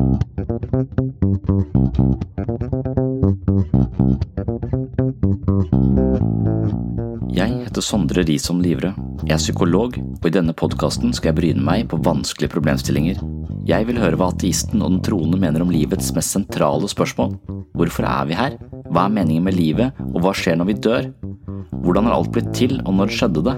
Jeg 0.00 0.08
heter 7.66 7.84
Sondre 7.84 8.24
Risom 8.24 8.62
Livre. 8.64 8.94
Jeg 9.26 9.34
er 9.34 9.42
psykolog, 9.42 9.98
og 10.00 10.24
i 10.24 10.32
denne 10.32 10.54
podkasten 10.56 11.12
skal 11.12 11.30
jeg 11.30 11.36
bryne 11.36 11.64
meg 11.66 11.84
på 11.92 12.00
vanskelige 12.00 12.52
problemstillinger. 12.54 13.20
Jeg 13.68 13.86
vil 13.90 14.00
høre 14.00 14.16
hva 14.16 14.30
ateisten 14.32 14.80
og 14.80 14.94
den 14.94 15.02
troende 15.04 15.36
mener 15.40 15.60
om 15.60 15.72
livets 15.74 16.14
mest 16.16 16.32
sentrale 16.32 16.88
spørsmål. 16.88 17.36
Hvorfor 17.76 18.08
er 18.08 18.30
vi 18.30 18.38
her? 18.40 18.56
Hva 18.88 19.04
er 19.04 19.14
meningen 19.20 19.44
med 19.44 19.58
livet, 19.58 20.00
og 20.14 20.24
hva 20.24 20.32
skjer 20.32 20.56
når 20.56 20.70
vi 20.70 20.78
dør? 20.88 21.10
Hvordan 21.84 22.08
har 22.08 22.16
alt 22.16 22.32
blitt 22.32 22.50
til, 22.56 22.80
og 22.86 22.96
når 22.96 23.12
skjedde 23.12 23.44
det? 23.46 23.56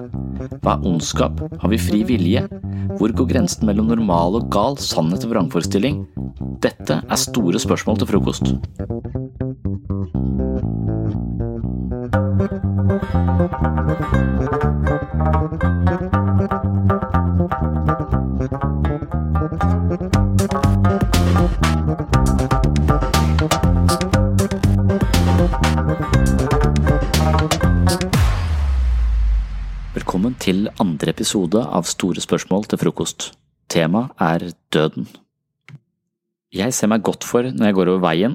Hva 0.63 0.75
er 0.75 0.87
ondskap? 0.91 1.39
Har 1.63 1.71
vi 1.71 1.79
fri 1.79 2.03
vilje? 2.07 2.45
Hvor 2.99 3.15
går 3.15 3.31
grensen 3.31 3.67
mellom 3.69 3.89
normal 3.91 4.37
og 4.41 4.51
gal, 4.53 4.77
sannhet 4.79 5.25
og 5.27 5.33
vrangforestilling? 5.37 6.03
Dette 6.63 6.95
er 7.11 7.19
store 7.19 7.59
spørsmål 7.59 7.99
til 7.99 8.07
frokost. 8.07 8.47
Velkommen 29.95 30.35
til 30.39 30.69
andre 30.79 31.11
episode 31.11 31.59
av 31.67 31.91
Store 31.91 32.23
spørsmål 32.23 32.71
til 32.71 32.79
frokost. 32.79 33.33
Temaet 33.69 34.15
er 34.21 34.53
døden. 34.71 35.11
Jeg 36.53 36.75
ser 36.77 36.91
meg 36.93 37.01
godt 37.01 37.25
for 37.25 37.47
når 37.49 37.71
jeg 37.71 37.77
går 37.79 37.91
over 37.95 38.03
veien, 38.05 38.35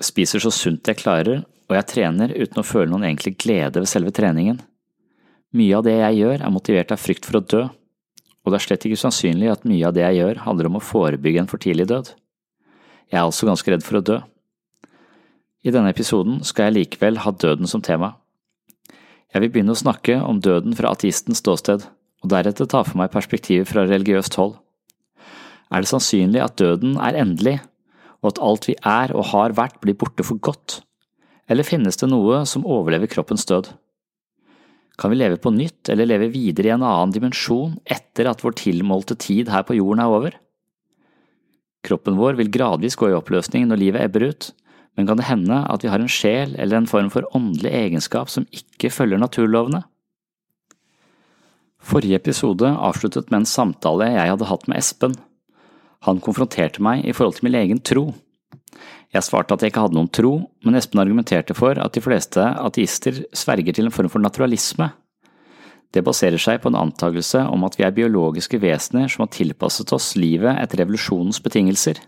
spiser 0.00 0.40
så 0.40 0.52
sunt 0.54 0.88
jeg 0.88 0.96
klarer, 1.02 1.42
og 1.68 1.76
jeg 1.76 1.88
trener 1.90 2.32
uten 2.32 2.62
å 2.62 2.64
føle 2.64 2.88
noen 2.88 3.04
egentlig 3.04 3.34
glede 3.36 3.82
ved 3.82 3.90
selve 3.90 4.12
treningen. 4.16 4.62
Mye 5.52 5.76
av 5.76 5.84
det 5.84 5.98
jeg 5.98 6.22
gjør 6.22 6.40
er 6.46 6.54
motivert 6.54 6.94
av 6.94 7.02
frykt 7.02 7.28
for 7.28 7.36
å 7.36 7.44
dø, 7.44 7.60
og 8.40 8.52
det 8.52 8.56
er 8.56 8.64
slett 8.64 8.86
ikke 8.86 8.96
usannsynlig 8.96 9.50
at 9.52 9.66
mye 9.68 9.84
av 9.86 9.92
det 9.92 10.06
jeg 10.06 10.22
gjør 10.22 10.40
handler 10.46 10.70
om 10.70 10.78
å 10.78 10.84
forebygge 10.84 11.42
en 11.42 11.50
for 11.50 11.60
tidlig 11.60 11.88
død. 11.90 12.14
Jeg 13.10 13.18
er 13.18 13.26
altså 13.26 13.50
ganske 13.50 13.74
redd 13.74 13.84
for 13.84 14.00
å 14.00 14.04
dø. 14.08 14.18
I 15.60 15.74
denne 15.74 15.92
episoden 15.92 16.40
skal 16.46 16.70
jeg 16.70 16.78
likevel 16.78 17.20
ha 17.26 17.34
døden 17.36 17.68
som 17.68 17.84
tema. 17.84 18.14
Jeg 19.34 19.44
vil 19.44 19.52
begynne 19.52 19.76
å 19.76 19.82
snakke 19.82 20.16
om 20.24 20.40
døden 20.40 20.72
fra 20.78 20.94
ateistens 20.94 21.42
ståsted, 21.44 21.84
og 22.24 22.32
deretter 22.32 22.68
ta 22.70 22.80
for 22.86 22.96
meg 23.02 23.12
perspektivet 23.12 23.68
fra 23.68 23.84
religiøst 23.84 24.40
hold. 24.40 24.56
Er 25.70 25.82
det 25.82 25.90
sannsynlig 25.90 26.42
at 26.42 26.58
døden 26.58 26.96
er 26.98 27.18
endelig, 27.18 27.58
og 28.20 28.32
at 28.32 28.42
alt 28.42 28.66
vi 28.68 28.76
er 28.82 29.14
og 29.14 29.30
har 29.32 29.54
vært 29.56 29.78
blir 29.82 29.96
borte 29.98 30.26
for 30.26 30.42
godt, 30.42 30.80
eller 31.50 31.66
finnes 31.66 31.98
det 32.00 32.10
noe 32.10 32.42
som 32.46 32.66
overlever 32.66 33.10
kroppens 33.10 33.46
død? 33.48 33.70
Kan 35.00 35.14
vi 35.14 35.20
leve 35.22 35.38
på 35.40 35.52
nytt 35.54 35.88
eller 35.88 36.08
leve 36.10 36.28
videre 36.34 36.68
i 36.68 36.74
en 36.74 36.84
annen 36.84 37.14
dimensjon 37.14 37.78
etter 37.88 38.28
at 38.28 38.42
vår 38.44 38.58
tilmålte 38.60 39.16
tid 39.16 39.48
her 39.48 39.64
på 39.64 39.78
jorden 39.78 40.02
er 40.04 40.12
over? 40.12 40.36
Kroppen 41.86 42.18
vår 42.20 42.36
vil 42.36 42.52
gradvis 42.52 42.98
gå 43.00 43.08
i 43.08 43.16
oppløsning 43.16 43.64
når 43.70 43.80
livet 43.80 44.04
ebber 44.04 44.26
ut, 44.28 44.50
men 44.98 45.08
kan 45.08 45.16
det 45.16 45.30
hende 45.30 45.62
at 45.70 45.86
vi 45.86 45.88
har 45.88 46.02
en 46.02 46.12
sjel 46.12 46.52
eller 46.60 46.82
en 46.82 46.90
form 46.90 47.08
for 47.14 47.24
åndelig 47.36 47.72
egenskap 47.72 48.28
som 48.28 48.44
ikke 48.52 48.92
følger 48.92 49.22
naturlovene? 49.22 49.86
Forrige 51.80 52.18
episode 52.20 52.68
avsluttet 52.68 53.30
med 53.30 53.40
en 53.40 53.48
samtale 53.48 54.10
jeg 54.12 54.34
hadde 54.34 54.50
hatt 54.50 54.68
med 54.68 54.82
Espen. 54.82 55.16
Han 56.06 56.20
konfronterte 56.24 56.82
meg 56.82 57.04
i 57.04 57.12
forhold 57.16 57.38
til 57.38 57.48
min 57.48 57.58
egen 57.60 57.80
tro. 57.84 58.10
Jeg 59.10 59.26
svarte 59.26 59.56
at 59.56 59.64
jeg 59.64 59.72
ikke 59.72 59.82
hadde 59.84 59.98
noen 59.98 60.12
tro, 60.14 60.32
men 60.64 60.78
Espen 60.78 61.02
argumenterte 61.02 61.56
for 61.58 61.78
at 61.82 61.96
de 61.96 62.02
fleste 62.04 62.40
ateister 62.40 63.24
sverger 63.36 63.74
til 63.74 63.88
en 63.88 63.94
form 63.94 64.10
for 64.12 64.22
naturalisme. 64.22 64.92
Det 65.90 66.04
baserer 66.06 66.38
seg 66.38 66.60
på 66.62 66.70
en 66.70 66.78
antakelse 66.78 67.42
om 67.50 67.66
at 67.66 67.74
vi 67.76 67.84
er 67.86 67.96
biologiske 67.96 68.60
vesener 68.62 69.10
som 69.10 69.24
har 69.24 69.32
tilpasset 69.34 69.90
oss 69.96 70.12
livet 70.14 70.54
etter 70.62 70.84
revolusjonens 70.84 71.42
betingelser. 71.42 71.98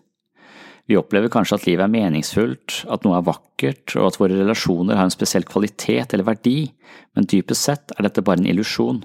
Vi 0.87 0.99
opplever 0.99 1.31
kanskje 1.31 1.59
at 1.59 1.67
livet 1.67 1.85
er 1.85 1.91
meningsfullt, 1.93 2.83
at 2.91 3.05
noe 3.07 3.19
er 3.19 3.27
vakkert, 3.27 3.95
og 3.99 4.09
at 4.09 4.19
våre 4.19 4.39
relasjoner 4.39 4.99
har 4.99 5.07
en 5.07 5.15
spesiell 5.15 5.47
kvalitet 5.47 6.15
eller 6.15 6.27
verdi, 6.27 6.73
men 7.15 7.29
dypest 7.31 7.69
sett 7.69 7.95
er 7.97 8.07
dette 8.07 8.25
bare 8.27 8.43
en 8.43 8.51
illusjon. 8.51 9.03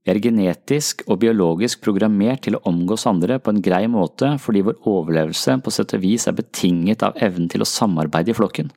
Vi 0.00 0.14
er 0.14 0.20
genetisk 0.24 1.02
og 1.10 1.18
biologisk 1.20 1.82
programmert 1.84 2.46
til 2.46 2.56
å 2.56 2.62
omgås 2.70 3.04
andre 3.08 3.36
på 3.38 3.52
en 3.52 3.60
grei 3.60 3.84
måte 3.92 4.32
fordi 4.40 4.62
vår 4.64 4.78
overlevelse 4.88 5.58
på 5.60 5.72
sett 5.74 5.92
og 5.96 6.04
vis 6.04 6.24
er 6.30 6.38
betinget 6.38 7.04
av 7.04 7.18
evnen 7.20 7.50
til 7.52 7.60
å 7.60 7.68
samarbeide 7.68 8.32
i 8.32 8.38
flokken. 8.38 8.70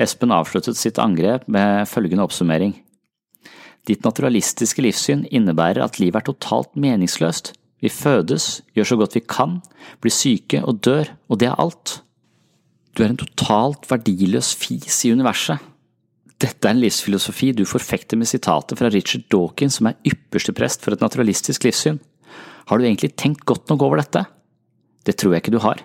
Espen 0.00 0.34
avsluttet 0.34 0.78
sitt 0.80 0.98
angrep 0.98 1.46
med 1.46 1.86
følgende 1.86 2.26
oppsummering. 2.26 2.74
Ditt 3.86 4.04
naturalistiske 4.04 4.82
livssyn 4.82 5.24
innebærer 5.30 5.84
at 5.84 6.00
livet 6.02 6.22
er 6.22 6.32
totalt 6.32 6.74
meningsløst. 6.74 7.54
Vi 7.80 7.88
fødes, 7.88 8.60
gjør 8.76 8.90
så 8.90 8.98
godt 9.00 9.16
vi 9.16 9.24
kan, 9.24 9.60
blir 10.02 10.12
syke 10.12 10.60
og 10.66 10.82
dør, 10.84 11.14
og 11.30 11.40
det 11.40 11.48
er 11.48 11.60
alt. 11.62 12.00
Du 12.96 13.04
er 13.04 13.12
en 13.12 13.20
totalt 13.20 13.86
verdiløs 13.88 14.52
fis 14.58 15.04
i 15.06 15.14
universet. 15.14 15.69
Dette 16.40 16.64
er 16.64 16.72
en 16.72 16.80
livsfilosofi 16.80 17.50
du 17.52 17.66
forfekter 17.68 18.16
med 18.16 18.28
sitatet 18.30 18.78
fra 18.80 18.88
Richard 18.92 19.26
Dawkins, 19.32 19.76
som 19.76 19.90
er 19.90 19.98
ypperste 20.08 20.54
prest 20.56 20.80
for 20.84 20.96
et 20.96 21.02
naturalistisk 21.04 21.66
livssyn. 21.66 22.00
Har 22.70 22.78
du 22.78 22.86
egentlig 22.86 23.12
tenkt 23.20 23.44
godt 23.48 23.68
nok 23.68 23.84
over 23.84 24.00
dette? 24.00 24.24
Det 25.04 25.18
tror 25.20 25.34
jeg 25.34 25.44
ikke 25.44 25.56
du 25.56 25.60
har. 25.60 25.82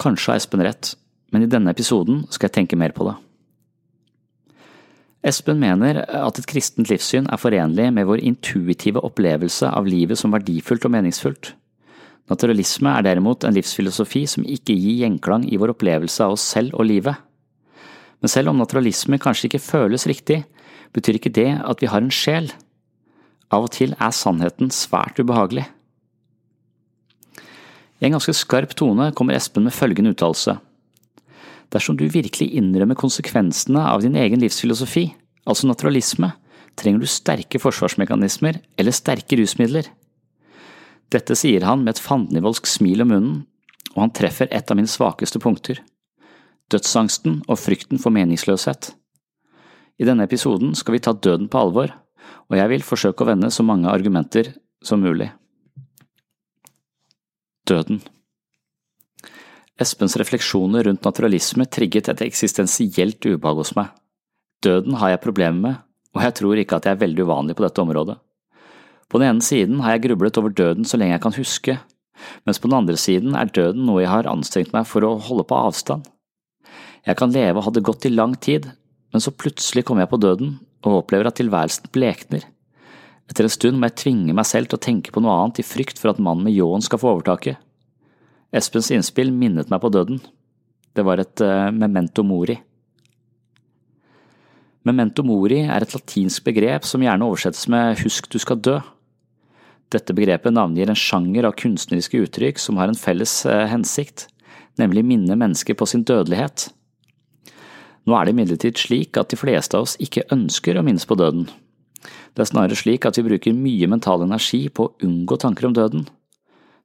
Kanskje 0.00 0.32
har 0.32 0.40
Espen 0.40 0.64
rett, 0.64 0.94
men 1.30 1.44
i 1.44 1.50
denne 1.50 1.70
episoden 1.70 2.24
skal 2.32 2.48
jeg 2.48 2.56
tenke 2.58 2.78
mer 2.78 2.94
på 2.96 3.06
det. 3.06 3.14
Espen 5.30 5.60
mener 5.60 6.00
at 6.00 6.38
et 6.40 6.48
kristent 6.48 6.88
livssyn 6.88 7.28
er 7.28 7.38
forenlig 7.38 7.90
med 7.92 8.08
vår 8.08 8.22
intuitive 8.24 9.02
opplevelse 9.04 9.68
av 9.68 9.86
livet 9.86 10.18
som 10.18 10.32
verdifullt 10.32 10.86
og 10.88 10.94
meningsfullt. 10.96 11.52
Naturalisme 12.30 12.90
er 12.96 13.04
derimot 13.04 13.44
en 13.44 13.54
livsfilosofi 13.54 14.24
som 14.30 14.46
ikke 14.46 14.74
gir 14.74 15.02
gjenklang 15.04 15.44
i 15.50 15.58
vår 15.60 15.74
opplevelse 15.74 16.24
av 16.24 16.38
oss 16.38 16.46
selv 16.56 16.78
og 16.78 16.88
livet. 16.88 17.18
Men 18.20 18.32
selv 18.32 18.52
om 18.52 18.60
naturalisme 18.60 19.18
kanskje 19.20 19.48
ikke 19.48 19.62
føles 19.64 20.06
riktig, 20.08 20.42
betyr 20.94 21.18
ikke 21.18 21.32
det 21.32 21.50
at 21.64 21.82
vi 21.82 21.88
har 21.90 22.02
en 22.04 22.12
sjel. 22.12 22.50
Av 23.50 23.66
og 23.66 23.72
til 23.74 23.94
er 23.96 24.14
sannheten 24.14 24.72
svært 24.74 25.20
ubehagelig. 25.20 25.66
I 28.00 28.08
en 28.08 28.16
ganske 28.16 28.34
skarp 28.36 28.72
tone 28.78 29.10
kommer 29.16 29.36
Espen 29.36 29.66
med 29.66 29.76
følgende 29.76 30.14
uttalelse. 30.14 30.56
Dersom 31.70 31.96
du 31.98 32.06
virkelig 32.10 32.48
innrømmer 32.56 32.98
konsekvensene 32.98 33.82
av 33.86 34.02
din 34.02 34.16
egen 34.18 34.40
livsfilosofi, 34.42 35.10
altså 35.46 35.68
naturalisme, 35.68 36.32
trenger 36.80 37.02
du 37.02 37.10
sterke 37.10 37.60
forsvarsmekanismer 37.60 38.60
eller 38.80 38.96
sterke 38.96 39.36
rusmidler. 39.38 39.90
Dette 41.10 41.36
sier 41.36 41.66
han 41.66 41.84
med 41.84 41.96
et 41.96 42.02
fandenivoldsk 42.02 42.68
smil 42.70 43.04
om 43.04 43.12
munnen, 43.12 43.38
og 43.94 44.04
han 44.04 44.14
treffer 44.14 44.50
et 44.54 44.70
av 44.70 44.78
mine 44.78 44.90
svakeste 44.90 45.42
punkter 45.42 45.80
dødsangsten 46.70 47.40
og 47.48 47.58
frykten 47.60 48.00
for 48.02 48.14
meningsløshet. 48.14 48.92
I 50.00 50.06
denne 50.08 50.24
episoden 50.24 50.72
skal 50.78 50.96
vi 50.96 51.02
ta 51.04 51.12
døden 51.12 51.50
på 51.50 51.60
alvor, 51.60 51.92
og 52.48 52.56
jeg 52.56 52.70
vil 52.72 52.86
forsøke 52.86 53.24
å 53.24 53.28
vende 53.28 53.50
så 53.52 53.66
mange 53.66 53.90
argumenter 53.90 54.54
som 54.84 55.02
mulig. 55.04 55.28
Døden 57.68 58.00
Espens 59.80 60.16
refleksjoner 60.20 60.84
rundt 60.84 61.06
naturalisme 61.06 61.64
trigget 61.64 62.10
et 62.12 62.24
eksistensielt 62.26 63.24
ubehag 63.24 63.62
hos 63.62 63.72
meg. 63.78 63.92
Døden 64.60 64.98
har 65.00 65.14
jeg 65.14 65.22
problemer 65.24 65.60
med, 65.60 65.78
og 66.12 66.24
jeg 66.26 66.36
tror 66.36 66.60
ikke 66.60 66.76
at 66.76 66.88
jeg 66.88 66.96
er 66.96 67.04
veldig 67.04 67.24
uvanlig 67.24 67.56
på 67.56 67.64
dette 67.64 67.80
området. 67.80 68.18
På 69.08 69.18
den 69.18 69.32
ene 69.32 69.44
siden 69.44 69.80
har 69.80 69.96
jeg 69.96 70.04
grublet 70.10 70.36
over 70.38 70.52
døden 70.52 70.84
så 70.84 71.00
lenge 71.00 71.16
jeg 71.16 71.24
kan 71.24 71.36
huske, 71.38 71.78
mens 72.44 72.60
på 72.60 72.68
den 72.68 72.76
andre 72.76 72.96
siden 73.00 73.36
er 73.38 73.48
døden 73.48 73.86
noe 73.88 74.02
jeg 74.04 74.12
har 74.12 74.28
anstrengt 74.28 74.74
meg 74.76 74.84
for 74.86 75.06
å 75.06 75.16
holde 75.30 75.46
på 75.48 75.56
avstand. 75.56 76.04
Jeg 77.06 77.16
kan 77.16 77.32
leve 77.32 77.56
og 77.58 77.66
ha 77.66 77.72
det 77.74 77.84
godt 77.86 78.06
i 78.06 78.12
lang 78.12 78.34
tid, 78.36 78.68
men 79.12 79.22
så 79.24 79.32
plutselig 79.32 79.86
kommer 79.88 80.04
jeg 80.04 80.12
på 80.12 80.20
døden 80.20 80.58
og 80.84 81.02
opplever 81.02 81.28
at 81.28 81.38
tilværelsen 81.40 81.90
blekner. 81.94 82.44
Etter 83.30 83.46
en 83.46 83.52
stund 83.52 83.78
må 83.78 83.88
jeg 83.88 84.00
tvinge 84.02 84.34
meg 84.34 84.46
selv 84.48 84.70
til 84.70 84.78
å 84.78 84.82
tenke 84.82 85.12
på 85.14 85.22
noe 85.22 85.36
annet 85.38 85.62
i 85.62 85.66
frykt 85.66 86.00
for 86.02 86.12
at 86.12 86.22
mannen 86.22 86.48
med 86.48 86.56
ljåen 86.56 86.82
skal 86.82 87.00
få 87.00 87.14
overtaket. 87.14 87.60
Espens 88.50 88.90
innspill 88.90 89.30
minnet 89.30 89.70
meg 89.70 89.82
på 89.82 89.90
døden. 89.94 90.18
Det 90.98 91.04
var 91.06 91.22
et 91.22 91.42
uh, 91.46 91.70
memento 91.70 92.24
mori. 92.26 92.56
Memento 94.88 95.22
mori 95.22 95.60
er 95.62 95.84
et 95.84 95.94
latinsk 95.94 96.42
begrep 96.48 96.88
som 96.88 97.04
gjerne 97.04 97.28
oversettes 97.28 97.68
med 97.70 98.00
husk 98.02 98.26
du 98.32 98.40
skal 98.42 98.58
dø. 98.58 98.80
Dette 99.94 100.14
begrepet 100.16 100.54
navngir 100.54 100.90
en 100.90 100.98
sjanger 100.98 101.46
av 101.46 101.54
kunstneriske 101.58 102.18
uttrykk 102.24 102.58
som 102.62 102.80
har 102.82 102.90
en 102.90 102.98
felles 102.98 103.44
uh, 103.46 103.68
hensikt, 103.70 104.26
nemlig 104.80 105.06
minne 105.06 105.38
mennesker 105.38 105.78
på 105.78 105.86
sin 105.86 106.02
dødelighet. 106.06 106.70
Nå 108.08 108.16
er 108.16 108.26
det 108.26 108.34
imidlertid 108.34 108.80
slik 108.80 109.18
at 109.20 109.32
de 109.32 109.38
fleste 109.38 109.76
av 109.76 109.86
oss 109.86 109.98
ikke 110.00 110.26
ønsker 110.32 110.78
å 110.78 110.84
minnes 110.86 111.06
på 111.06 111.18
døden. 111.20 111.48
Det 112.34 112.44
er 112.44 112.48
snarere 112.48 112.78
slik 112.78 113.06
at 113.06 113.18
vi 113.18 113.26
bruker 113.26 113.56
mye 113.56 113.88
mental 113.90 114.24
energi 114.24 114.68
på 114.72 114.86
å 114.86 114.92
unngå 115.04 115.36
tanker 115.42 115.68
om 115.68 115.76
døden. 115.76 116.06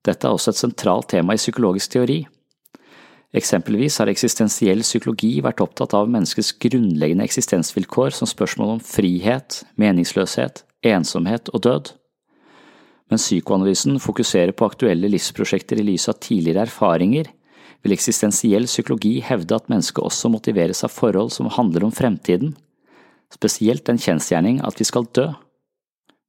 Dette 0.06 0.28
er 0.28 0.36
også 0.36 0.52
et 0.52 0.62
sentralt 0.62 1.10
tema 1.14 1.36
i 1.36 1.42
psykologisk 1.42 1.96
teori. 1.96 2.20
Eksempelvis 3.36 3.98
har 4.00 4.12
eksistensiell 4.12 4.84
psykologi 4.86 5.34
vært 5.44 5.64
opptatt 5.64 5.96
av 5.98 6.08
menneskets 6.12 6.54
grunnleggende 6.62 7.26
eksistensvilkår 7.28 8.14
som 8.16 8.30
spørsmål 8.30 8.78
om 8.78 8.84
frihet, 8.84 9.64
meningsløshet, 9.82 10.64
ensomhet 10.86 11.52
og 11.52 11.64
død. 11.66 11.92
Men 13.12 13.22
psykoanalysen 13.22 14.00
fokuserer 14.02 14.56
på 14.56 14.70
aktuelle 14.70 15.10
livsprosjekter 15.12 15.82
i 15.82 15.88
lys 15.92 16.08
av 16.10 16.22
tidligere 16.24 16.64
erfaringer, 16.70 17.28
vil 17.86 17.94
eksistensiell 17.94 18.66
psykologi 18.66 19.20
hevde 19.22 19.54
at 19.54 19.70
mennesket 19.70 20.02
også 20.02 20.32
motiveres 20.34 20.82
av 20.84 20.94
forhold 20.94 21.30
som 21.36 21.52
handler 21.54 21.86
om 21.86 21.94
fremtiden, 21.94 22.56
spesielt 23.34 23.86
den 23.86 24.02
kjensgjerning 24.02 24.64
at 24.66 24.82
vi 24.82 24.88
skal 24.90 25.06
dø. 25.14 25.30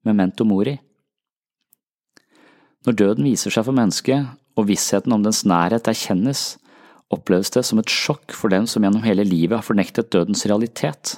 Memento 0.05 0.45
mori. 0.45 0.77
Når 2.87 2.99
døden 3.01 3.27
viser 3.27 3.51
seg 3.51 3.65
for 3.67 3.75
mennesket, 3.75 4.29
og 4.57 4.69
vissheten 4.69 5.13
om 5.17 5.25
dens 5.25 5.43
nærhet 5.49 5.89
erkjennes, 5.91 6.55
oppleves 7.13 7.51
det 7.55 7.65
som 7.67 7.81
et 7.81 7.91
sjokk 7.91 8.35
for 8.37 8.53
dem 8.53 8.69
som 8.69 8.85
gjennom 8.85 9.05
hele 9.05 9.25
livet 9.27 9.59
har 9.59 9.67
fornektet 9.67 10.13
dødens 10.13 10.45
realitet. 10.47 11.17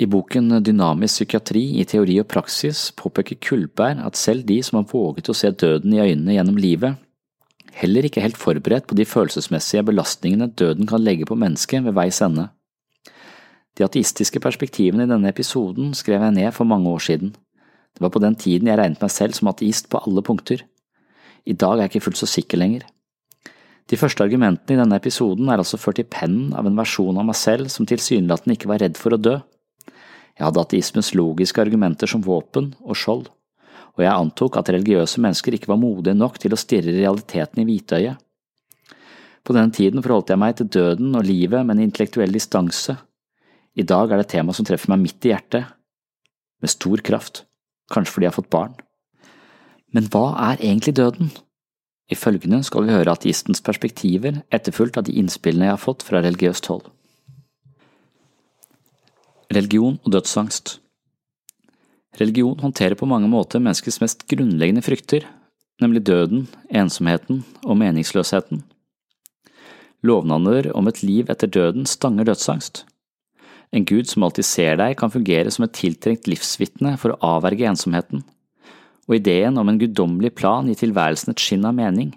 I 0.00 0.06
boken 0.08 0.62
Dynamisk 0.64 1.18
psykiatri 1.20 1.64
i 1.80 1.84
teori 1.88 2.16
og 2.22 2.28
praksis 2.30 2.88
påpeker 2.96 3.36
Kullberg 3.44 4.00
at 4.06 4.16
selv 4.16 4.46
de 4.48 4.56
som 4.64 4.78
har 4.80 4.88
våget 4.88 5.28
å 5.28 5.36
se 5.36 5.50
døden 5.52 5.92
i 5.92 6.00
øynene 6.00 6.38
gjennom 6.38 6.60
livet, 6.60 6.96
heller 7.80 8.06
ikke 8.06 8.22
helt 8.22 8.38
forberedt 8.40 8.86
på 8.88 8.96
de 8.98 9.06
følelsesmessige 9.08 9.84
belastningene 9.88 10.50
døden 10.52 10.88
kan 10.88 11.02
legge 11.02 11.28
på 11.28 11.38
mennesket 11.38 11.84
ved 11.86 11.96
veis 11.96 12.20
ende. 12.24 12.48
De 13.78 13.86
ateistiske 13.86 14.42
perspektivene 14.42 15.06
i 15.06 15.10
denne 15.10 15.30
episoden 15.30 15.94
skrev 15.96 16.20
jeg 16.20 16.36
ned 16.36 16.52
for 16.52 16.68
mange 16.68 16.90
år 16.90 17.00
siden. 17.06 17.32
Det 17.94 18.04
var 18.04 18.12
på 18.12 18.22
den 18.22 18.36
tiden 18.36 18.68
jeg 18.68 18.78
regnet 18.78 19.02
meg 19.02 19.12
selv 19.14 19.36
som 19.36 19.50
ateist 19.50 19.88
på 19.90 20.00
alle 20.04 20.22
punkter. 20.26 20.64
I 21.46 21.56
dag 21.56 21.78
er 21.78 21.86
jeg 21.86 21.94
ikke 21.94 22.06
fullt 22.08 22.20
så 22.20 22.28
sikker 22.28 22.60
lenger. 22.60 22.84
De 23.90 23.98
første 23.98 24.22
argumentene 24.22 24.76
i 24.76 24.78
denne 24.78 24.98
episoden 25.00 25.48
er 25.48 25.58
altså 25.58 25.80
ført 25.80 25.98
i 25.98 26.06
pennen 26.06 26.52
av 26.54 26.68
en 26.68 26.76
versjon 26.78 27.16
av 27.18 27.26
meg 27.26 27.38
selv 27.38 27.72
som 27.72 27.88
tilsynelatende 27.88 28.54
ikke 28.58 28.70
var 28.70 28.84
redd 28.84 29.00
for 29.00 29.16
å 29.16 29.18
dø. 29.18 29.38
Jeg 30.36 30.46
hadde 30.46 30.62
ateismens 30.62 31.10
logiske 31.18 31.62
argumenter 31.62 32.10
som 32.10 32.22
våpen 32.22 32.70
og 32.84 32.96
skjold, 32.96 33.26
og 34.00 34.06
jeg 34.06 34.16
antok 34.16 34.56
at 34.56 34.70
religiøse 34.72 35.20
mennesker 35.20 35.56
ikke 35.56 35.68
var 35.68 35.80
modige 35.80 36.16
nok 36.16 36.38
til 36.40 36.54
å 36.56 36.58
stirre 36.58 36.94
realiteten 36.96 37.60
i 37.60 37.66
hvitøyet. 37.68 38.16
På 39.44 39.56
denne 39.56 39.72
tiden 39.76 40.00
forholdt 40.04 40.32
jeg 40.32 40.40
meg 40.40 40.56
til 40.56 40.70
døden 40.72 41.12
og 41.16 41.26
livet 41.28 41.64
med 41.66 41.76
en 41.76 41.84
intellektuell 41.88 42.32
distanse. 42.32 42.96
I 43.76 43.84
dag 43.84 44.10
er 44.10 44.20
det 44.20 44.28
et 44.28 44.34
tema 44.36 44.56
som 44.56 44.66
treffer 44.68 44.92
meg 44.92 45.02
midt 45.04 45.28
i 45.28 45.32
hjertet, 45.34 45.68
med 46.60 46.72
stor 46.72 47.00
kraft, 47.04 47.44
kanskje 47.92 48.14
fordi 48.14 48.26
jeg 48.26 48.32
har 48.32 48.38
fått 48.40 48.52
barn. 48.52 48.74
Men 49.96 50.08
hva 50.12 50.26
er 50.50 50.60
egentlig 50.60 50.96
døden? 50.96 51.32
I 52.10 52.18
følgende 52.18 52.60
skal 52.66 52.84
vi 52.86 52.94
høre 52.94 53.12
ateistens 53.14 53.62
perspektiver, 53.64 54.42
etterfulgt 54.52 54.98
av 54.98 55.06
de 55.06 55.16
innspillene 55.20 55.68
jeg 55.68 55.76
har 55.76 55.82
fått 55.82 56.04
fra 56.06 56.22
religiøst 56.24 56.68
hold. 56.72 56.88
Religion 59.50 59.96
og 60.04 60.12
dødsangst 60.14 60.78
Religion 62.18 62.58
håndterer 62.58 62.98
på 62.98 63.06
mange 63.06 63.28
måter 63.30 63.62
menneskets 63.62 64.00
mest 64.02 64.26
grunnleggende 64.30 64.82
frykter, 64.82 65.26
nemlig 65.80 66.02
døden, 66.08 66.46
ensomheten 66.68 67.44
og 67.64 67.78
meningsløsheten. 67.80 68.64
Lovnader 70.02 70.70
om 70.76 70.88
et 70.88 71.02
liv 71.04 71.30
etter 71.30 71.50
døden 71.50 71.86
stanger 71.86 72.26
dødsangst. 72.26 72.84
En 73.70 73.86
gud 73.86 74.08
som 74.10 74.24
alltid 74.26 74.46
ser 74.48 74.78
deg, 74.80 74.96
kan 74.98 75.12
fungere 75.12 75.52
som 75.54 75.66
et 75.66 75.76
tiltrengt 75.76 76.26
livsvitne 76.26 76.96
for 76.98 77.14
å 77.14 77.36
avverge 77.36 77.68
ensomheten, 77.70 78.24
og 79.06 79.16
ideen 79.20 79.58
om 79.60 79.70
en 79.70 79.78
guddommelig 79.78 80.32
plan 80.40 80.66
gir 80.66 80.80
tilværelsen 80.80 81.30
et 81.34 81.42
skinn 81.42 81.68
av 81.68 81.76
mening. 81.78 82.10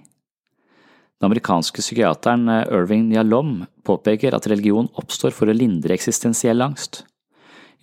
Den 1.22 1.30
amerikanske 1.30 1.84
psykiateren 1.84 2.50
Irving 2.66 3.12
Yalom 3.13 3.62
påpeker 3.86 4.34
at 4.36 4.50
religion 4.50 4.90
oppstår 5.00 5.36
for 5.36 5.48
å 5.48 5.56
lindre 5.56 5.94
eksistensiell 5.95 6.66
angst. 6.66 7.04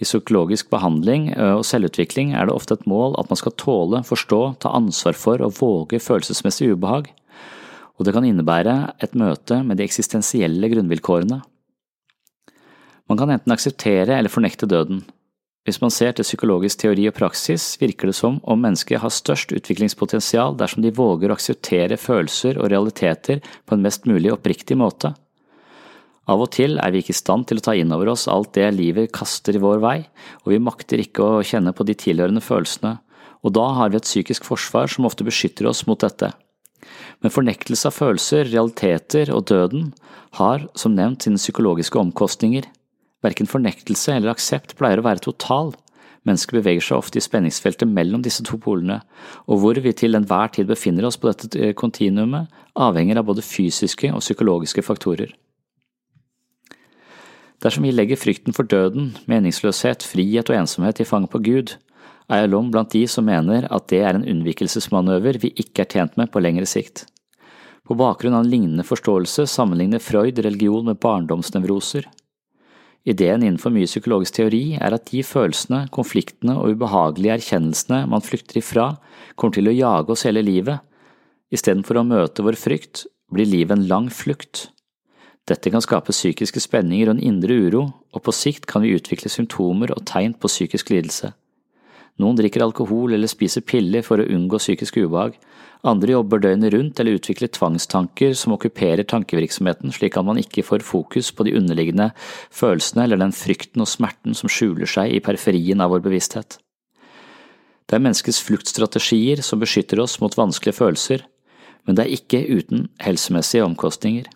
I 0.01 0.07
psykologisk 0.09 0.71
behandling 0.73 1.29
og 1.37 1.63
selvutvikling 1.69 2.33
er 2.33 2.49
det 2.49 2.55
ofte 2.57 2.79
et 2.79 2.87
mål 2.89 3.19
at 3.21 3.29
man 3.29 3.37
skal 3.37 3.53
tåle, 3.61 4.01
forstå, 4.07 4.41
ta 4.65 4.73
ansvar 4.73 5.17
for 5.19 5.45
og 5.45 5.59
våge 5.59 6.01
følelsesmessig 6.01 6.71
ubehag, 6.73 7.11
og 8.01 8.07
det 8.09 8.15
kan 8.17 8.25
innebære 8.25 8.95
et 9.05 9.13
møte 9.13 9.61
med 9.61 9.77
de 9.77 9.85
eksistensielle 9.85 10.73
grunnvilkårene. 10.73 11.43
Man 13.11 13.19
kan 13.21 13.33
enten 13.35 13.53
akseptere 13.53 14.17
eller 14.17 14.33
fornekte 14.33 14.69
døden. 14.71 15.03
Hvis 15.69 15.83
man 15.83 15.93
ser 15.93 16.15
til 16.17 16.25
psykologisk 16.25 16.81
teori 16.81 17.05
og 17.11 17.17
praksis, 17.19 17.75
virker 17.83 18.09
det 18.09 18.17
som 18.17 18.39
om 18.49 18.63
mennesket 18.65 19.03
har 19.03 19.13
størst 19.13 19.53
utviklingspotensial 19.53 20.57
dersom 20.57 20.81
de 20.81 20.95
våger 20.97 21.29
å 21.29 21.37
akseptere 21.37 22.01
følelser 22.01 22.57
og 22.57 22.71
realiteter 22.73 23.43
på 23.69 23.77
en 23.77 23.85
mest 23.85 24.09
mulig 24.09 24.33
oppriktig 24.33 24.79
måte. 24.81 25.13
Av 26.31 26.39
og 26.39 26.53
til 26.55 26.79
er 26.79 26.93
vi 26.95 27.01
ikke 27.03 27.15
i 27.15 27.19
stand 27.19 27.49
til 27.51 27.59
å 27.59 27.65
ta 27.65 27.73
inn 27.75 27.91
over 27.95 28.13
oss 28.13 28.29
alt 28.31 28.53
det 28.55 28.69
livet 28.77 29.11
kaster 29.15 29.57
i 29.57 29.63
vår 29.63 29.81
vei, 29.83 29.97
og 30.45 30.53
vi 30.53 30.61
makter 30.63 31.03
ikke 31.03 31.27
å 31.27 31.41
kjenne 31.47 31.73
på 31.75 31.87
de 31.89 31.97
tilhørende 31.99 32.43
følelsene, 32.45 32.99
og 33.43 33.55
da 33.57 33.67
har 33.79 33.91
vi 33.91 33.99
et 33.99 34.07
psykisk 34.07 34.47
forsvar 34.47 34.91
som 34.93 35.09
ofte 35.09 35.27
beskytter 35.27 35.67
oss 35.67 35.83
mot 35.89 35.99
dette. 35.99 36.31
Men 37.21 37.35
fornektelse 37.35 37.89
av 37.91 37.97
følelser, 37.97 38.47
realiteter 38.53 39.33
og 39.35 39.49
døden 39.51 39.91
har, 40.39 40.69
som 40.79 40.95
nevnt, 40.95 41.27
sine 41.27 41.41
psykologiske 41.41 41.99
omkostninger. 41.99 42.69
Verken 43.25 43.51
fornektelse 43.51 44.15
eller 44.15 44.33
aksept 44.33 44.77
pleier 44.79 45.03
å 45.03 45.07
være 45.09 45.25
total. 45.27 45.75
Mennesker 46.29 46.61
beveger 46.61 46.85
seg 46.85 47.01
ofte 47.01 47.19
i 47.19 47.25
spenningsfeltet 47.25 47.89
mellom 47.89 48.23
disse 48.25 48.45
to 48.47 48.61
polene, 48.61 49.01
og 49.49 49.65
hvor 49.65 49.83
vi 49.83 49.97
til 49.97 50.17
enhver 50.17 50.53
tid 50.55 50.69
befinner 50.71 51.09
oss 51.09 51.19
på 51.21 51.33
dette 51.33 51.75
kontinuumet, 51.81 52.49
avhenger 52.77 53.21
av 53.21 53.29
både 53.33 53.45
fysiske 53.45 54.13
og 54.13 54.23
psykologiske 54.25 54.85
faktorer. 54.85 55.33
Dersom 57.61 57.85
vi 57.85 57.93
legger 57.93 58.17
frykten 58.17 58.57
for 58.57 58.65
døden, 58.65 59.13
meningsløshet, 59.29 60.05
frihet 60.07 60.49
og 60.49 60.57
ensomhet 60.63 61.03
i 61.03 61.09
fanget 61.09 61.33
på 61.33 61.43
Gud, 61.45 61.75
er 62.31 62.45
jeg 62.45 62.53
lom 62.53 62.71
blant 62.73 62.95
de 62.95 63.03
som 63.11 63.27
mener 63.29 63.67
at 63.69 63.89
det 63.93 64.01
er 64.01 64.17
en 64.17 64.25
unnvikelsesmanøver 64.25 65.41
vi 65.43 65.51
ikke 65.61 65.85
er 65.85 65.91
tjent 65.93 66.17
med 66.17 66.31
på 66.33 66.41
lengre 66.41 66.69
sikt. 66.69 67.05
På 67.85 67.97
bakgrunn 67.99 68.37
av 68.39 68.45
en 68.45 68.51
lignende 68.53 68.87
forståelse 68.87 69.49
sammenligner 69.51 70.01
Freud 70.01 70.39
religion 70.39 70.87
med 70.87 71.01
barndomsnevroser. 71.03 72.07
Ideen 73.09 73.43
innenfor 73.43 73.73
mye 73.75 73.89
psykologisk 73.89 74.37
teori 74.37 74.77
er 74.79 74.95
at 74.95 75.09
de 75.11 75.25
følelsene, 75.25 75.87
konfliktene 75.93 76.57
og 76.61 76.77
ubehagelige 76.77 77.39
erkjennelsene 77.41 78.05
man 78.13 78.25
flykter 78.25 78.61
ifra, 78.61 78.91
kommer 79.35 79.57
til 79.57 79.69
å 79.69 79.77
jage 79.77 80.15
oss 80.15 80.27
hele 80.29 80.45
livet. 80.47 80.85
Istedenfor 81.51 81.99
å 81.99 82.07
møte 82.07 82.45
vår 82.47 82.61
frykt, 82.61 83.09
blir 83.33 83.49
livet 83.49 83.77
en 83.77 83.89
lang 83.91 84.11
flukt. 84.13 84.69
Dette 85.51 85.73
kan 85.73 85.83
skape 85.83 86.15
psykiske 86.15 86.63
spenninger 86.63 87.11
og 87.11 87.17
en 87.17 87.25
indre 87.33 87.57
uro, 87.67 87.83
og 88.15 88.23
på 88.23 88.35
sikt 88.35 88.69
kan 88.71 88.85
vi 88.85 88.95
utvikle 88.95 89.33
symptomer 89.33 89.91
og 89.97 90.05
tegn 90.07 90.37
på 90.39 90.51
psykisk 90.51 90.93
lidelse. 90.95 91.33
Noen 92.21 92.37
drikker 92.39 92.63
alkohol 92.63 93.17
eller 93.17 93.31
spiser 93.31 93.65
piller 93.65 94.05
for 94.07 94.21
å 94.21 94.29
unngå 94.29 94.61
psykisk 94.61 95.01
ubehag, 95.01 95.35
andre 95.81 96.13
jobber 96.13 96.43
døgnet 96.45 96.75
rundt 96.75 97.01
eller 97.01 97.17
utvikler 97.17 97.49
tvangstanker 97.57 98.35
som 98.37 98.53
okkuperer 98.53 99.07
tankevirksomheten 99.09 99.95
slik 99.97 100.19
at 100.21 100.27
man 100.29 100.41
ikke 100.41 100.65
får 100.67 100.85
fokus 100.85 101.31
på 101.33 101.47
de 101.49 101.55
underliggende 101.57 102.11
følelsene 102.53 103.07
eller 103.07 103.23
den 103.23 103.33
frykten 103.33 103.81
og 103.81 103.89
smerten 103.89 104.37
som 104.37 104.53
skjuler 104.53 104.91
seg 104.91 105.15
i 105.17 105.23
periferien 105.25 105.81
av 105.81 105.95
vår 105.95 106.05
bevissthet. 106.05 106.59
Det 107.89 107.97
er 107.97 108.05
menneskets 108.05 108.43
fluktstrategier 108.45 109.41
som 109.43 109.63
beskytter 109.63 110.03
oss 110.05 110.19
mot 110.21 110.37
vanskelige 110.37 110.77
følelser, 110.77 111.25
men 111.89 111.97
det 111.97 112.05
er 112.05 112.19
ikke 112.21 112.45
uten 112.61 112.91
helsemessige 113.03 113.65
omkostninger. 113.65 114.29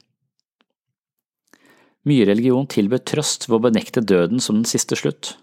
Mye 2.04 2.26
religion 2.28 2.66
tilbød 2.68 3.06
trøst 3.08 3.46
ved 3.48 3.56
å 3.56 3.64
benekte 3.64 4.02
døden 4.04 4.42
som 4.42 4.58
den 4.58 4.68
siste 4.68 4.96
slutt. 4.98 5.38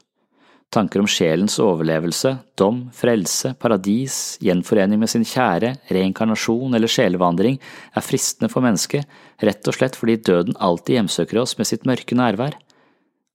Tanker 0.72 1.02
om 1.02 1.08
sjelens 1.10 1.58
overlevelse, 1.60 2.36
dom, 2.56 2.86
frelse, 2.96 3.56
paradis, 3.60 4.38
gjenforening 4.46 5.02
med 5.02 5.10
sin 5.12 5.26
kjære, 5.28 5.74
reinkarnasjon 5.92 6.78
eller 6.78 6.92
sjelevandring 6.92 7.58
er 7.60 8.06
fristende 8.06 8.48
for 8.54 8.64
mennesket, 8.64 9.10
rett 9.44 9.68
og 9.68 9.76
slett 9.76 9.98
fordi 10.00 10.20
døden 10.22 10.56
alltid 10.64 11.00
hjemsøker 11.00 11.42
oss 11.42 11.58
med 11.60 11.68
sitt 11.68 11.84
mørke 11.90 12.16
nærvær. 12.16 12.56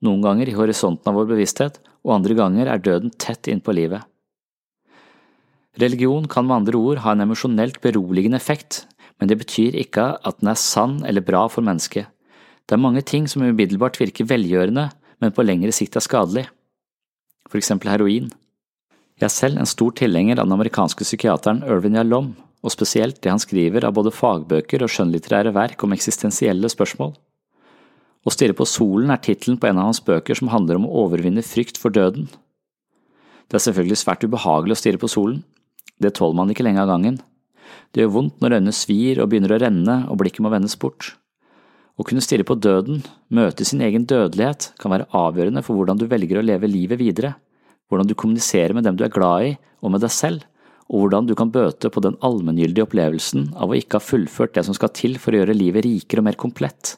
Noen 0.06 0.24
ganger 0.24 0.48
i 0.48 0.56
horisonten 0.56 1.10
av 1.10 1.18
vår 1.18 1.28
bevissthet, 1.34 1.82
og 2.06 2.16
andre 2.20 2.38
ganger 2.38 2.70
er 2.72 2.80
døden 2.80 3.12
tett 3.20 3.50
innpå 3.52 3.74
livet. 3.74 4.06
Religion 5.76 6.24
kan 6.30 6.46
med 6.46 6.62
andre 6.62 6.78
ord 6.78 7.04
ha 7.04 7.12
en 7.12 7.26
emosjonelt 7.26 7.82
beroligende 7.84 8.38
effekt, 8.40 8.86
men 9.20 9.28
det 9.28 9.42
betyr 9.42 9.76
ikke 9.82 10.14
at 10.24 10.38
den 10.40 10.54
er 10.54 10.60
sann 10.60 11.02
eller 11.04 11.26
bra 11.26 11.48
for 11.52 11.66
mennesket. 11.66 12.08
Det 12.66 12.74
er 12.74 12.82
mange 12.82 13.02
ting 13.06 13.28
som 13.30 13.44
umiddelbart 13.46 13.98
virker 14.00 14.26
velgjørende, 14.26 14.88
men 15.22 15.34
på 15.34 15.44
lengre 15.46 15.70
sikt 15.74 15.96
er 15.96 16.02
skadelig. 16.02 16.48
For 17.46 17.60
eksempel 17.60 17.92
heroin. 17.92 18.32
Jeg 19.16 19.28
er 19.28 19.32
selv 19.32 19.60
en 19.60 19.70
stor 19.70 19.94
tilhenger 19.96 20.40
av 20.40 20.48
den 20.48 20.56
amerikanske 20.56 21.06
psykiateren 21.06 21.62
Irvin 21.64 21.94
Yalom, 21.96 22.32
og 22.66 22.74
spesielt 22.74 23.20
det 23.22 23.30
han 23.30 23.40
skriver 23.40 23.86
av 23.86 23.94
både 23.94 24.10
fagbøker 24.12 24.82
og 24.82 24.90
skjønnlitterære 24.90 25.54
verk 25.54 25.84
om 25.86 25.94
eksistensielle 25.94 26.68
spørsmål. 26.72 27.14
Å 28.26 28.32
stirre 28.34 28.56
på 28.58 28.66
solen 28.66 29.12
er 29.14 29.22
tittelen 29.22 29.60
på 29.62 29.68
en 29.70 29.78
av 29.78 29.92
hans 29.92 30.02
bøker 30.02 30.34
som 30.34 30.50
handler 30.50 30.80
om 30.80 30.88
å 30.88 31.04
overvinne 31.04 31.46
frykt 31.46 31.78
for 31.78 31.94
døden. 31.94 32.26
Det 33.46 33.60
er 33.60 33.62
selvfølgelig 33.68 34.00
svært 34.00 34.26
ubehagelig 34.26 34.74
å 34.74 34.80
stirre 34.82 35.02
på 35.02 35.12
solen, 35.12 35.44
Det 35.96 36.12
tåler 36.12 36.36
man 36.36 36.50
ikke 36.52 36.64
lenge 36.66 36.82
av 36.82 36.90
gangen. 36.90 37.14
Det 37.92 38.02
gjør 38.02 38.10
vondt 38.12 38.42
når 38.42 38.58
øynene 38.58 38.72
svir 38.76 39.16
og 39.22 39.30
begynner 39.30 39.54
å 39.54 39.60
renne 39.62 39.94
og 40.10 40.18
blikket 40.20 40.42
må 40.44 40.50
vendes 40.52 40.76
bort. 40.76 41.14
Å 41.96 42.04
kunne 42.04 42.20
stirre 42.20 42.44
på 42.44 42.58
døden, 42.60 43.00
møte 43.32 43.64
sin 43.64 43.80
egen 43.80 44.04
dødelighet, 44.04 44.72
kan 44.80 44.92
være 44.92 45.08
avgjørende 45.16 45.62
for 45.64 45.78
hvordan 45.78 45.96
du 46.00 46.04
velger 46.10 46.42
å 46.42 46.44
leve 46.44 46.68
livet 46.68 47.00
videre, 47.00 47.32
hvordan 47.88 48.10
du 48.10 48.14
kommuniserer 48.18 48.76
med 48.76 48.84
dem 48.84 48.98
du 48.98 49.06
er 49.06 49.14
glad 49.14 49.46
i 49.46 49.54
og 49.80 49.94
med 49.94 50.04
deg 50.04 50.12
selv, 50.12 50.44
og 50.86 51.02
hvordan 51.02 51.26
du 51.26 51.34
kan 51.38 51.50
bøte 51.50 51.90
på 51.90 52.02
den 52.04 52.18
allmenngyldige 52.24 52.84
opplevelsen 52.84 53.48
av 53.56 53.72
å 53.72 53.78
ikke 53.78 53.98
ha 53.98 54.04
fullført 54.04 54.54
det 54.58 54.66
som 54.68 54.76
skal 54.76 54.92
til 54.94 55.16
for 55.22 55.32
å 55.32 55.40
gjøre 55.40 55.56
livet 55.56 55.86
rikere 55.86 56.22
og 56.22 56.28
mer 56.28 56.38
komplett. 56.38 56.94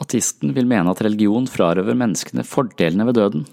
Ateisten 0.00 0.54
vil 0.56 0.68
mene 0.68 0.94
at 0.94 1.02
religion 1.04 1.50
frarøver 1.50 1.98
menneskene 1.98 2.46
fordelene 2.46 3.04
ved 3.10 3.18
døden. 3.18 3.44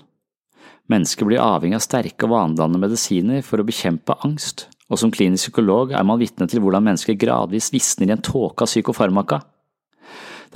Mennesker 0.88 1.28
blir 1.28 1.44
avhengig 1.44 1.82
av 1.82 1.84
sterke 1.84 2.30
og 2.30 2.32
vanedannende 2.32 2.86
medisiner 2.86 3.44
for 3.44 3.60
å 3.60 3.68
bekjempe 3.68 4.16
angst, 4.24 4.70
og 4.88 5.02
som 5.02 5.12
klinisk 5.12 5.50
psykolog 5.50 5.92
er 5.92 6.06
man 6.08 6.22
vitne 6.22 6.48
til 6.48 6.62
hvordan 6.64 6.86
mennesker 6.86 7.18
gradvis 7.20 7.74
visner 7.74 8.08
i 8.08 8.16
en 8.16 8.24
tåke 8.24 8.64
av 8.64 8.72
psykofarmaka. 8.72 9.42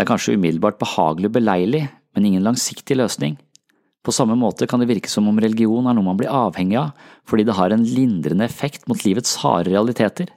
Det 0.02 0.08
er 0.08 0.16
kanskje 0.16 0.34
umiddelbart 0.34 0.80
behagelig 0.82 1.28
og 1.30 1.34
beleilig, 1.36 1.84
men 2.18 2.26
ingen 2.26 2.42
langsiktig 2.42 2.96
løsning. 2.98 3.36
På 4.02 4.10
samme 4.10 4.34
måte 4.34 4.66
kan 4.66 4.82
det 4.82 4.88
virke 4.90 5.12
som 5.14 5.28
om 5.30 5.38
religion 5.38 5.86
er 5.86 5.94
noe 5.94 6.08
man 6.08 6.18
blir 6.18 6.32
avhengig 6.34 6.80
av 6.82 7.04
fordi 7.30 7.46
det 7.46 7.54
har 7.54 7.70
en 7.70 7.84
lindrende 7.86 8.48
effekt 8.50 8.88
mot 8.90 9.04
livets 9.06 9.36
harde 9.44 9.70
realiteter. 9.70 10.32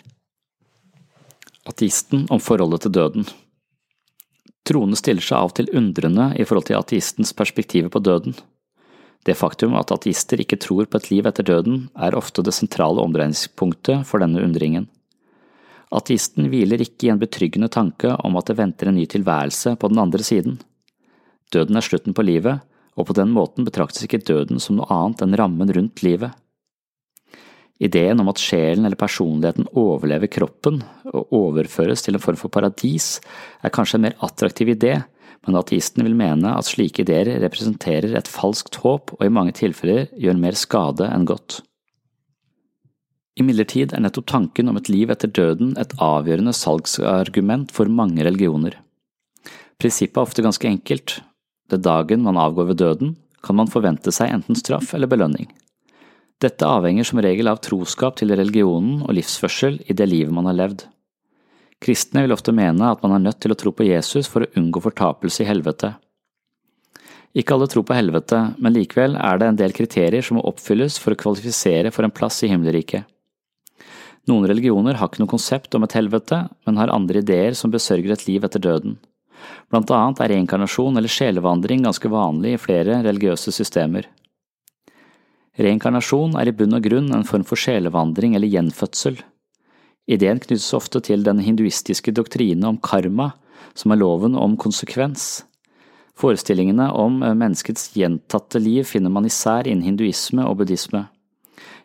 Ateisten 1.65 2.27
om 2.29 2.45
forholdet 2.45 2.85
til 2.85 2.93
døden 2.99 3.31
Troende 4.69 5.01
stiller 5.01 5.25
seg 5.25 5.39
av 5.39 5.55
og 5.55 5.57
til 5.57 5.73
undrende 5.81 6.27
i 6.37 6.45
forhold 6.45 6.69
til 6.69 6.77
ateistens 6.77 7.33
perspektiver 7.33 7.89
på 7.89 8.05
døden. 8.05 8.37
Det 9.25 9.39
faktum 9.41 9.81
at 9.81 9.97
ateister 9.97 10.45
ikke 10.45 10.61
tror 10.61 10.85
på 10.85 11.01
et 11.01 11.09
liv 11.09 11.25
etter 11.25 11.49
døden, 11.49 11.87
er 11.97 12.21
ofte 12.21 12.45
det 12.45 12.53
sentrale 12.53 13.01
omdreiningspunktet 13.01 14.05
for 14.05 14.21
denne 14.21 14.45
undringen. 14.45 14.91
Ateisten 15.95 16.49
hviler 16.51 16.83
ikke 16.83 17.07
i 17.07 17.11
en 17.13 17.21
betryggende 17.21 17.71
tanke 17.71 18.17
om 18.27 18.35
at 18.39 18.51
det 18.51 18.59
venter 18.59 18.91
en 18.91 18.97
ny 18.99 19.05
tilværelse 19.11 19.77
på 19.79 19.91
den 19.93 20.01
andre 20.03 20.27
siden. 20.27 20.57
Døden 21.55 21.79
er 21.79 21.87
slutten 21.87 22.17
på 22.17 22.25
livet, 22.27 22.65
og 22.99 23.09
på 23.09 23.17
den 23.19 23.31
måten 23.35 23.67
betraktes 23.67 24.07
ikke 24.07 24.23
døden 24.27 24.63
som 24.63 24.79
noe 24.79 24.91
annet 24.91 25.23
enn 25.23 25.37
rammen 25.39 25.71
rundt 25.77 26.03
livet. 26.07 26.35
Ideen 27.83 28.21
om 28.23 28.31
at 28.31 28.39
sjelen 28.39 28.87
eller 28.87 28.99
personligheten 28.99 29.67
overlever 29.75 30.31
kroppen 30.31 30.81
og 31.11 31.35
overføres 31.35 32.05
til 32.05 32.15
en 32.15 32.23
form 32.23 32.39
for 32.39 32.53
paradis, 32.55 33.19
er 33.63 33.75
kanskje 33.75 33.99
en 33.99 34.07
mer 34.07 34.19
attraktiv 34.23 34.71
idé, 34.77 34.95
men 35.45 35.59
ateisten 35.59 36.07
vil 36.07 36.15
mene 36.17 36.55
at 36.55 36.69
slike 36.71 37.03
ideer 37.03 37.35
representerer 37.43 38.15
et 38.17 38.31
falskt 38.31 38.79
håp 38.83 39.17
og 39.19 39.27
i 39.27 39.33
mange 39.33 39.57
tilfeller 39.59 40.07
gjør 40.17 40.39
mer 40.41 40.59
skade 40.59 41.11
enn 41.11 41.27
godt. 41.29 41.61
Imidlertid 43.41 43.93
er 43.93 44.03
nettopp 44.05 44.29
tanken 44.31 44.71
om 44.71 44.77
et 44.79 44.89
liv 44.93 45.11
etter 45.11 45.31
døden 45.35 45.73
et 45.81 45.95
avgjørende 46.03 46.55
salgsargument 46.55 47.73
for 47.75 47.91
mange 47.91 48.23
religioner. 48.23 48.77
Prinsippet 49.83 50.21
er 50.21 50.23
ofte 50.23 50.45
ganske 50.45 50.69
enkelt, 50.71 51.19
den 51.71 51.83
dagen 51.83 52.23
man 52.23 52.39
avgår 52.39 52.71
ved 52.71 52.81
døden, 52.83 53.15
kan 53.43 53.59
man 53.59 53.71
forvente 53.71 54.13
seg 54.15 54.31
enten 54.31 54.57
straff 54.57 54.95
eller 54.95 55.11
belønning. 55.11 55.49
Dette 56.43 56.69
avhenger 56.69 57.07
som 57.09 57.21
regel 57.25 57.49
av 57.51 57.61
troskap 57.65 58.19
til 58.21 58.33
religionen 58.35 59.03
og 59.03 59.15
livsførsel 59.17 59.81
i 59.89 59.97
det 59.97 60.07
livet 60.11 60.35
man 60.35 60.47
har 60.51 60.59
levd. 60.59 60.85
Kristne 61.83 62.25
vil 62.25 62.35
ofte 62.35 62.55
mene 62.55 62.91
at 62.93 63.03
man 63.05 63.17
er 63.17 63.25
nødt 63.27 63.41
til 63.43 63.53
å 63.53 63.59
tro 63.59 63.73
på 63.75 63.87
Jesus 63.87 64.31
for 64.31 64.45
å 64.45 64.51
unngå 64.61 64.83
fortapelse 64.85 65.43
i 65.43 65.49
helvete. 65.49 65.95
Ikke 67.35 67.57
alle 67.57 67.67
tror 67.71 67.83
på 67.89 67.97
helvete, 67.97 68.41
men 68.63 68.77
likevel 68.77 69.17
er 69.19 69.41
det 69.41 69.49
en 69.51 69.59
del 69.59 69.75
kriterier 69.75 70.23
som 70.23 70.39
må 70.39 70.45
oppfylles 70.47 71.01
for 71.03 71.15
å 71.15 71.19
kvalifisere 71.19 71.91
for 71.95 72.07
en 72.07 72.15
plass 72.15 72.45
i 72.47 72.51
himmelriket. 72.53 73.09
Noen 74.31 74.47
religioner 74.49 74.97
har 74.97 75.11
ikke 75.11 75.21
noe 75.21 75.35
konsept 75.35 75.75
om 75.77 75.85
et 75.85 75.97
helvete, 75.97 76.47
men 76.65 76.79
har 76.81 76.93
andre 76.93 77.21
ideer 77.21 77.57
som 77.59 77.73
besørger 77.73 78.15
et 78.15 78.27
liv 78.29 78.45
etter 78.47 78.63
døden. 78.63 78.97
Blant 79.69 79.91
annet 79.93 80.23
er 80.25 80.33
reinkarnasjon 80.33 80.97
eller 80.97 81.13
sjelevandring 81.13 81.85
ganske 81.85 82.09
vanlig 82.09 82.55
i 82.55 82.61
flere 82.61 83.03
religiøse 83.05 83.53
systemer. 83.53 84.09
Reinkarnasjon 85.61 86.35
er 86.41 86.51
i 86.51 86.57
bunn 86.57 86.75
og 86.75 86.87
grunn 86.87 87.13
en 87.15 87.27
form 87.29 87.45
for 87.47 87.61
sjelevandring 87.61 88.35
eller 88.35 88.51
gjenfødsel. 88.51 89.21
Ideen 90.11 90.41
knyttes 90.43 90.73
ofte 90.77 91.01
til 91.05 91.23
den 91.25 91.41
hinduistiske 91.45 92.13
doktrine 92.17 92.67
om 92.69 92.81
karma, 92.83 93.31
som 93.75 93.93
er 93.93 94.01
loven 94.01 94.37
om 94.37 94.57
konsekvens. 94.61 95.45
Forestillingene 96.19 96.91
om 96.95 97.21
menneskets 97.23 97.91
gjentatte 97.97 98.61
liv 98.63 98.87
finner 98.87 99.11
man 99.11 99.27
især 99.27 99.67
innen 99.67 99.87
hinduisme 99.87 100.45
og 100.47 100.61
buddhisme. 100.61 101.07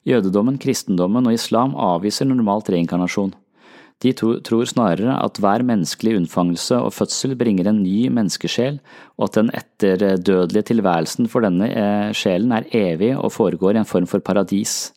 Jødedommen, 0.08 0.58
kristendommen 0.62 1.28
og 1.28 1.36
islam 1.36 1.76
avviser 1.76 2.28
normalt 2.30 2.70
reinkarnasjon. 2.72 3.34
De 4.00 4.14
tror 4.16 4.68
snarere 4.70 5.18
at 5.20 5.42
hver 5.44 5.64
menneskelig 5.68 6.16
unnfangelse 6.22 6.78
og 6.80 6.94
fødsel 6.96 7.34
bringer 7.36 7.68
en 7.68 7.82
ny 7.84 8.08
menneskesjel, 8.16 8.78
og 9.20 9.28
at 9.28 9.36
den 9.42 9.52
etterdødelige 9.52 10.70
tilværelsen 10.72 11.28
for 11.28 11.44
denne 11.44 11.68
eh, 11.68 12.14
sjelen 12.16 12.54
er 12.56 12.70
evig 12.72 13.12
og 13.18 13.34
foregår 13.36 13.76
i 13.76 13.82
en 13.82 13.90
form 13.90 14.08
for 14.08 14.24
paradis, 14.24 14.94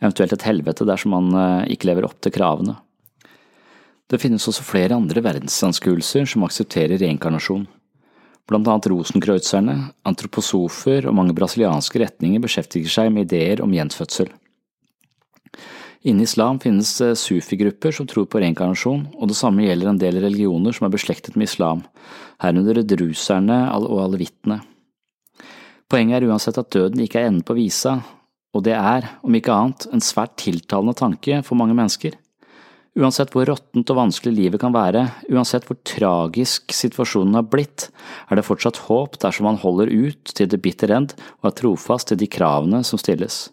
eventuelt 0.00 0.32
et 0.32 0.46
helvete 0.48 0.88
dersom 0.88 1.12
man 1.12 1.28
eh, 1.36 1.74
ikke 1.76 1.90
lever 1.90 2.08
opp 2.08 2.16
til 2.24 2.32
kravene. 2.32 2.78
Det 4.08 4.22
finnes 4.22 4.48
også 4.48 4.64
flere 4.64 4.96
andre 4.96 5.20
verdensanskuelser 5.20 6.24
som 6.30 6.46
aksepterer 6.46 6.96
reinkarnasjon. 7.02 7.66
Blant 8.46 8.68
annet 8.70 8.88
rosenkreuzerne, 8.88 9.76
antroposofer 10.06 11.10
og 11.10 11.16
mange 11.18 11.34
brasilianske 11.36 12.00
retninger 12.06 12.40
beskjeftiger 12.40 12.92
seg 12.92 13.12
med 13.12 13.26
ideer 13.26 13.60
om 13.64 13.74
gjenfødsel. 13.74 14.30
Innen 16.06 16.22
islam 16.22 16.60
finnes 16.62 16.92
sufi-grupper 17.18 17.90
som 17.90 18.06
tror 18.06 18.28
på 18.30 18.38
reinkarnasjon, 18.38 19.08
og 19.18 19.26
det 19.26 19.36
samme 19.38 19.64
gjelder 19.64 19.90
en 19.90 19.98
del 19.98 20.20
religioner 20.22 20.76
som 20.76 20.86
er 20.86 20.92
beslektet 20.94 21.34
med 21.34 21.48
islam, 21.48 21.82
herunder 22.42 22.78
druserne 22.86 23.56
og 23.74 23.98
alevittene. 24.04 24.60
Poenget 25.90 26.20
er 26.20 26.28
uansett 26.28 26.60
at 26.62 26.70
døden 26.70 27.02
ikke 27.02 27.18
er 27.18 27.32
enden 27.32 27.42
på 27.46 27.56
visa, 27.58 27.96
og 28.54 28.62
det 28.68 28.76
er, 28.78 29.08
om 29.26 29.34
ikke 29.34 29.54
annet, 29.54 29.88
en 29.90 30.02
svært 30.02 30.38
tiltalende 30.38 30.94
tanke 30.94 31.40
for 31.46 31.58
mange 31.58 31.74
mennesker. 31.74 32.14
Uansett 32.96 33.34
hvor 33.34 33.44
råttent 33.50 33.90
og 33.92 33.98
vanskelig 33.98 34.32
livet 34.38 34.62
kan 34.62 34.72
være, 34.72 35.02
uansett 35.28 35.66
hvor 35.66 35.76
tragisk 35.84 36.70
situasjonen 36.72 37.34
har 37.36 37.50
blitt, 37.50 37.90
er 38.30 38.38
det 38.38 38.46
fortsatt 38.46 38.86
håp 38.86 39.18
dersom 39.26 39.50
man 39.50 39.60
holder 39.60 39.90
ut 39.90 40.32
til 40.32 40.48
det 40.48 40.62
bitter 40.64 40.94
end 40.96 41.18
og 41.42 41.50
er 41.50 41.58
trofast 41.60 42.14
til 42.14 42.22
de 42.22 42.30
kravene 42.30 42.80
som 42.86 43.02
stilles. 43.02 43.48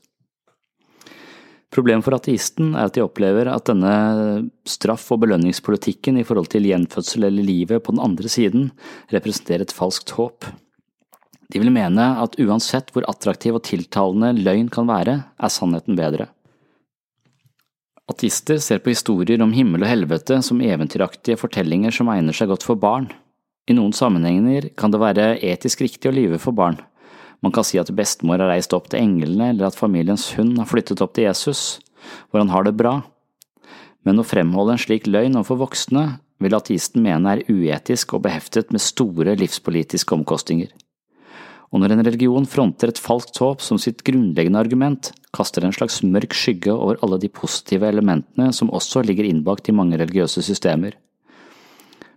Problemet 1.74 2.06
for 2.06 2.14
ateisten 2.14 2.76
er 2.76 2.86
at 2.86 2.94
de 2.94 3.02
opplever 3.02 3.50
at 3.50 3.66
denne 3.66 3.94
straff- 4.70 5.10
og 5.16 5.24
belønningspolitikken 5.24 6.20
i 6.22 6.26
forhold 6.28 6.52
til 6.54 6.68
gjenfødsel 6.70 7.26
eller 7.26 7.48
livet 7.48 7.82
på 7.82 7.96
den 7.96 8.04
andre 8.04 8.30
siden 8.30 8.68
representerer 9.14 9.66
et 9.66 9.74
falskt 9.74 10.14
håp. 10.20 10.46
De 11.50 11.62
vil 11.62 11.74
mene 11.74 12.06
at 12.22 12.38
uansett 12.42 12.94
hvor 12.94 13.08
attraktiv 13.10 13.58
og 13.58 13.66
tiltalende 13.66 14.32
løgn 14.38 14.70
kan 14.74 14.86
være, 14.90 15.18
er 15.34 15.54
sannheten 15.54 15.98
bedre. 15.98 16.30
Ateister 18.10 18.60
ser 18.62 18.82
på 18.84 18.92
historier 18.94 19.42
om 19.42 19.54
himmel 19.56 19.86
og 19.86 19.90
helvete 19.90 20.42
som 20.46 20.62
eventyraktige 20.62 21.40
fortellinger 21.40 21.94
som 21.96 22.10
egner 22.14 22.36
seg 22.38 22.52
godt 22.52 22.66
for 22.68 22.78
barn. 22.78 23.10
I 23.66 23.74
noen 23.78 23.96
sammenhenger 23.96 24.70
kan 24.78 24.92
det 24.92 25.02
være 25.02 25.28
etisk 25.40 25.86
riktig 25.86 26.12
å 26.12 26.16
lyve 26.16 26.42
for 26.42 26.54
barn, 26.54 26.78
man 27.44 27.52
kan 27.52 27.66
si 27.68 27.80
at 27.80 27.92
bestemor 27.92 28.40
har 28.40 28.54
reist 28.54 28.74
opp 28.76 28.88
til 28.90 29.04
englene, 29.04 29.52
eller 29.52 29.68
at 29.68 29.78
familiens 29.78 30.30
hund 30.38 30.56
har 30.62 30.70
flyttet 30.70 31.04
opp 31.04 31.14
til 31.16 31.28
Jesus, 31.28 31.82
hvor 32.32 32.40
han 32.40 32.54
har 32.54 32.64
det 32.64 32.78
bra. 32.80 33.02
Men 34.08 34.20
å 34.20 34.28
fremholde 34.28 34.78
en 34.78 34.82
slik 34.82 35.10
løgn 35.12 35.36
overfor 35.36 35.60
voksne 35.66 36.06
vil 36.44 36.56
ateisten 36.56 37.04
mene 37.04 37.36
er 37.36 37.44
uetisk 37.52 38.16
og 38.16 38.26
beheftet 38.26 38.72
med 38.72 38.84
store 38.84 39.36
livspolitiske 39.40 40.16
omkostninger. 40.16 40.72
Og 41.74 41.82
når 41.82 41.96
en 41.96 42.06
religion 42.06 42.46
fronter 42.46 42.92
et 42.92 43.02
falskt 43.02 43.40
håp 43.42 43.64
som 43.66 43.80
sitt 43.82 44.04
grunnleggende 44.06 44.60
argument, 44.62 45.10
kaster 45.34 45.66
en 45.66 45.74
slags 45.74 46.04
mørk 46.06 46.36
skygge 46.38 46.74
over 46.74 47.00
alle 47.02 47.18
de 47.24 47.32
positive 47.34 47.88
elementene 47.90 48.52
som 48.54 48.70
også 48.70 49.02
ligger 49.08 49.26
innbakt 49.26 49.72
i 49.72 49.76
mange 49.76 49.98
religiøse 49.98 50.44
systemer. 50.46 50.94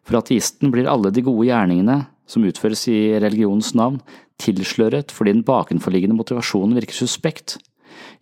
For 0.07 0.21
ateisten 0.21 0.71
blir 0.75 0.91
alle 0.91 1.11
de 1.11 1.25
gode 1.25 1.49
gjerningene 1.49 2.05
som 2.27 2.45
utføres 2.47 2.87
i 2.91 2.99
religionens 3.23 3.73
navn, 3.79 4.01
tilsløret 4.43 5.15
fordi 5.15 5.35
den 5.37 5.45
bakenforliggende 5.47 6.19
motivasjonen 6.19 6.77
virker 6.77 6.99
suspekt. 6.99 7.59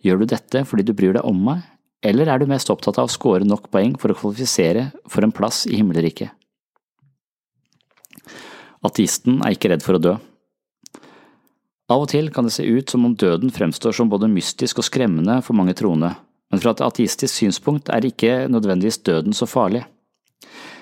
Gjør 0.05 0.21
du 0.21 0.29
dette 0.31 0.63
fordi 0.67 0.85
du 0.87 0.93
bryr 0.95 1.17
deg 1.17 1.25
om 1.27 1.41
meg, 1.49 1.65
eller 2.05 2.29
er 2.29 2.39
du 2.39 2.49
mest 2.49 2.69
opptatt 2.69 2.99
av 3.01 3.09
å 3.09 3.13
score 3.13 3.47
nok 3.47 3.71
poeng 3.73 3.95
for 3.99 4.13
å 4.13 4.17
kvalifisere 4.17 4.91
for 5.09 5.25
en 5.25 5.33
plass 5.35 5.63
i 5.65 5.79
himmelriket? 5.79 6.31
Ateisten 8.85 9.41
er 9.41 9.55
ikke 9.55 9.71
redd 9.73 9.83
for 9.85 9.97
å 9.97 10.03
dø. 10.03 10.13
Av 11.89 12.01
og 12.01 12.09
til 12.09 12.31
kan 12.33 12.45
det 12.47 12.53
se 12.53 12.65
ut 12.65 12.89
som 12.89 13.03
om 13.05 13.17
døden 13.17 13.51
fremstår 13.53 13.93
som 13.93 14.09
både 14.09 14.29
mystisk 14.29 14.81
og 14.81 14.87
skremmende 14.87 15.39
for 15.45 15.57
mange 15.57 15.75
troende, 15.77 16.15
men 16.49 16.61
fra 16.61 16.73
et 16.73 16.85
ateistisk 16.85 17.33
synspunkt 17.33 17.91
er 17.93 18.05
ikke 18.05 18.45
nødvendigvis 18.49 19.01
døden 19.05 19.37
så 19.37 19.49
farlig. 19.49 19.83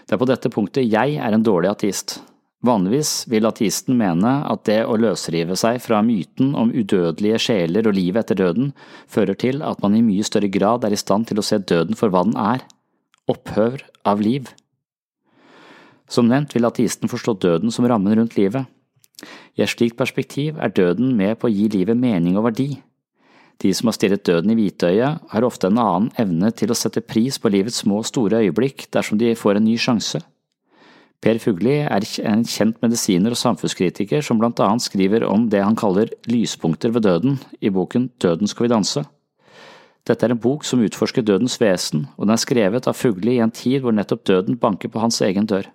Det 0.03 0.15
er 0.15 0.19
på 0.19 0.27
dette 0.27 0.51
punktet 0.51 0.87
jeg 0.87 1.17
er 1.19 1.35
en 1.35 1.43
dårlig 1.43 1.71
ateist. 1.71 2.19
Vanligvis 2.63 3.25
vil 3.27 3.43
ateisten 3.43 3.98
mene 4.00 4.38
at 4.48 4.62
det 4.70 4.86
å 4.88 4.96
løsrive 4.96 5.58
seg 5.60 5.82
fra 5.84 6.00
myten 6.05 6.53
om 6.55 6.72
udødelige 6.72 7.41
sjeler 7.43 7.89
og 7.89 7.98
livet 7.98 8.24
etter 8.24 8.39
døden 8.39 8.72
fører 9.12 9.36
til 9.36 9.60
at 9.67 9.84
man 9.84 9.98
i 9.98 10.03
mye 10.05 10.24
større 10.24 10.48
grad 10.51 10.88
er 10.88 10.96
i 10.96 11.00
stand 11.00 11.27
til 11.27 11.41
å 11.41 11.46
se 11.46 11.60
døden 11.60 12.00
for 12.00 12.13
hva 12.13 12.24
den 12.24 12.39
er– 12.39 12.63
opphør 13.34 13.84
av 14.08 14.24
liv. 14.24 14.48
Som 16.08 16.32
nevnt 16.32 16.55
vil 16.55 16.67
ateisten 16.67 17.12
forstå 17.12 17.36
døden 17.43 17.72
som 17.72 17.88
rammen 17.89 18.15
rundt 18.15 18.39
livet. 18.39 18.63
I 19.60 19.63
et 19.63 19.72
slikt 19.72 20.00
perspektiv 20.00 20.55
er 20.60 20.72
døden 20.72 21.13
med 21.20 21.39
på 21.39 21.50
å 21.50 21.53
gi 21.53 21.67
livet 21.72 22.00
mening 22.00 22.39
og 22.39 22.48
verdi. 22.48 22.70
De 23.60 23.72
som 23.75 23.91
har 23.91 23.96
stirret 23.96 24.24
døden 24.27 24.51
i 24.51 24.58
hvitøyet, 24.58 25.24
har 25.32 25.48
ofte 25.48 25.67
en 25.67 25.79
annen 25.79 26.12
evne 26.20 26.51
til 26.55 26.72
å 26.72 26.77
sette 26.77 27.03
pris 27.03 27.38
på 27.39 27.51
livets 27.51 27.84
små 27.84 28.01
og 28.01 28.08
store 28.08 28.41
øyeblikk 28.43 28.88
dersom 28.91 29.20
de 29.20 29.36
får 29.39 29.60
en 29.60 29.67
ny 29.67 29.75
sjanse. 29.79 30.24
Per 31.23 31.37
Fugli 31.39 31.77
er 31.79 32.03
en 32.27 32.41
kjent 32.43 32.81
medisiner 32.83 33.31
og 33.31 33.39
samfunnskritiker 33.39 34.23
som 34.25 34.41
blant 34.41 34.59
annet 34.59 34.83
skriver 34.83 35.23
om 35.23 35.45
det 35.51 35.61
han 35.63 35.77
kaller 35.79 36.09
lyspunkter 36.27 36.91
ved 36.91 37.05
døden 37.05 37.37
i 37.63 37.71
boken 37.71 38.09
Døden 38.19 38.49
skal 38.51 38.67
vi 38.67 38.73
danse. 38.73 39.05
Dette 40.03 40.27
er 40.27 40.33
en 40.35 40.41
bok 40.43 40.65
som 40.67 40.83
utforsker 40.83 41.23
dødens 41.23 41.55
vesen, 41.61 42.09
og 42.17 42.27
den 42.27 42.35
er 42.35 42.41
skrevet 42.43 42.89
av 42.91 42.97
Fugli 42.99 43.37
i 43.37 43.43
en 43.45 43.55
tid 43.55 43.85
hvor 43.85 43.95
nettopp 43.95 44.25
døden 44.27 44.59
banker 44.59 44.91
på 44.91 44.99
hans 44.99 45.21
egen 45.23 45.47
dør. 45.47 45.69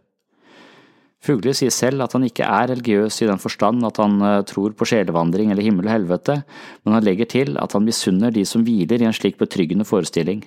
Fugli 1.25 1.55
sier 1.57 1.73
selv 1.73 2.05
at 2.05 2.13
han 2.15 2.29
ikke 2.29 2.45
er 2.45 2.69
religiøs 2.69 3.23
i 3.25 3.31
den 3.31 3.41
forstand 3.41 3.89
at 3.89 3.97
han 3.99 4.21
eh, 4.23 4.45
tror 4.47 4.77
på 4.77 4.87
sjelevandring 4.87 5.51
eller 5.51 5.65
himmel 5.65 5.89
og 5.89 5.95
helvete, 5.97 6.43
men 6.85 6.95
han 6.95 7.09
legger 7.09 7.33
til 7.33 7.57
at 7.59 7.73
han 7.73 7.89
misunner 7.89 8.37
de 8.37 8.45
som 8.47 8.63
hviler 8.69 9.01
i 9.01 9.09
en 9.09 9.17
slik 9.17 9.41
betryggende 9.41 9.89
forestilling. 9.89 10.45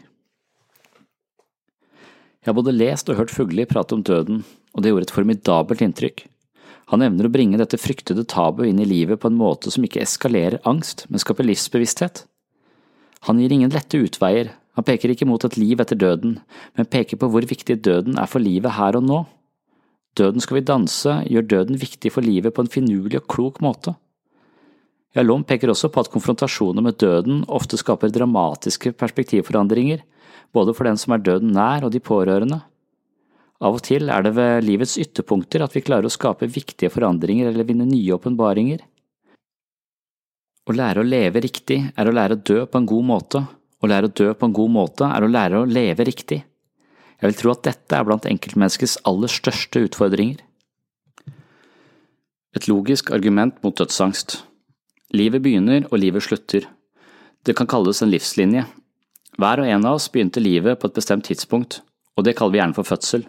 Jeg 2.42 2.50
har 2.50 2.58
både 2.58 2.74
lest 2.74 3.10
og 3.12 3.20
hørt 3.20 3.34
Fugli 3.34 3.68
prate 3.70 3.94
om 3.94 4.02
døden, 4.02 4.40
og 4.74 4.82
det 4.82 4.90
gjorde 4.90 5.06
et 5.06 5.14
formidabelt 5.14 5.84
inntrykk. 5.86 6.24
Han 6.90 7.04
evner 7.06 7.28
å 7.28 7.32
bringe 7.32 7.60
dette 7.62 7.78
fryktede 7.78 8.26
tabu 8.26 8.64
inn 8.66 8.82
i 8.82 8.88
livet 8.88 9.22
på 9.22 9.30
en 9.30 9.38
måte 9.38 9.70
som 9.72 9.86
ikke 9.86 10.02
eskalerer 10.02 10.58
angst, 10.68 11.06
men 11.10 11.22
skaper 11.22 11.46
livsbevissthet. 11.46 12.24
Han 13.30 13.38
gir 13.38 13.54
ingen 13.54 13.72
lette 13.72 14.02
utveier, 14.02 14.50
han 14.74 14.88
peker 14.88 15.14
ikke 15.14 15.28
mot 15.30 15.44
et 15.46 15.58
liv 15.60 15.84
etter 15.84 16.00
døden, 16.00 16.40
men 16.80 16.90
peker 16.90 17.20
på 17.22 17.30
hvor 17.30 17.46
viktig 17.46 17.78
døden 17.86 18.18
er 18.18 18.30
for 18.32 18.42
livet 18.42 18.74
her 18.74 18.98
og 18.98 19.06
nå. 19.06 19.20
Døden 20.18 20.44
skal 20.44 20.58
vi 20.58 20.68
danse 20.68 21.18
gjør 21.30 21.46
døden 21.48 21.78
viktig 21.80 22.12
for 22.16 22.26
livet 22.26 22.56
på 22.56 22.66
en 22.66 22.72
finurlig 22.72 23.22
og 23.22 23.28
klok 23.32 23.62
måte. 23.64 23.94
Jalom 25.16 25.44
peker 25.46 25.70
også 25.70 25.92
på 25.92 26.02
at 26.02 26.10
konfrontasjoner 26.12 26.84
med 26.84 26.98
døden 27.04 27.44
ofte 27.52 27.78
skaper 27.80 28.10
dramatiske 28.16 28.96
perspektivforandringer, 28.98 30.02
både 30.53 30.75
for 30.75 30.88
den 30.88 31.00
som 31.00 31.15
er 31.15 31.24
døden 31.24 31.53
nær 31.55 31.86
og 31.88 31.93
de 31.93 32.01
pårørende. 32.03 32.62
Av 33.62 33.77
og 33.77 33.84
til 33.86 34.10
er 34.10 34.25
det 34.25 34.34
ved 34.34 34.65
livets 34.65 34.98
ytterpunkter 35.01 35.62
at 35.62 35.75
vi 35.75 35.84
klarer 35.86 36.10
å 36.10 36.13
skape 36.13 36.50
viktige 36.50 36.89
forandringer 36.93 37.51
eller 37.51 37.67
vinne 37.67 37.86
nye 37.86 38.15
åpenbaringer. 38.17 38.81
Å 40.65 40.75
lære 40.77 41.01
å 41.01 41.08
leve 41.08 41.41
riktig 41.43 41.79
er 41.93 42.10
å 42.10 42.13
lære 42.15 42.38
å 42.38 42.41
dø 42.41 42.63
på 42.65 42.81
en 42.81 42.89
god 42.89 43.08
måte. 43.12 43.43
Å 43.81 43.89
lære 43.89 44.10
å 44.10 44.15
dø 44.17 44.31
på 44.34 44.48
en 44.48 44.55
god 44.55 44.74
måte 44.74 45.10
er 45.10 45.25
å 45.25 45.29
lære 45.29 45.62
å 45.62 45.70
leve 45.70 46.05
riktig. 46.10 46.41
Jeg 47.22 47.29
vil 47.29 47.38
tro 47.38 47.53
at 47.53 47.65
dette 47.67 47.98
er 47.98 48.05
blant 48.05 48.25
enkeltmenneskets 48.25 48.98
aller 49.10 49.29
største 49.29 49.84
utfordringer. 49.86 50.41
Et 52.58 52.67
logisk 52.67 53.12
argument 53.13 53.62
mot 53.63 53.77
dødsangst. 53.77 54.41
Livet 55.13 55.43
begynner 55.46 55.86
og 55.91 56.00
livet 56.01 56.25
slutter. 56.25 56.65
Det 57.46 57.53
kan 57.58 57.70
kalles 57.70 58.01
en 58.01 58.10
livslinje. 58.10 58.65
Hver 59.42 59.64
og 59.64 59.70
en 59.74 59.86
av 59.90 59.96
oss 59.98 60.06
begynte 60.14 60.42
livet 60.44 60.78
på 60.78 60.86
et 60.86 60.98
bestemt 61.00 61.26
tidspunkt, 61.26 61.80
og 62.14 62.28
det 62.28 62.36
kaller 62.38 62.54
vi 62.54 62.60
gjerne 62.60 62.78
for 62.78 62.86
fødsel. 62.86 63.24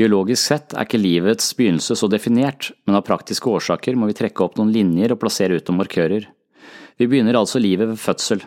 Biologisk 0.00 0.40
sett 0.40 0.72
er 0.72 0.86
ikke 0.86 1.02
livets 1.02 1.50
begynnelse 1.58 1.96
så 2.00 2.08
definert, 2.08 2.70
men 2.86 2.96
av 2.96 3.04
praktiske 3.04 3.50
årsaker 3.52 3.98
må 4.00 4.08
vi 4.08 4.16
trekke 4.16 4.46
opp 4.46 4.56
noen 4.56 4.72
linjer 4.72 5.12
og 5.12 5.20
plassere 5.20 5.58
ut 5.58 5.68
noen 5.68 5.82
markører. 5.82 6.24
Vi 6.96 7.10
begynner 7.10 7.36
altså 7.36 7.60
livet 7.60 7.92
ved 7.92 8.00
fødsel. 8.00 8.46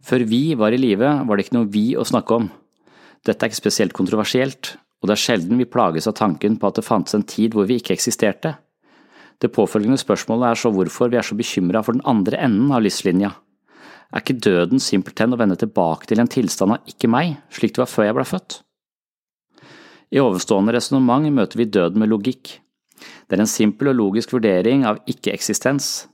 Før 0.00 0.24
vi 0.24 0.42
var 0.56 0.72
i 0.72 0.80
live, 0.80 1.12
var 1.28 1.36
det 1.36 1.44
ikke 1.44 1.58
noe 1.58 1.70
vi 1.76 1.86
å 1.92 2.08
snakke 2.08 2.40
om. 2.40 2.50
Dette 3.26 3.36
er 3.36 3.52
ikke 3.52 3.60
spesielt 3.60 3.96
kontroversielt, 4.00 4.76
og 5.02 5.10
det 5.10 5.18
er 5.18 5.24
sjelden 5.28 5.60
vi 5.60 5.68
plages 5.68 6.08
av 6.08 6.16
tanken 6.16 6.56
på 6.56 6.70
at 6.70 6.80
det 6.80 6.88
fantes 6.88 7.18
en 7.18 7.26
tid 7.28 7.52
hvor 7.52 7.68
vi 7.68 7.82
ikke 7.82 7.98
eksisterte. 7.98 8.56
Det 9.44 9.52
påfølgende 9.52 10.00
spørsmålet 10.00 10.54
er 10.54 10.62
så 10.62 10.72
hvorfor 10.72 11.12
vi 11.12 11.20
er 11.20 11.26
så 11.26 11.36
bekymra 11.36 11.84
for 11.84 11.92
den 11.92 12.06
andre 12.08 12.40
enden 12.40 12.72
av 12.72 12.86
livslinja. 12.86 13.36
Er 14.14 14.22
ikke 14.22 14.38
døden 14.38 14.82
simpelthen 14.82 15.34
å 15.34 15.38
vende 15.40 15.58
tilbake 15.58 16.06
til 16.08 16.22
en 16.22 16.30
tilstand 16.30 16.76
av 16.76 16.90
ikke 16.90 17.10
meg, 17.10 17.36
slik 17.50 17.74
det 17.74 17.82
var 17.82 17.90
før 17.90 18.08
jeg 18.08 18.16
ble 18.18 18.26
født? 18.28 18.60
I 20.14 20.22
ovenstående 20.22 20.76
resonnement 20.76 21.26
møter 21.34 21.58
vi 21.58 21.66
døden 21.66 22.02
med 22.02 22.12
logikk. 22.12 22.60
Det 23.26 23.36
er 23.36 23.42
en 23.42 23.50
simpel 23.50 23.90
og 23.90 23.98
logisk 23.98 24.36
vurdering 24.36 24.84
av 24.86 25.00
ikke-eksistens, 25.10 26.06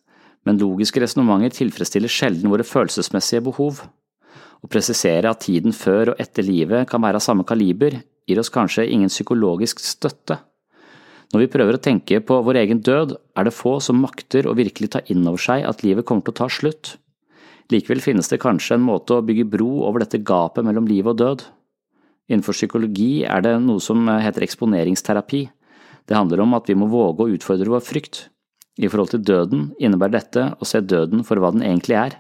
men 0.49 0.59
logiske 0.59 1.03
resonnementer 1.03 1.53
tilfredsstiller 1.61 2.11
sjelden 2.11 2.51
våre 2.51 2.67
følelsesmessige 2.67 3.45
behov. 3.47 3.83
Å 4.63 4.71
presisere 4.71 5.31
at 5.31 5.45
tiden 5.45 5.75
før 5.77 6.15
og 6.15 6.23
etter 6.23 6.47
livet 6.47 6.89
kan 6.91 7.03
være 7.05 7.21
av 7.21 7.27
samme 7.27 7.45
kaliber, 7.47 8.01
gir 8.27 8.41
oss 8.41 8.51
kanskje 8.55 8.89
ingen 8.89 9.13
psykologisk 9.13 9.83
støtte. 9.83 10.39
Når 11.33 11.45
vi 11.45 11.53
prøver 11.53 11.77
å 11.77 11.83
tenke 11.83 12.21
på 12.25 12.41
vår 12.45 12.61
egen 12.63 12.83
død, 12.85 13.15
er 13.37 13.49
det 13.49 13.55
få 13.57 13.79
som 13.81 14.01
makter 14.03 14.47
å 14.47 14.57
virkelig 14.57 14.93
ta 14.95 15.01
inn 15.13 15.25
over 15.27 15.41
seg 15.41 15.65
at 15.69 15.85
livet 15.85 16.07
kommer 16.09 16.27
til 16.27 16.35
å 16.35 16.41
ta 16.43 16.49
slutt. 16.53 16.97
Likevel 17.73 18.03
finnes 18.05 18.29
det 18.29 18.41
kanskje 18.43 18.77
en 18.77 18.85
måte 18.85 19.17
å 19.17 19.25
bygge 19.25 19.49
bro 19.49 19.71
over 19.87 20.03
dette 20.03 20.21
gapet 20.21 20.67
mellom 20.67 20.89
liv 20.91 21.09
og 21.09 21.19
død. 21.21 21.45
Innenfor 22.31 22.57
psykologi 22.57 23.25
er 23.25 23.45
det 23.45 23.55
noe 23.65 23.81
som 23.83 24.05
heter 24.09 24.45
eksponeringsterapi. 24.47 25.43
Det 26.09 26.19
handler 26.19 26.43
om 26.45 26.55
at 26.59 26.69
vi 26.69 26.77
må 26.79 26.89
våge 26.91 27.25
å 27.25 27.33
utfordre 27.33 27.73
vår 27.73 27.85
frykt. 27.87 28.27
I 28.81 28.89
forhold 28.89 29.13
til 29.13 29.25
døden 29.25 29.65
innebærer 29.81 30.17
dette 30.19 30.47
å 30.59 30.69
se 30.69 30.81
døden 30.81 31.25
for 31.29 31.41
hva 31.41 31.53
den 31.55 31.65
egentlig 31.67 31.99
er. 31.99 32.19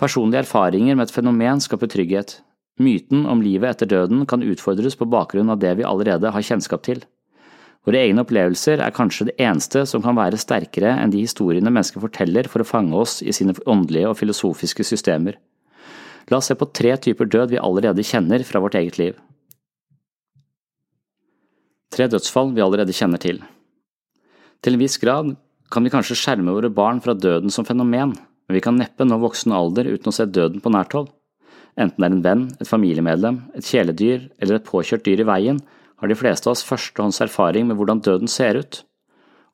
Personlige 0.00 0.44
erfaringer 0.44 0.98
med 0.98 1.08
et 1.08 1.14
fenomen 1.14 1.62
skaper 1.62 1.90
trygghet. 1.90 2.38
Myten 2.82 3.26
om 3.30 3.42
livet 3.42 3.76
etter 3.76 3.90
døden 3.90 4.24
kan 4.26 4.42
utfordres 4.42 4.96
på 4.98 5.06
bakgrunn 5.10 5.52
av 5.52 5.60
det 5.62 5.76
vi 5.78 5.86
allerede 5.86 6.32
har 6.34 6.46
kjennskap 6.46 6.82
til. 6.86 7.04
Våre 7.84 8.00
egne 8.00 8.22
opplevelser 8.24 8.80
er 8.80 8.94
kanskje 8.96 9.28
det 9.28 9.34
eneste 9.44 9.82
som 9.88 10.02
kan 10.04 10.16
være 10.16 10.40
sterkere 10.40 10.94
enn 11.02 11.12
de 11.12 11.20
historiene 11.20 11.68
mennesker 11.68 12.00
forteller 12.00 12.48
for 12.48 12.64
å 12.64 12.68
fange 12.68 12.96
oss 12.96 13.18
i 13.20 13.34
sine 13.36 13.52
åndelige 13.68 14.08
og 14.08 14.16
filosofiske 14.16 14.86
systemer. 14.88 15.36
La 16.32 16.38
oss 16.40 16.48
se 16.48 16.56
på 16.56 16.70
tre 16.72 16.94
typer 16.96 17.28
død 17.28 17.52
vi 17.52 17.60
allerede 17.60 18.06
kjenner 18.06 18.44
fra 18.48 18.62
vårt 18.64 18.78
eget 18.80 18.96
liv. 19.00 19.18
Tre 21.92 22.08
dødsfall 22.10 22.54
vi 22.56 22.64
allerede 22.64 22.96
kjenner 22.96 23.20
til. 23.20 23.42
Til 24.64 24.74
en 24.74 24.80
viss 24.80 24.96
grad 24.98 25.34
kan 25.70 25.84
vi 25.84 25.92
kanskje 25.92 26.16
skjerme 26.16 26.54
våre 26.56 26.72
barn 26.72 27.02
fra 27.04 27.12
døden 27.12 27.52
som 27.52 27.68
fenomen, 27.68 28.14
men 28.16 28.56
vi 28.56 28.64
kan 28.64 28.80
neppe 28.80 29.04
nå 29.04 29.20
voksen 29.20 29.52
alder 29.52 29.92
uten 29.92 30.08
å 30.08 30.16
se 30.16 30.24
døden 30.24 30.64
på 30.64 30.72
nært 30.72 30.96
hold. 30.96 31.12
Enten 31.76 32.00
det 32.00 32.08
er 32.08 32.14
en 32.14 32.24
venn, 32.24 32.44
et 32.62 32.70
familiemedlem, 32.70 33.42
et 33.58 33.66
kjæledyr 33.66 34.28
eller 34.40 34.56
et 34.56 34.68
påkjørt 34.68 35.04
dyr 35.04 35.20
i 35.20 35.28
veien, 35.28 35.60
har 36.04 36.12
de 36.12 36.20
fleste 36.20 36.48
av 36.48 36.52
oss 36.52 36.64
førstehånds 36.68 37.22
erfaring 37.24 37.68
med 37.68 37.78
hvordan 37.78 38.02
døden 38.04 38.28
ser 38.28 38.58
ut. 38.60 38.82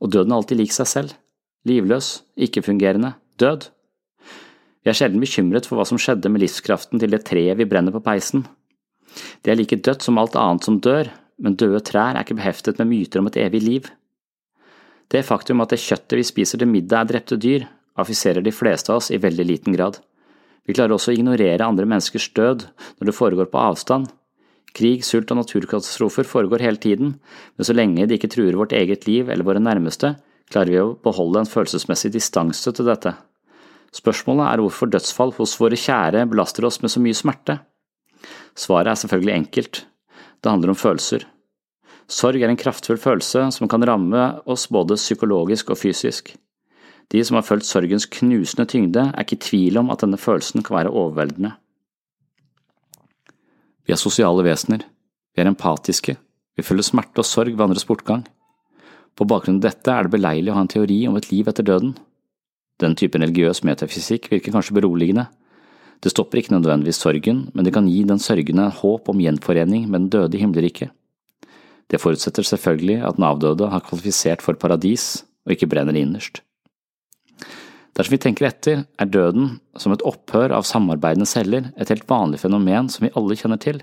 Og 0.03 0.11
døden 0.11 0.33
er 0.33 0.41
alltid 0.41 0.59
lik 0.59 0.75
seg 0.75 0.89
selv. 0.91 1.13
Livløs, 1.69 2.25
ikke-fungerende, 2.35 3.13
død. 3.39 3.69
Vi 4.83 4.91
er 4.91 4.97
sjelden 4.97 5.23
bekymret 5.23 5.69
for 5.69 5.79
hva 5.79 5.87
som 5.87 6.01
skjedde 6.01 6.33
med 6.33 6.43
livskraften 6.43 6.99
til 6.99 7.13
det 7.13 7.23
treet 7.29 7.59
vi 7.61 7.69
brenner 7.69 7.95
på 7.95 8.03
peisen. 8.03 8.47
Det 9.45 9.53
er 9.53 9.61
like 9.61 9.79
dødt 9.79 10.03
som 10.03 10.19
alt 10.19 10.39
annet 10.39 10.67
som 10.67 10.81
dør, 10.83 11.11
men 11.39 11.59
døde 11.61 11.83
trær 11.87 12.17
er 12.17 12.25
ikke 12.25 12.39
beheftet 12.41 12.81
med 12.81 12.91
myter 12.91 13.23
om 13.23 13.31
et 13.31 13.39
evig 13.45 13.63
liv. 13.63 13.91
Det 15.11 15.27
faktum 15.27 15.63
at 15.63 15.71
det 15.75 15.83
kjøttet 15.83 16.19
vi 16.19 16.27
spiser 16.27 16.61
til 16.61 16.71
middag 16.71 17.05
er 17.05 17.13
drepte 17.13 17.39
dyr, 17.41 17.67
affiserer 17.99 18.43
de 18.43 18.55
fleste 18.55 18.91
av 18.91 19.03
oss 19.03 19.11
i 19.15 19.21
veldig 19.21 19.47
liten 19.47 19.77
grad. 19.77 19.99
Vi 20.67 20.75
klarer 20.75 20.95
også 20.97 21.13
å 21.13 21.19
ignorere 21.19 21.67
andre 21.67 21.87
menneskers 21.89 22.31
død 22.35 22.67
når 22.99 23.11
det 23.11 23.17
foregår 23.17 23.51
på 23.51 23.63
avstand. 23.63 24.11
Krig, 24.77 25.03
sult 25.05 25.31
og 25.33 25.41
naturkatastrofer 25.41 26.29
foregår 26.29 26.63
hele 26.63 26.79
tiden, 26.81 27.17
men 27.57 27.67
så 27.67 27.75
lenge 27.75 28.07
de 28.07 28.17
ikke 28.19 28.31
truer 28.31 28.59
vårt 28.59 28.75
eget 28.77 29.07
liv 29.09 29.31
eller 29.31 29.47
våre 29.47 29.63
nærmeste, 29.63 30.15
klarer 30.51 30.75
vi 30.75 30.81
å 30.83 30.95
beholde 31.05 31.43
en 31.43 31.51
følelsesmessig 31.51 32.13
distanse 32.15 32.73
til 32.75 32.87
dette. 32.87 33.15
Spørsmålet 33.95 34.47
er 34.47 34.63
hvorfor 34.63 34.91
dødsfall 34.91 35.35
hos 35.39 35.57
våre 35.59 35.79
kjære 35.79 36.29
belaster 36.31 36.67
oss 36.69 36.79
med 36.83 36.93
så 36.93 37.03
mye 37.03 37.19
smerte. 37.19 37.59
Svaret 38.59 38.93
er 38.93 39.01
selvfølgelig 39.03 39.35
enkelt. 39.35 39.83
Det 40.41 40.51
handler 40.51 40.73
om 40.73 40.79
følelser. 40.79 41.27
Sorg 42.11 42.43
er 42.43 42.51
en 42.51 42.59
kraftfull 42.59 42.99
følelse 42.99 43.49
som 43.55 43.71
kan 43.71 43.85
ramme 43.87 44.23
oss 44.51 44.67
både 44.71 44.99
psykologisk 44.99 45.71
og 45.75 45.79
fysisk. 45.79 46.33
De 47.11 47.23
som 47.27 47.39
har 47.39 47.47
følt 47.47 47.67
sorgens 47.67 48.07
knusende 48.07 48.67
tyngde, 48.71 49.09
er 49.11 49.27
ikke 49.27 49.39
i 49.39 49.45
tvil 49.47 49.79
om 49.83 49.91
at 49.91 50.03
denne 50.05 50.19
følelsen 50.19 50.63
kan 50.67 50.77
være 50.79 50.95
overveldende. 50.95 51.57
Vi 53.87 53.95
er 53.95 54.01
sosiale 54.01 54.45
vesener. 54.47 54.85
Vi 55.35 55.43
er 55.43 55.51
empatiske. 55.51 56.17
Vi 56.57 56.67
føler 56.67 56.87
smerte 56.87 57.23
og 57.23 57.29
sorg 57.29 57.55
ved 57.55 57.65
andres 57.65 57.87
bortgang. 57.89 58.27
På 59.17 59.27
bakgrunn 59.29 59.59
av 59.61 59.67
dette 59.69 59.93
er 59.93 60.07
det 60.07 60.15
beleilig 60.15 60.53
å 60.53 60.59
ha 60.59 60.65
en 60.65 60.71
teori 60.71 61.03
om 61.09 61.19
et 61.19 61.31
liv 61.33 61.49
etter 61.51 61.67
døden. 61.67 61.95
Den 62.81 62.97
typen 62.97 63.25
religiøs 63.25 63.63
metafysikk 63.67 64.31
virker 64.33 64.55
kanskje 64.55 64.77
beroligende. 64.79 65.27
Det 66.01 66.13
stopper 66.15 66.41
ikke 66.41 66.55
nødvendigvis 66.55 67.01
sorgen, 67.03 67.49
men 67.53 67.67
det 67.67 67.75
kan 67.77 67.89
gi 67.89 68.05
den 68.09 68.23
sørgende 68.23 68.71
håp 68.81 69.11
om 69.13 69.21
gjenforening 69.21 69.89
med 69.89 70.07
den 70.07 70.13
døde 70.15 70.39
i 70.39 70.41
himmelriket. 70.41 70.95
Det 71.91 72.01
forutsetter 72.01 72.47
selvfølgelig 72.47 73.01
at 73.05 73.19
den 73.19 73.27
avdøde 73.27 73.69
har 73.69 73.85
kvalifisert 73.85 74.43
for 74.45 74.57
paradis 74.57 75.27
og 75.45 75.57
ikke 75.57 75.69
brenner 75.69 75.97
innerst. 75.99 76.41
Dersom 77.97 78.15
vi 78.15 78.21
tenker 78.23 78.47
etter, 78.47 78.85
er 79.01 79.09
døden, 79.11 79.57
som 79.79 79.93
et 79.93 80.05
opphør 80.07 80.55
av 80.55 80.67
samarbeidende 80.69 81.27
celler, 81.29 81.73
et 81.77 81.91
helt 81.91 82.07
vanlig 82.09 82.41
fenomen 82.43 82.89
som 82.93 83.07
vi 83.07 83.13
alle 83.19 83.37
kjenner 83.39 83.61
til. 83.61 83.81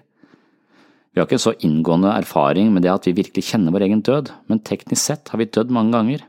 Vi 1.12 1.20
har 1.20 1.28
ikke 1.28 1.41
så 1.41 1.56
inngående 1.65 2.13
erfaring 2.13 2.72
med 2.74 2.86
det 2.86 2.93
at 2.93 3.08
vi 3.10 3.15
virkelig 3.17 3.50
kjenner 3.50 3.74
vår 3.74 3.88
egen 3.88 4.04
død, 4.06 4.32
men 4.48 4.63
teknisk 4.63 5.02
sett 5.02 5.32
har 5.34 5.41
vi 5.41 5.50
dødd 5.50 5.74
mange 5.74 5.96
ganger. 5.96 6.24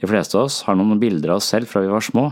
De 0.00 0.08
fleste 0.10 0.38
av 0.38 0.46
oss 0.48 0.62
har 0.66 0.78
noen 0.78 1.00
bilder 1.02 1.34
av 1.34 1.42
oss 1.42 1.50
selv 1.52 1.70
fra 1.70 1.82
vi 1.84 1.90
var 1.92 2.04
små. 2.04 2.28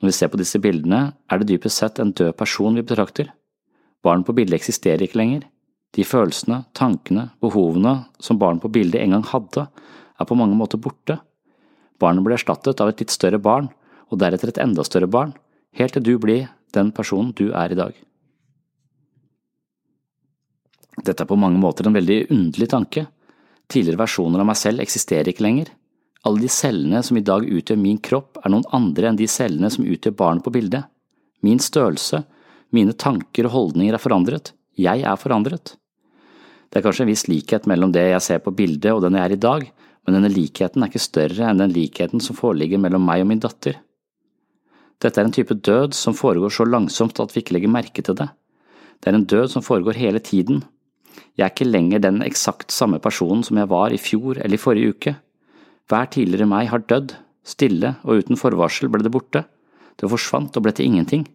Når 0.00 0.10
vi 0.10 0.14
ser 0.16 0.30
på 0.32 0.40
disse 0.40 0.60
bildene, 0.62 1.12
er 1.30 1.40
det 1.40 1.48
dypest 1.50 1.82
sett 1.82 2.00
en 2.02 2.14
død 2.16 2.36
person 2.38 2.78
vi 2.78 2.84
betrakter. 2.86 3.32
Barn 4.02 4.24
på 4.26 4.34
bildet 4.36 4.58
eksisterer 4.58 5.04
ikke 5.06 5.20
lenger. 5.20 5.44
De 5.92 6.06
følelsene, 6.06 6.62
tankene, 6.74 7.28
behovene 7.42 8.06
som 8.22 8.38
barn 8.40 8.62
på 8.62 8.70
bildet 8.72 9.02
en 9.02 9.16
gang 9.16 9.26
hadde, 9.30 9.66
er 10.18 10.28
på 10.28 10.38
mange 10.38 10.56
måter 10.58 10.80
borte. 10.80 11.18
Barnet 12.00 12.24
ble 12.26 12.38
erstattet 12.38 12.80
av 12.80 12.90
et 12.90 13.02
litt 13.02 13.12
større 13.14 13.38
barn, 13.42 13.68
og 14.12 14.20
deretter 14.20 14.52
et 14.52 14.60
enda 14.62 14.84
større 14.84 15.08
barn, 15.10 15.32
helt 15.78 15.96
til 15.96 16.04
du 16.04 16.14
blir 16.20 16.50
den 16.76 16.92
personen 16.92 17.32
du 17.36 17.48
er 17.56 17.72
i 17.72 17.78
dag. 17.78 17.96
Dette 21.02 21.24
er 21.24 21.28
på 21.28 21.40
mange 21.40 21.60
måter 21.60 21.88
en 21.88 21.96
veldig 21.96 22.26
underlig 22.30 22.68
tanke. 22.70 23.06
Tidligere 23.72 24.02
versjoner 24.04 24.42
av 24.42 24.50
meg 24.50 24.58
selv 24.60 24.84
eksisterer 24.84 25.32
ikke 25.32 25.46
lenger. 25.46 25.72
Alle 26.28 26.44
de 26.44 26.50
cellene 26.52 27.00
som 27.02 27.16
i 27.18 27.24
dag 27.24 27.46
utgjør 27.48 27.80
min 27.80 27.98
kropp, 27.98 28.38
er 28.44 28.52
noen 28.52 28.68
andre 28.76 29.08
enn 29.08 29.18
de 29.18 29.26
cellene 29.26 29.70
som 29.72 29.86
utgjør 29.88 30.14
barnet 30.18 30.44
på 30.44 30.52
bildet. 30.54 30.84
Min 31.42 31.58
størrelse, 31.58 32.22
mine 32.70 32.94
tanker 32.94 33.48
og 33.48 33.56
holdninger 33.56 33.96
er 33.96 34.02
forandret. 34.02 34.52
Jeg 34.78 35.02
er 35.02 35.18
forandret. 35.18 35.74
Det 36.70 36.80
er 36.80 36.84
kanskje 36.84 37.04
en 37.04 37.10
viss 37.10 37.26
likhet 37.28 37.66
mellom 37.68 37.90
det 37.92 38.04
jeg 38.12 38.24
ser 38.24 38.44
på 38.44 38.54
bildet 38.56 38.92
og 38.94 39.02
den 39.04 39.18
jeg 39.18 39.26
er 39.26 39.34
i 39.34 39.42
dag, 39.42 39.64
men 40.06 40.16
denne 40.16 40.30
likheten 40.32 40.82
er 40.82 40.92
ikke 40.92 41.02
større 41.02 41.48
enn 41.50 41.60
den 41.60 41.74
likheten 41.74 42.22
som 42.22 42.38
foreligger 42.38 42.80
mellom 42.80 43.04
meg 43.04 43.24
og 43.24 43.28
min 43.32 43.42
datter. 43.42 43.80
Dette 45.02 45.18
er 45.18 45.26
en 45.26 45.34
type 45.34 45.54
død 45.66 45.96
som 45.98 46.14
foregår 46.14 46.52
så 46.54 46.66
langsomt 46.68 47.18
at 47.22 47.34
vi 47.34 47.42
ikke 47.42 47.56
legger 47.56 47.72
merke 47.74 48.04
til 48.06 48.16
det. 48.18 48.28
Det 49.02 49.10
er 49.10 49.18
en 49.18 49.26
død 49.26 49.50
som 49.50 49.64
foregår 49.66 49.98
hele 49.98 50.22
tiden. 50.22 50.62
Jeg 51.36 51.44
er 51.44 51.50
ikke 51.50 51.66
lenger 51.66 52.02
den 52.04 52.22
eksakt 52.22 52.70
samme 52.70 53.00
personen 53.02 53.42
som 53.42 53.58
jeg 53.58 53.70
var 53.72 53.92
i 53.92 53.98
fjor 53.98 54.38
eller 54.38 54.54
i 54.54 54.62
forrige 54.62 54.94
uke. 54.94 55.14
Hver 55.90 56.10
tidligere 56.14 56.46
meg 56.46 56.70
har 56.70 56.84
dødd, 56.86 57.16
stille 57.42 57.96
og 58.06 58.22
uten 58.22 58.38
forvarsel 58.38 58.92
ble 58.92 59.02
det 59.02 59.12
borte, 59.12 59.42
det 59.98 60.10
forsvant 60.10 60.54
og 60.56 60.64
ble 60.64 60.74
til 60.76 60.86
ingenting. 60.86 61.26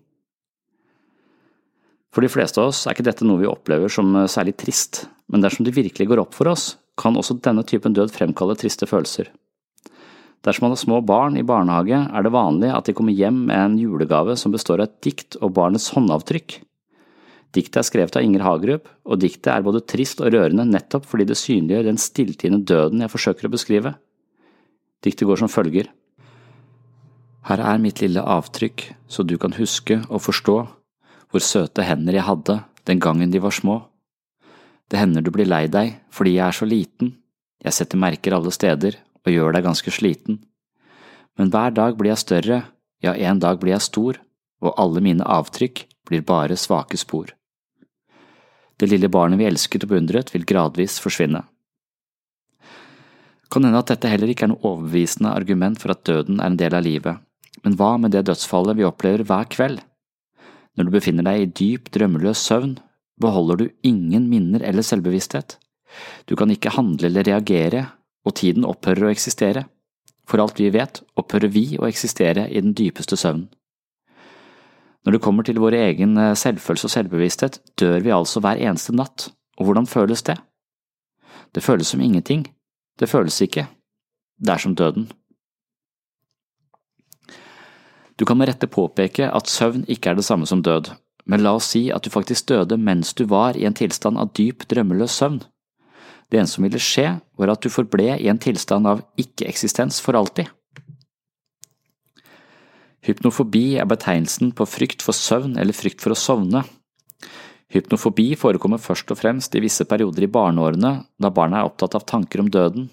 For 2.16 2.24
de 2.24 2.32
fleste 2.32 2.62
av 2.62 2.72
oss 2.72 2.86
er 2.88 2.96
ikke 2.96 3.06
dette 3.10 3.28
noe 3.28 3.42
vi 3.44 3.50
opplever 3.50 3.92
som 3.92 4.16
særlig 4.32 4.56
trist, 4.58 5.04
men 5.28 5.44
dersom 5.44 5.68
det 5.68 5.76
virkelig 5.76 6.08
går 6.08 6.24
opp 6.24 6.38
for 6.38 6.50
oss, 6.50 6.78
kan 6.98 7.20
også 7.20 7.38
denne 7.44 7.66
typen 7.68 7.94
død 7.94 8.16
fremkalle 8.16 8.56
triste 8.58 8.88
følelser. 8.90 9.28
Dersom 10.46 10.68
man 10.68 10.76
har 10.76 10.82
små 10.82 11.02
barn 11.06 11.38
i 11.40 11.46
barnehage, 11.46 11.98
er 11.98 12.24
det 12.24 12.34
vanlig 12.34 12.70
at 12.74 12.88
de 12.88 12.96
kommer 12.96 13.16
hjem 13.16 13.46
med 13.50 13.58
en 13.58 13.78
julegave 13.82 14.38
som 14.40 14.54
består 14.54 14.82
av 14.84 14.90
et 14.90 14.98
dikt 15.04 15.40
og 15.42 15.56
barnets 15.58 15.90
håndavtrykk. 15.96 16.60
Diktet 17.56 17.80
er 17.82 17.88
skrevet 17.88 18.18
av 18.20 18.26
Inger 18.26 18.44
Hagerup, 18.46 18.90
og 19.08 19.22
diktet 19.24 19.50
er 19.54 19.66
både 19.66 19.82
trist 19.88 20.22
og 20.22 20.32
rørende 20.36 20.68
nettopp 20.68 21.08
fordi 21.10 21.26
det 21.30 21.40
synliggjør 21.40 21.88
den 21.88 22.00
stilltiende 22.02 22.62
døden 22.68 23.02
jeg 23.04 23.14
forsøker 23.14 23.48
å 23.48 23.54
beskrive. 23.54 23.96
Diktet 25.04 25.28
går 25.30 25.42
som 25.42 25.52
følger. 25.52 25.90
Her 27.48 27.64
er 27.64 27.80
mitt 27.82 28.02
lille 28.04 28.22
avtrykk, 28.22 28.84
så 29.08 29.24
du 29.24 29.38
kan 29.40 29.56
huske 29.56 30.02
og 30.08 30.26
forstå 30.26 30.58
hvor 31.28 31.44
søte 31.44 31.84
hender 31.84 32.16
jeg 32.16 32.28
hadde 32.28 32.60
den 32.88 33.00
gangen 33.04 33.32
de 33.32 33.40
var 33.44 33.56
små. 33.56 33.82
Det 34.88 35.00
hender 35.00 35.24
du 35.24 35.32
blir 35.36 35.48
lei 35.48 35.66
deg 35.72 35.96
fordi 36.14 36.38
jeg 36.38 36.46
er 36.48 36.56
så 36.56 36.68
liten, 36.68 37.16
jeg 37.64 37.74
setter 37.74 38.00
merker 38.00 38.36
alle 38.38 38.52
steder 38.54 39.00
og 39.28 39.34
gjør 39.34 39.58
deg 39.58 39.68
ganske 39.68 39.94
sliten. 39.94 40.40
Men 41.38 41.52
hver 41.54 41.76
dag 41.76 41.98
blir 42.00 42.14
jeg 42.14 42.24
større, 42.24 42.62
ja, 43.04 43.14
en 43.14 43.42
dag 43.44 43.60
blir 43.62 43.76
jeg 43.76 43.86
stor, 43.86 44.22
og 44.64 44.80
alle 44.82 45.04
mine 45.04 45.26
avtrykk 45.28 45.84
blir 46.08 46.26
bare 46.26 46.58
svake 46.58 46.98
spor. 46.98 47.34
Det 48.78 48.90
lille 48.90 49.10
barnet 49.10 49.40
vi 49.42 49.48
elsket 49.50 49.86
og 49.86 49.94
beundret, 49.94 50.32
vil 50.34 50.48
gradvis 50.48 50.98
forsvinne. 51.02 51.44
Kan 53.52 53.64
hende 53.64 53.80
at 53.80 53.92
dette 53.92 54.10
heller 54.12 54.32
ikke 54.32 54.48
er 54.48 54.52
noe 54.52 54.66
overbevisende 54.66 55.32
argument 55.32 55.80
for 55.82 55.94
at 55.94 56.04
døden 56.08 56.42
er 56.42 56.52
en 56.52 56.60
del 56.60 56.76
av 56.78 56.86
livet, 56.86 57.22
men 57.64 57.78
hva 57.80 57.96
med 58.02 58.14
det 58.14 58.26
dødsfallet 58.28 58.78
vi 58.78 58.86
opplever 58.88 59.24
hver 59.28 59.48
kveld? 59.54 59.80
Når 60.78 60.88
du 60.88 60.94
befinner 60.94 61.26
deg 61.26 61.42
i 61.42 61.52
dyp, 61.58 61.90
drømmeløs 61.94 62.42
søvn, 62.44 62.76
beholder 63.22 63.62
du 63.62 63.70
ingen 63.88 64.28
minner 64.30 64.62
eller 64.62 64.86
selvbevissthet. 64.86 65.58
Du 66.30 66.36
kan 66.38 66.52
ikke 66.54 66.76
handle 66.76 67.10
eller 67.10 67.26
reagere, 67.26 67.88
og 68.28 68.36
tiden 68.40 68.68
opphører 68.68 69.08
å 69.08 69.14
eksistere. 69.14 69.66
For 70.28 70.44
alt 70.44 70.60
vi 70.60 70.70
vet, 70.74 71.02
opphører 71.16 71.52
vi 71.54 71.70
å 71.80 71.88
eksistere 71.88 72.50
i 72.52 72.60
den 72.60 72.76
dypeste 72.76 73.18
søvnen. 73.20 73.48
Når 75.08 75.16
det 75.16 75.24
kommer 75.24 75.46
til 75.48 75.62
vår 75.64 75.78
egen 75.78 76.18
eh, 76.20 76.34
selvfølelse 76.36 76.90
og 76.90 76.92
selvbevissthet, 76.92 77.62
dør 77.80 78.02
vi 78.04 78.12
altså 78.12 78.42
hver 78.44 78.60
eneste 78.60 78.92
natt, 78.92 79.30
og 79.56 79.70
hvordan 79.70 79.88
føles 79.88 80.26
det? 80.28 80.36
Det 81.56 81.64
føles 81.64 81.88
som 81.94 82.04
ingenting, 82.04 82.44
det 83.00 83.08
føles 83.08 83.40
ikke, 83.46 83.70
det 84.44 84.52
er 84.52 84.60
som 84.60 84.76
døden. 84.76 85.08
Du 88.20 88.26
kan 88.26 88.36
med 88.36 88.50
rette 88.50 88.68
påpeke 88.68 89.30
at 89.32 89.48
søvn 89.48 89.86
ikke 89.88 90.12
er 90.12 90.20
det 90.20 90.26
samme 90.28 90.50
som 90.50 90.60
død, 90.66 90.92
men 91.24 91.44
la 91.46 91.54
oss 91.56 91.72
si 91.72 91.86
at 91.94 92.04
du 92.04 92.12
faktisk 92.12 92.50
døde 92.52 92.76
mens 92.76 93.14
du 93.14 93.24
var 93.32 93.56
i 93.56 93.64
en 93.70 93.78
tilstand 93.78 94.20
av 94.20 94.34
dyp, 94.36 94.68
drømmeløs 94.68 95.16
søvn. 95.22 95.40
Det 96.28 96.40
eneste 96.40 96.58
som 96.58 96.66
ville 96.68 96.82
skje, 96.82 97.08
var 97.40 97.54
at 97.54 97.64
du 97.64 97.72
forble 97.72 98.18
i 98.20 98.28
en 98.28 98.40
tilstand 98.42 98.88
av 98.90 99.04
ikke-eksistens 99.20 100.02
for 100.04 100.18
alltid. 100.20 100.50
Hypnofobi 103.08 103.78
er 103.80 103.88
betegnelsen 103.88 104.52
på 104.58 104.68
frykt 104.68 105.06
for 105.06 105.16
søvn 105.16 105.56
eller 105.62 105.76
frykt 105.76 106.04
for 106.04 106.12
å 106.12 106.20
sovne. 106.20 106.66
Hypnofobi 107.72 108.34
forekommer 108.40 108.82
først 108.84 109.12
og 109.12 109.20
fremst 109.20 109.56
i 109.56 109.62
visse 109.64 109.86
perioder 109.88 110.26
i 110.28 110.32
barneårene, 110.32 110.92
da 111.20 111.32
barna 111.32 111.62
er 111.62 111.70
opptatt 111.70 111.96
av 111.96 112.08
tanker 112.08 112.44
om 112.44 112.52
døden. 112.52 112.90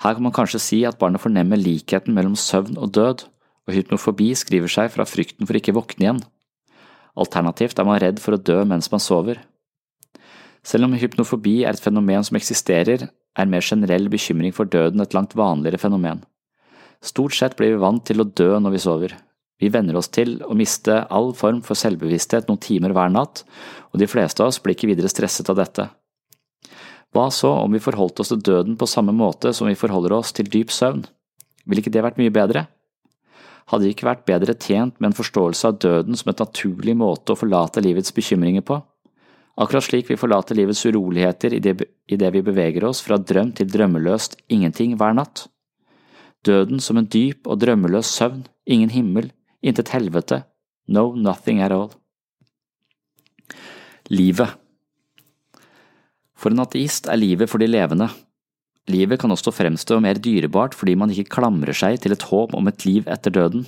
Her 0.00 0.14
kan 0.14 0.24
man 0.24 0.34
kanskje 0.36 0.62
si 0.62 0.78
at 0.86 0.98
barnet 1.00 1.20
fornemmer 1.20 1.60
likheten 1.60 2.14
mellom 2.16 2.36
søvn 2.38 2.78
og 2.78 2.92
død, 2.96 3.24
og 3.68 3.76
hypnofobi 3.76 4.30
skriver 4.38 4.72
seg 4.72 4.92
fra 4.94 5.04
frykten 5.08 5.48
for 5.48 5.58
ikke 5.58 5.74
våkne 5.76 6.04
igjen. 6.04 6.20
Alternativt 7.18 7.80
er 7.80 7.88
man 7.88 7.98
redd 8.00 8.20
for 8.22 8.36
å 8.36 8.40
dø 8.40 8.62
mens 8.68 8.88
man 8.92 9.02
sover. 9.02 9.42
Selv 10.68 10.84
om 10.84 10.96
hypnofobi 11.00 11.62
er 11.64 11.72
et 11.72 11.80
fenomen 11.80 12.24
som 12.26 12.36
eksisterer, 12.36 13.06
er 13.08 13.48
mer 13.48 13.64
generell 13.64 14.10
bekymring 14.12 14.52
for 14.52 14.68
døden 14.68 15.00
et 15.00 15.14
langt 15.16 15.36
vanligere 15.38 15.80
fenomen. 15.80 16.20
Stort 17.00 17.36
sett 17.38 17.56
blir 17.56 17.72
vi 17.72 17.80
vant 17.80 18.04
til 18.04 18.20
å 18.20 18.26
dø 18.26 18.50
når 18.60 18.74
vi 18.74 18.82
sover. 18.82 19.14
Vi 19.62 19.70
venner 19.74 19.96
oss 19.98 20.10
til 20.12 20.36
å 20.44 20.56
miste 20.58 21.00
all 21.14 21.32
form 21.34 21.62
for 21.66 21.78
selvbevissthet 21.78 22.50
noen 22.50 22.60
timer 22.62 22.92
hver 22.94 23.10
natt, 23.14 23.44
og 23.90 24.02
de 24.02 24.10
fleste 24.10 24.44
av 24.44 24.52
oss 24.52 24.60
blir 24.62 24.76
ikke 24.76 24.90
videre 24.90 25.10
stresset 25.10 25.48
av 25.50 25.56
dette. 25.58 25.88
Hva 27.16 27.30
så 27.32 27.54
om 27.62 27.72
vi 27.72 27.80
forholdt 27.80 28.20
oss 28.20 28.34
til 28.34 28.42
døden 28.44 28.76
på 28.78 28.90
samme 28.90 29.14
måte 29.16 29.54
som 29.56 29.70
vi 29.70 29.78
forholder 29.78 30.18
oss 30.18 30.34
til 30.36 30.50
dyp 30.52 30.74
søvn? 30.74 31.06
Ville 31.64 31.80
ikke 31.80 31.94
det 31.94 32.04
vært 32.04 32.20
mye 32.20 32.34
bedre? 32.34 32.66
Hadde 33.72 33.86
vi 33.86 33.94
ikke 33.96 34.08
vært 34.08 34.28
bedre 34.28 34.54
tjent 34.56 34.98
med 35.00 35.10
en 35.10 35.16
forståelse 35.16 35.70
av 35.70 35.80
døden 35.80 36.16
som 36.16 36.30
et 36.30 36.44
naturlig 36.44 36.94
måte 36.96 37.32
å 37.32 37.40
forlate 37.40 37.82
livets 37.84 38.12
bekymringer 38.16 38.64
på? 38.68 38.82
Akkurat 39.58 39.84
slik 39.84 40.06
vi 40.10 40.18
forlater 40.18 40.54
livets 40.54 40.84
uroligheter 40.86 41.54
i 41.56 41.60
det, 41.62 42.30
vi 42.34 42.42
beveger 42.46 42.84
oss 42.86 43.00
fra 43.02 43.18
drøm 43.18 43.50
til 43.58 43.70
drømmeløst 43.70 44.38
ingenting 44.54 44.94
hver 44.98 45.16
natt. 45.18 45.48
Døden 46.46 46.78
som 46.80 47.00
en 47.00 47.08
dyp 47.10 47.48
og 47.50 47.58
drømmeløs 47.58 48.12
søvn, 48.20 48.44
ingen 48.70 48.92
himmel, 48.94 49.32
intet 49.60 49.90
helvete, 49.90 50.44
no 50.86 51.10
nothing 51.16 51.58
at 51.60 51.74
all. 51.74 51.90
Livet 54.08 54.54
For 56.38 56.54
en 56.54 56.62
ateist 56.62 57.10
er 57.10 57.18
livet 57.18 57.50
for 57.50 57.58
de 57.58 57.66
levende, 57.66 58.06
Livet 58.88 59.20
kan 59.20 59.32
også 59.32 59.52
fremstå 59.52 59.98
mer 60.00 60.16
dyrebart 60.24 60.76
fordi 60.76 60.94
man 60.96 61.12
ikke 61.12 61.34
klamrer 61.36 61.76
seg 61.76 62.00
til 62.00 62.14
et 62.14 62.24
håp 62.30 62.54
om 62.56 62.70
et 62.70 62.86
liv 62.88 63.08
etter 63.10 63.34
døden. 63.34 63.66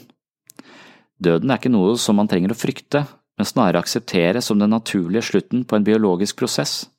Døden 1.21 1.51
er 1.53 1.61
ikke 1.61 1.73
noe 1.73 1.99
som 2.01 2.17
man 2.17 2.31
trenger 2.31 2.55
å 2.55 2.57
frykte, 2.57 3.05
men 3.41 3.49
snarere 3.49 3.81
akseptere 3.81 4.43
som 4.45 4.59
den 4.61 4.75
naturlige 4.75 5.23
slutten 5.31 5.63
på 5.65 5.79
en 5.79 5.85
biologisk 5.85 6.37
prosess. 6.43 6.91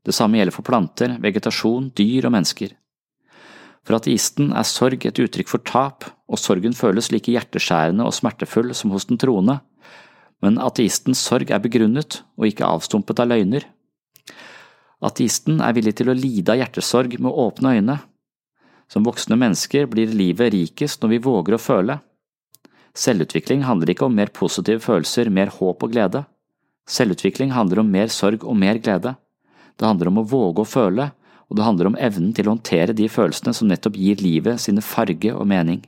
Det 0.00 0.14
samme 0.16 0.38
gjelder 0.38 0.54
for 0.56 0.64
planter, 0.64 1.18
vegetasjon, 1.20 1.90
dyr 1.92 2.30
og 2.30 2.32
mennesker. 2.32 2.72
For 3.84 3.98
ateisten 3.98 4.54
er 4.56 4.64
sorg 4.64 5.04
et 5.04 5.20
uttrykk 5.20 5.50
for 5.52 5.60
tap, 5.68 6.06
og 6.32 6.40
sorgen 6.40 6.72
føles 6.72 7.10
like 7.12 7.34
hjerteskjærende 7.34 8.06
og 8.08 8.16
smertefull 8.16 8.72
som 8.78 8.94
hos 8.94 9.04
den 9.10 9.20
troende, 9.20 9.58
men 10.40 10.56
ateistens 10.64 11.20
sorg 11.20 11.52
er 11.52 11.60
begrunnet 11.60 12.22
og 12.40 12.48
ikke 12.48 12.70
avstumpet 12.72 13.20
av 13.20 13.28
løgner. 13.34 13.68
Ateisten 15.04 15.60
er 15.60 15.76
villig 15.76 15.98
til 15.98 16.08
å 16.08 16.16
lide 16.16 16.54
av 16.54 16.62
hjertesorg 16.62 17.18
med 17.20 17.36
åpne 17.44 17.76
øyne. 17.76 17.98
Som 18.88 19.04
voksne 19.04 19.36
mennesker 19.36 19.92
blir 19.92 20.08
livet 20.08 20.54
rikest 20.56 21.04
når 21.04 21.18
vi 21.18 21.24
våger 21.28 21.58
å 21.58 21.62
føle. 21.62 22.00
Selvutvikling 22.92 23.62
handler 23.64 23.92
ikke 23.92 24.04
om 24.06 24.16
mer 24.16 24.28
positive 24.34 24.82
følelser, 24.84 25.30
mer 25.32 25.52
håp 25.54 25.84
og 25.84 25.92
glede. 25.94 26.24
Selvutvikling 26.88 27.52
handler 27.56 27.80
om 27.80 27.90
mer 27.92 28.10
sorg 28.12 28.44
og 28.44 28.56
mer 28.58 28.80
glede. 28.82 29.14
Det 29.80 29.88
handler 29.88 30.10
om 30.10 30.20
å 30.20 30.26
våge 30.28 30.64
å 30.64 30.68
føle, 30.68 31.08
og 31.48 31.56
det 31.56 31.64
handler 31.64 31.88
om 31.88 31.96
evnen 31.96 32.34
til 32.36 32.48
å 32.48 32.54
håndtere 32.54 32.96
de 32.96 33.08
følelsene 33.12 33.54
som 33.56 33.70
nettopp 33.70 33.96
gir 33.96 34.20
livet 34.20 34.60
sine 34.60 34.84
farge 34.84 35.32
og 35.32 35.48
mening. 35.48 35.80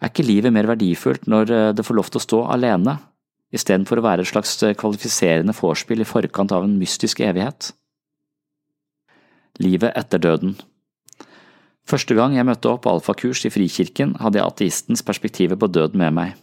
Er 0.00 0.10
ikke 0.10 0.26
livet 0.26 0.54
mer 0.54 0.66
verdifullt 0.70 1.28
når 1.28 1.52
eh, 1.54 1.70
det 1.76 1.84
får 1.84 1.98
lov 1.98 2.10
til 2.10 2.20
å 2.20 2.24
stå 2.24 2.40
alene, 2.54 2.96
istedenfor 3.52 4.00
å 4.00 4.06
være 4.06 4.24
et 4.24 4.30
slags 4.30 4.54
eh, 4.64 4.74
kvalifiserende 4.78 5.54
vorspiel 5.54 6.02
i 6.02 6.08
forkant 6.08 6.54
av 6.56 6.64
en 6.64 6.78
mystisk 6.80 7.20
evighet? 7.26 7.72
Livet 9.60 9.92
etter 9.98 10.22
døden 10.22 10.56
Første 11.90 12.14
gang 12.14 12.36
jeg 12.36 12.46
møtte 12.46 12.70
opp 12.70 12.84
på 12.84 12.92
alfakurs 12.92 13.42
i 13.48 13.50
Frikirken, 13.50 14.12
hadde 14.22 14.38
jeg 14.38 14.46
ateistens 14.46 15.02
perspektiver 15.02 15.58
på 15.58 15.66
døden 15.74 15.98
med 15.98 16.14
meg. 16.14 16.36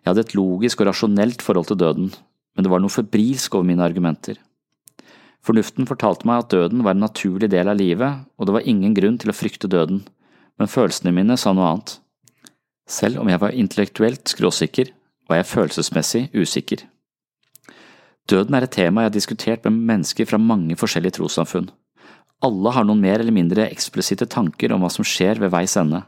Jeg 0.00 0.08
hadde 0.08 0.24
et 0.24 0.32
logisk 0.38 0.80
og 0.80 0.88
rasjonelt 0.88 1.44
forhold 1.44 1.68
til 1.68 1.78
døden, 1.82 2.08
men 2.56 2.64
det 2.64 2.72
var 2.72 2.80
noe 2.80 2.92
febrilsk 2.92 3.58
over 3.58 3.68
mine 3.68 3.84
argumenter. 3.84 4.38
Fornuften 5.44 5.88
fortalte 5.90 6.24
meg 6.28 6.44
at 6.44 6.54
døden 6.54 6.84
var 6.86 6.96
en 6.96 7.04
naturlig 7.04 7.50
del 7.52 7.68
av 7.68 7.76
livet, 7.76 8.24
og 8.38 8.48
det 8.48 8.54
var 8.56 8.68
ingen 8.72 8.94
grunn 8.96 9.18
til 9.20 9.32
å 9.32 9.36
frykte 9.36 9.68
døden, 9.68 10.00
men 10.56 10.70
følelsene 10.70 11.12
mine 11.12 11.36
sa 11.36 11.52
noe 11.52 11.68
annet. 11.68 11.98
Selv 12.88 13.20
om 13.20 13.28
jeg 13.28 13.42
var 13.42 13.58
intellektuelt 13.58 14.32
skråsikker, 14.32 14.94
var 15.28 15.42
jeg 15.42 15.50
følelsesmessig 15.50 16.24
usikker. 16.32 16.86
Døden 18.30 18.54
er 18.54 18.64
et 18.64 18.72
tema 18.72 19.02
jeg 19.02 19.10
har 19.10 19.18
diskutert 19.18 19.68
med 19.68 19.84
mennesker 19.90 20.28
fra 20.30 20.40
mange 20.40 20.78
forskjellige 20.78 21.18
trossamfunn. 21.18 21.68
Alle 22.42 22.72
har 22.74 22.86
noen 22.86 23.02
mer 23.02 23.20
eller 23.22 23.34
mindre 23.34 23.68
eksplisitte 23.70 24.26
tanker 24.26 24.72
om 24.74 24.82
hva 24.82 24.90
som 24.90 25.06
skjer 25.06 25.38
ved 25.42 25.52
veis 25.54 25.76
ende. 25.78 26.02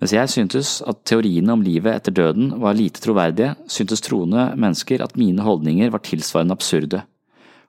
Mens 0.00 0.14
jeg 0.14 0.32
syntes 0.32 0.68
at 0.88 1.02
teoriene 1.04 1.52
om 1.52 1.64
livet 1.64 1.92
etter 1.92 2.14
døden 2.16 2.54
var 2.62 2.76
lite 2.78 3.02
troverdige, 3.04 3.52
syntes 3.68 4.00
troende 4.00 4.46
mennesker 4.56 5.02
at 5.04 5.16
mine 5.20 5.44
holdninger 5.44 5.90
var 5.92 6.04
tilsvarende 6.06 6.56
absurde. 6.56 7.02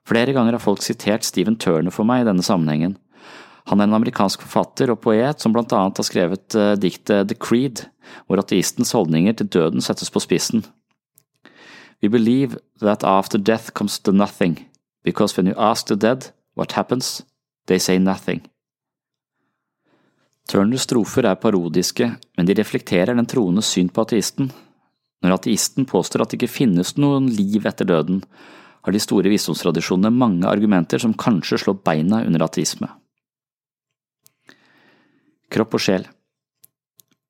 Flere 0.08 0.32
ganger 0.32 0.56
har 0.56 0.62
folk 0.62 0.80
sitert 0.82 1.26
Stephen 1.26 1.58
Turner 1.60 1.92
for 1.92 2.08
meg 2.08 2.22
i 2.22 2.28
denne 2.30 2.44
sammenhengen. 2.46 2.96
Han 3.70 3.80
er 3.80 3.86
en 3.86 3.98
amerikansk 3.98 4.42
forfatter 4.42 4.90
og 4.90 5.02
poet 5.04 5.42
som 5.42 5.52
blant 5.54 5.74
annet 5.76 6.00
har 6.00 6.06
skrevet 6.08 6.56
uh, 6.58 6.72
diktet 6.74 7.28
The 7.30 7.36
Creed, 7.38 7.84
hvor 8.26 8.40
ateistens 8.40 8.94
holdninger 8.96 9.36
til 9.38 9.50
døden 9.52 9.84
settes 9.84 10.10
på 10.10 10.22
spissen. 10.22 10.64
We 12.02 12.08
believe 12.08 12.58
that 12.80 13.04
after 13.04 13.38
death 13.38 13.70
comes 13.74 13.98
to 14.00 14.10
nothing, 14.10 14.66
because 15.04 15.36
when 15.36 15.46
you 15.46 15.54
ask 15.58 15.86
the 15.86 15.96
dead 15.96 16.32
what 16.56 16.72
happens, 16.72 17.22
they 17.66 17.78
say 17.78 17.98
nothing. 17.98 18.42
Turners 20.48 20.86
strofer 20.88 21.26
er 21.28 21.38
parodiske, 21.40 22.08
men 22.36 22.46
de 22.46 22.56
reflekterer 22.58 23.14
den 23.14 23.28
troendes 23.30 23.70
syn 23.72 23.88
på 23.88 24.02
ateisten. 24.04 24.50
Når 25.22 25.36
ateisten 25.36 25.86
påstår 25.86 26.24
at 26.24 26.32
det 26.32 26.40
ikke 26.40 26.56
finnes 26.56 26.96
noen 26.98 27.28
liv 27.30 27.66
etter 27.68 27.86
døden, 27.86 28.24
har 28.82 28.94
de 28.94 29.02
store 29.02 29.30
visdomstradisjonene 29.30 30.10
mange 30.10 30.48
argumenter 30.50 30.98
som 30.98 31.14
kanskje 31.14 31.60
slår 31.62 31.78
beina 31.86 32.24
under 32.26 32.42
ateisme. 32.42 32.88
Kropp 35.52 35.76
og 35.76 35.84
sjel 35.84 36.08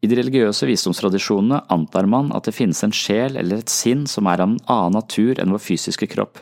I 0.02 0.08
de 0.08 0.16
religiøse 0.16 0.66
visdomstradisjonene 0.66 1.60
antar 1.74 2.08
man 2.08 2.30
at 2.32 2.48
det 2.48 2.56
finnes 2.56 2.80
en 2.86 2.94
sjel 2.96 3.36
eller 3.36 3.60
et 3.60 3.72
sinn 3.72 4.06
som 4.08 4.30
er 4.30 4.40
av 4.40 4.48
en 4.48 4.60
annen 4.70 4.96
natur 4.96 5.42
enn 5.42 5.52
vår 5.52 5.62
fysiske 5.66 6.08
kropp. 6.14 6.40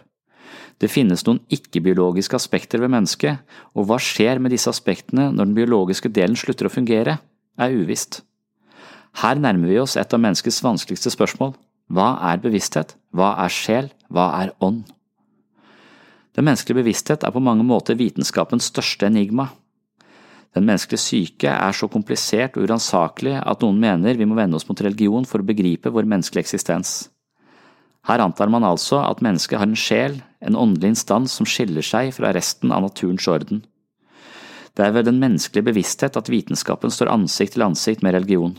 Det 0.80 0.88
finnes 0.88 1.26
noen 1.26 1.42
ikke-biologiske 1.52 2.38
aspekter 2.38 2.80
ved 2.80 2.92
mennesket, 2.94 3.42
og 3.76 3.88
hva 3.88 3.98
skjer 4.00 4.40
med 4.40 4.54
disse 4.54 4.70
aspektene 4.72 5.28
når 5.34 5.50
den 5.50 5.56
biologiske 5.58 6.08
delen 6.08 6.38
slutter 6.40 6.70
å 6.70 6.72
fungere, 6.72 7.18
er 7.60 7.74
uvisst. 7.76 8.22
Her 9.20 9.36
nærmer 9.36 9.68
vi 9.68 9.80
oss 9.82 9.98
et 10.00 10.14
av 10.14 10.22
menneskets 10.22 10.62
vanskeligste 10.64 11.12
spørsmål. 11.12 11.52
Hva 11.90 12.14
er 12.30 12.40
bevissthet? 12.40 12.94
Hva 13.12 13.34
er 13.44 13.52
sjel? 13.52 13.90
Hva 14.08 14.30
er 14.40 14.54
ånd? 14.62 14.86
Den 16.38 16.46
menneskelige 16.46 16.78
bevissthet 16.78 17.26
er 17.26 17.34
på 17.34 17.42
mange 17.42 17.66
måter 17.66 17.98
vitenskapens 17.98 18.70
største 18.70 19.08
enigma. 19.10 19.50
Den 20.54 20.64
menneskelige 20.66 21.02
syke 21.02 21.50
er 21.50 21.74
så 21.76 21.90
komplisert 21.90 22.56
og 22.56 22.64
uransakelig 22.64 23.36
at 23.42 23.60
noen 23.62 23.78
mener 23.82 24.16
vi 24.18 24.26
må 24.26 24.38
vende 24.38 24.56
oss 24.56 24.66
mot 24.70 24.80
religion 24.82 25.26
for 25.28 25.42
å 25.42 25.46
begripe 25.46 25.92
vår 25.92 26.08
menneskelige 26.10 26.46
eksistens. 26.46 27.10
Her 28.06 28.22
antar 28.24 28.48
man 28.50 28.64
altså 28.64 29.02
at 29.02 29.20
mennesket 29.22 29.60
har 29.60 29.68
en 29.68 29.78
sjel, 29.78 30.20
en 30.40 30.56
åndelig 30.56 30.94
instans 30.94 31.34
som 31.36 31.48
skiller 31.48 31.84
seg 31.84 32.14
fra 32.16 32.32
resten 32.36 32.72
av 32.72 32.84
naturens 32.86 33.28
orden. 33.28 33.62
Det 34.76 34.86
er 34.86 34.94
ved 34.94 35.08
den 35.08 35.20
menneskelige 35.20 35.66
bevissthet 35.66 36.16
at 36.16 36.30
vitenskapen 36.32 36.92
står 36.94 37.10
ansikt 37.12 37.56
til 37.56 37.66
ansikt 37.66 38.04
med 38.06 38.14
religion. 38.16 38.54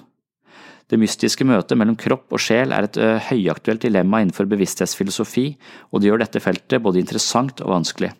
Det 0.92 1.00
mystiske 1.00 1.46
møtet 1.48 1.80
mellom 1.80 1.96
kropp 1.96 2.34
og 2.36 2.42
sjel 2.44 2.74
er 2.76 2.90
et 2.90 2.98
høyaktuelt 3.30 3.86
dilemma 3.86 4.20
innenfor 4.22 4.50
bevissthetsfilosofi, 4.52 5.46
og 5.90 6.02
det 6.02 6.10
gjør 6.12 6.26
dette 6.26 6.42
feltet 6.44 6.84
både 6.84 7.00
interessant 7.00 7.64
og 7.64 7.72
vanskelig. 7.72 8.12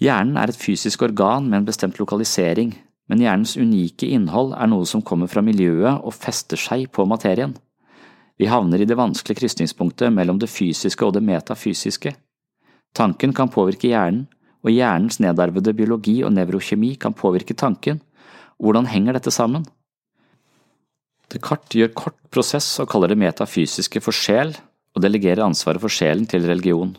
Hjernen 0.00 0.36
er 0.40 0.52
et 0.52 0.60
fysisk 0.60 1.04
organ 1.04 1.46
med 1.48 1.60
en 1.60 1.68
bestemt 1.68 2.00
lokalisering, 2.00 2.72
men 3.08 3.22
hjernens 3.22 3.54
unike 3.60 4.08
innhold 4.08 4.54
er 4.56 4.68
noe 4.72 4.88
som 4.88 5.04
kommer 5.04 5.30
fra 5.30 5.44
miljøet 5.44 6.00
og 6.00 6.16
fester 6.16 6.60
seg 6.60 6.88
på 6.92 7.06
materien. 7.08 7.54
Vi 8.36 8.48
havner 8.50 8.82
i 8.82 8.88
det 8.88 8.98
vanskelige 8.98 9.40
krysningspunktet 9.40 10.12
mellom 10.12 10.38
det 10.40 10.50
fysiske 10.52 11.06
og 11.06 11.14
det 11.16 11.24
metafysiske. 11.24 12.12
Tanken 12.96 13.32
kan 13.36 13.52
påvirke 13.52 13.88
hjernen, 13.92 14.26
og 14.66 14.72
hjernens 14.74 15.20
nedarvede 15.22 15.72
biologi 15.76 16.18
og 16.26 16.32
nevrokjemi 16.34 16.96
kan 17.00 17.14
påvirke 17.14 17.54
tanken. 17.54 18.00
Hvordan 18.58 18.88
henger 18.90 19.16
dette 19.16 19.30
sammen? 19.30 19.64
Descartes 21.32 21.76
gjør 21.78 21.92
kort 21.94 22.16
prosess 22.30 22.68
og 22.82 22.88
kaller 22.90 23.12
det 23.12 23.20
metafysiske 23.20 24.02
for 24.02 24.16
sjel, 24.16 24.54
og 24.96 25.02
delegerer 25.04 25.44
ansvaret 25.44 25.82
for 25.82 25.92
sjelen 25.92 26.26
til 26.28 26.46
religion. 26.48 26.94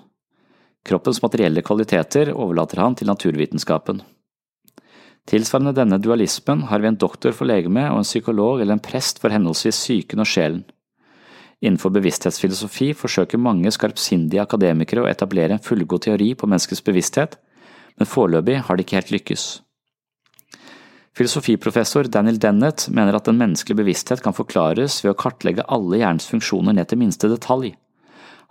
Kroppens 0.88 1.20
materielle 1.24 1.64
kvaliteter 1.66 2.32
overlater 2.34 2.80
han 2.84 2.96
til 2.96 3.10
naturvitenskapen. 3.10 4.02
Tilsvarende 5.28 5.74
denne 5.76 6.00
dualismen 6.00 6.64
har 6.70 6.80
vi 6.80 6.88
en 6.88 7.00
doktor 7.00 7.36
for 7.36 7.50
legeme 7.50 7.84
og 7.92 8.00
en 8.00 8.08
psykolog 8.08 8.62
eller 8.62 8.78
en 8.78 8.84
prest 8.84 9.20
for 9.20 9.34
henholdsvis 9.34 9.82
psyken 9.82 10.24
og 10.24 10.30
sjelen. 10.30 10.62
Innenfor 11.66 11.90
bevissthetsfilosofi 11.96 12.92
forsøker 12.94 13.42
mange 13.42 13.72
skarpsindige 13.74 14.44
akademikere 14.44 15.06
å 15.06 15.10
etablere 15.10 15.58
en 15.58 15.64
fullgod 15.64 16.06
teori 16.06 16.34
på 16.38 16.50
menneskets 16.50 16.84
bevissthet, 16.86 17.40
men 17.98 18.10
foreløpig 18.10 18.60
har 18.68 18.78
det 18.78 18.86
ikke 18.86 19.00
helt 19.00 19.16
lykkes. 19.16 19.46
Filosofiprofessor 21.18 22.12
Daniel 22.14 22.38
Dennett 22.38 22.86
mener 22.94 23.18
at 23.18 23.26
den 23.26 23.40
menneskelige 23.42 23.80
bevissthet 23.80 24.22
kan 24.22 24.38
forklares 24.38 25.00
ved 25.02 25.16
å 25.16 25.18
kartlegge 25.18 25.66
alle 25.66 25.98
hjernens 25.98 26.30
funksjoner 26.30 26.78
ned 26.78 26.92
til 26.92 27.02
minste 27.02 27.30
detalj. 27.32 27.72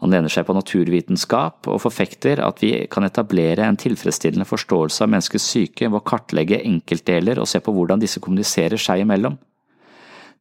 Han 0.03 0.11
lener 0.13 0.33
seg 0.33 0.45
på 0.49 0.57
naturvitenskap 0.57 1.71
og 1.73 1.79
forfekter 1.81 2.43
at 2.45 2.59
vi 2.61 2.73
kan 2.93 3.07
etablere 3.07 3.65
en 3.65 3.79
tilfredsstillende 3.81 4.49
forståelse 4.49 5.07
av 5.07 5.13
menneskets 5.15 5.47
syke 5.55 5.87
ved 5.87 6.01
å 6.01 6.05
kartlegge 6.11 6.59
enkeltdeler 6.67 7.39
og 7.41 7.49
se 7.49 7.63
på 7.63 7.73
hvordan 7.73 8.03
disse 8.03 8.21
kommuniserer 8.21 8.83
seg 8.83 9.07
imellom. 9.07 9.39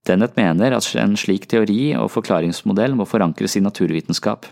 Dennett 0.06 0.36
mener 0.38 0.76
at 0.78 0.88
en 1.02 1.16
slik 1.18 1.48
teori 1.50 1.96
og 1.98 2.12
forklaringsmodell 2.14 2.94
må 2.98 3.08
forankres 3.10 3.58
i 3.58 3.64
naturvitenskap. 3.66 4.46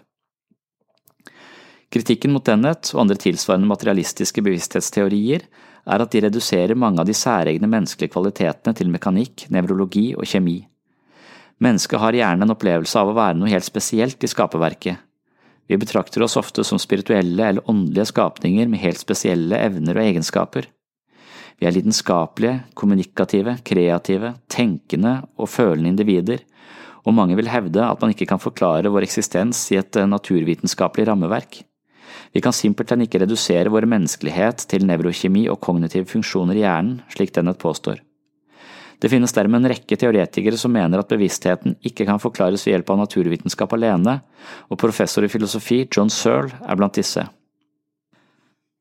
Kritikken 1.93 2.33
mot 2.33 2.45
Dennett 2.45 2.89
og 2.95 3.03
andre 3.03 3.19
tilsvarende 3.21 3.69
materialistiske 3.69 4.41
bevissthetsteorier 4.41 5.45
er 5.83 6.01
at 6.01 6.13
de 6.13 6.23
reduserer 6.25 6.79
mange 6.79 7.03
av 7.03 7.05
de 7.05 7.13
særegne 7.13 7.69
menneskelige 7.69 8.15
kvalitetene 8.15 8.73
til 8.73 8.89
mekanikk, 8.89 9.45
nevrologi 9.53 10.13
og 10.17 10.25
kjemi. 10.25 10.63
Mennesket 11.61 12.01
har 12.01 12.17
gjerne 12.17 12.47
en 12.47 12.55
opplevelse 12.55 12.97
av 12.99 13.11
å 13.11 13.17
være 13.17 13.37
noe 13.37 13.51
helt 13.51 13.67
spesielt 13.67 14.25
i 14.25 14.31
skaperverket. 14.31 14.97
Vi 15.69 15.77
betrakter 15.79 16.25
oss 16.25 16.35
ofte 16.39 16.65
som 16.65 16.81
spirituelle 16.81 17.45
eller 17.45 17.69
åndelige 17.69 18.09
skapninger 18.09 18.67
med 18.71 18.81
helt 18.81 18.99
spesielle 18.99 19.61
evner 19.61 19.99
og 19.99 20.07
egenskaper. 20.09 20.67
Vi 21.63 21.67
er 21.69 21.77
lidenskapelige, 21.77 22.57
kommunikative, 22.75 23.53
kreative, 23.63 24.33
tenkende 24.51 25.13
og 25.39 25.47
følende 25.47 25.93
individer, 25.93 26.41
og 27.07 27.15
mange 27.15 27.37
vil 27.39 27.47
hevde 27.47 27.85
at 27.87 28.01
man 28.03 28.11
ikke 28.11 28.25
kan 28.27 28.41
forklare 28.43 28.89
vår 28.91 29.05
eksistens 29.05 29.61
i 29.71 29.77
et 29.79 29.95
eh, 29.95 30.09
naturvitenskapelig 30.11 31.05
rammeverk. 31.07 31.61
Vi 32.35 32.41
kan 32.43 32.51
simpelthen 32.51 33.05
ikke 33.05 33.21
redusere 33.23 33.71
vår 33.71 33.87
menneskelighet 33.93 34.65
til 34.73 34.83
nevrokjemi 34.89 35.45
og 35.47 35.61
kognitive 35.63 36.09
funksjoner 36.11 36.59
i 36.59 36.65
hjernen, 36.65 36.97
slik 37.15 37.31
Dennett 37.31 37.61
påstår. 37.63 38.01
Det 38.99 39.13
finnes 39.13 39.31
dermed 39.31 39.63
en 39.63 39.71
rekke 39.71 39.95
teoretikere 39.95 40.59
som 40.59 40.75
mener 40.75 40.99
at 40.99 41.15
bevisstheten 41.15 41.77
ikke 41.79 42.09
kan 42.11 42.19
forklares 42.19 42.67
ved 42.67 42.75
hjelp 42.75 42.91
av 42.91 42.99
naturvitenskap 43.05 43.77
alene, 43.79 44.17
og 44.67 44.81
professor 44.83 45.23
i 45.23 45.31
filosofi 45.31 45.85
John 45.87 46.11
Searle 46.11 46.59
er 46.59 46.75
blant 46.75 46.99
disse. 46.99 47.23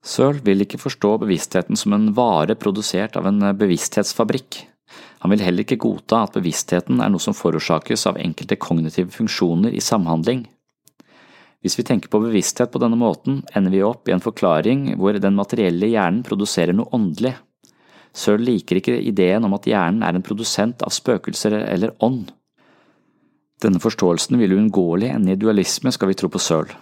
Searle 0.02 0.42
vil 0.42 0.64
ikke 0.64 0.80
forstå 0.82 1.14
bevisstheten 1.22 1.78
som 1.78 1.94
en 1.94 2.10
vare 2.16 2.56
produsert 2.58 3.14
av 3.18 3.28
en 3.30 3.38
bevissthetsfabrikk. 3.58 4.64
Han 5.22 5.30
vil 5.30 5.44
heller 5.46 5.62
ikke 5.62 5.78
godta 5.84 6.24
at 6.26 6.34
bevisstheten 6.34 6.98
er 7.00 7.12
noe 7.12 7.22
som 7.22 7.36
forårsakes 7.36 8.08
av 8.10 8.18
enkelte 8.18 8.58
kognitive 8.58 9.14
funksjoner 9.14 9.70
i 9.70 9.84
samhandling. 9.84 10.42
Hvis 11.62 11.78
vi 11.78 11.86
tenker 11.86 12.10
på 12.10 12.18
bevissthet 12.24 12.72
på 12.74 12.80
denne 12.82 12.98
måten, 12.98 13.44
ender 13.54 13.70
vi 13.70 13.84
opp 13.86 14.10
i 14.10 14.14
en 14.16 14.24
forklaring 14.24 14.96
hvor 14.98 15.14
den 15.14 15.38
materielle 15.38 15.92
hjernen 15.92 16.24
produserer 16.26 16.74
noe 16.74 16.90
åndelig. 16.90 17.36
Searle 18.12 18.50
liker 18.50 18.80
ikke 18.80 18.98
ideen 18.98 19.46
om 19.46 19.54
at 19.54 19.68
hjernen 19.70 20.02
er 20.02 20.18
en 20.18 20.26
produsent 20.26 20.82
av 20.82 20.90
spøkelser 20.92 21.54
eller 21.62 21.94
ånd. 22.02 22.32
Denne 23.62 23.78
forståelsen 23.78 24.42
vil 24.42 24.56
uunngåelig 24.58 25.12
ende 25.14 25.36
i 25.36 25.38
dualisme, 25.38 25.94
skal 25.94 26.10
vi 26.10 26.18
tro 26.18 26.28
på 26.32 26.42
Searle. 26.42 26.74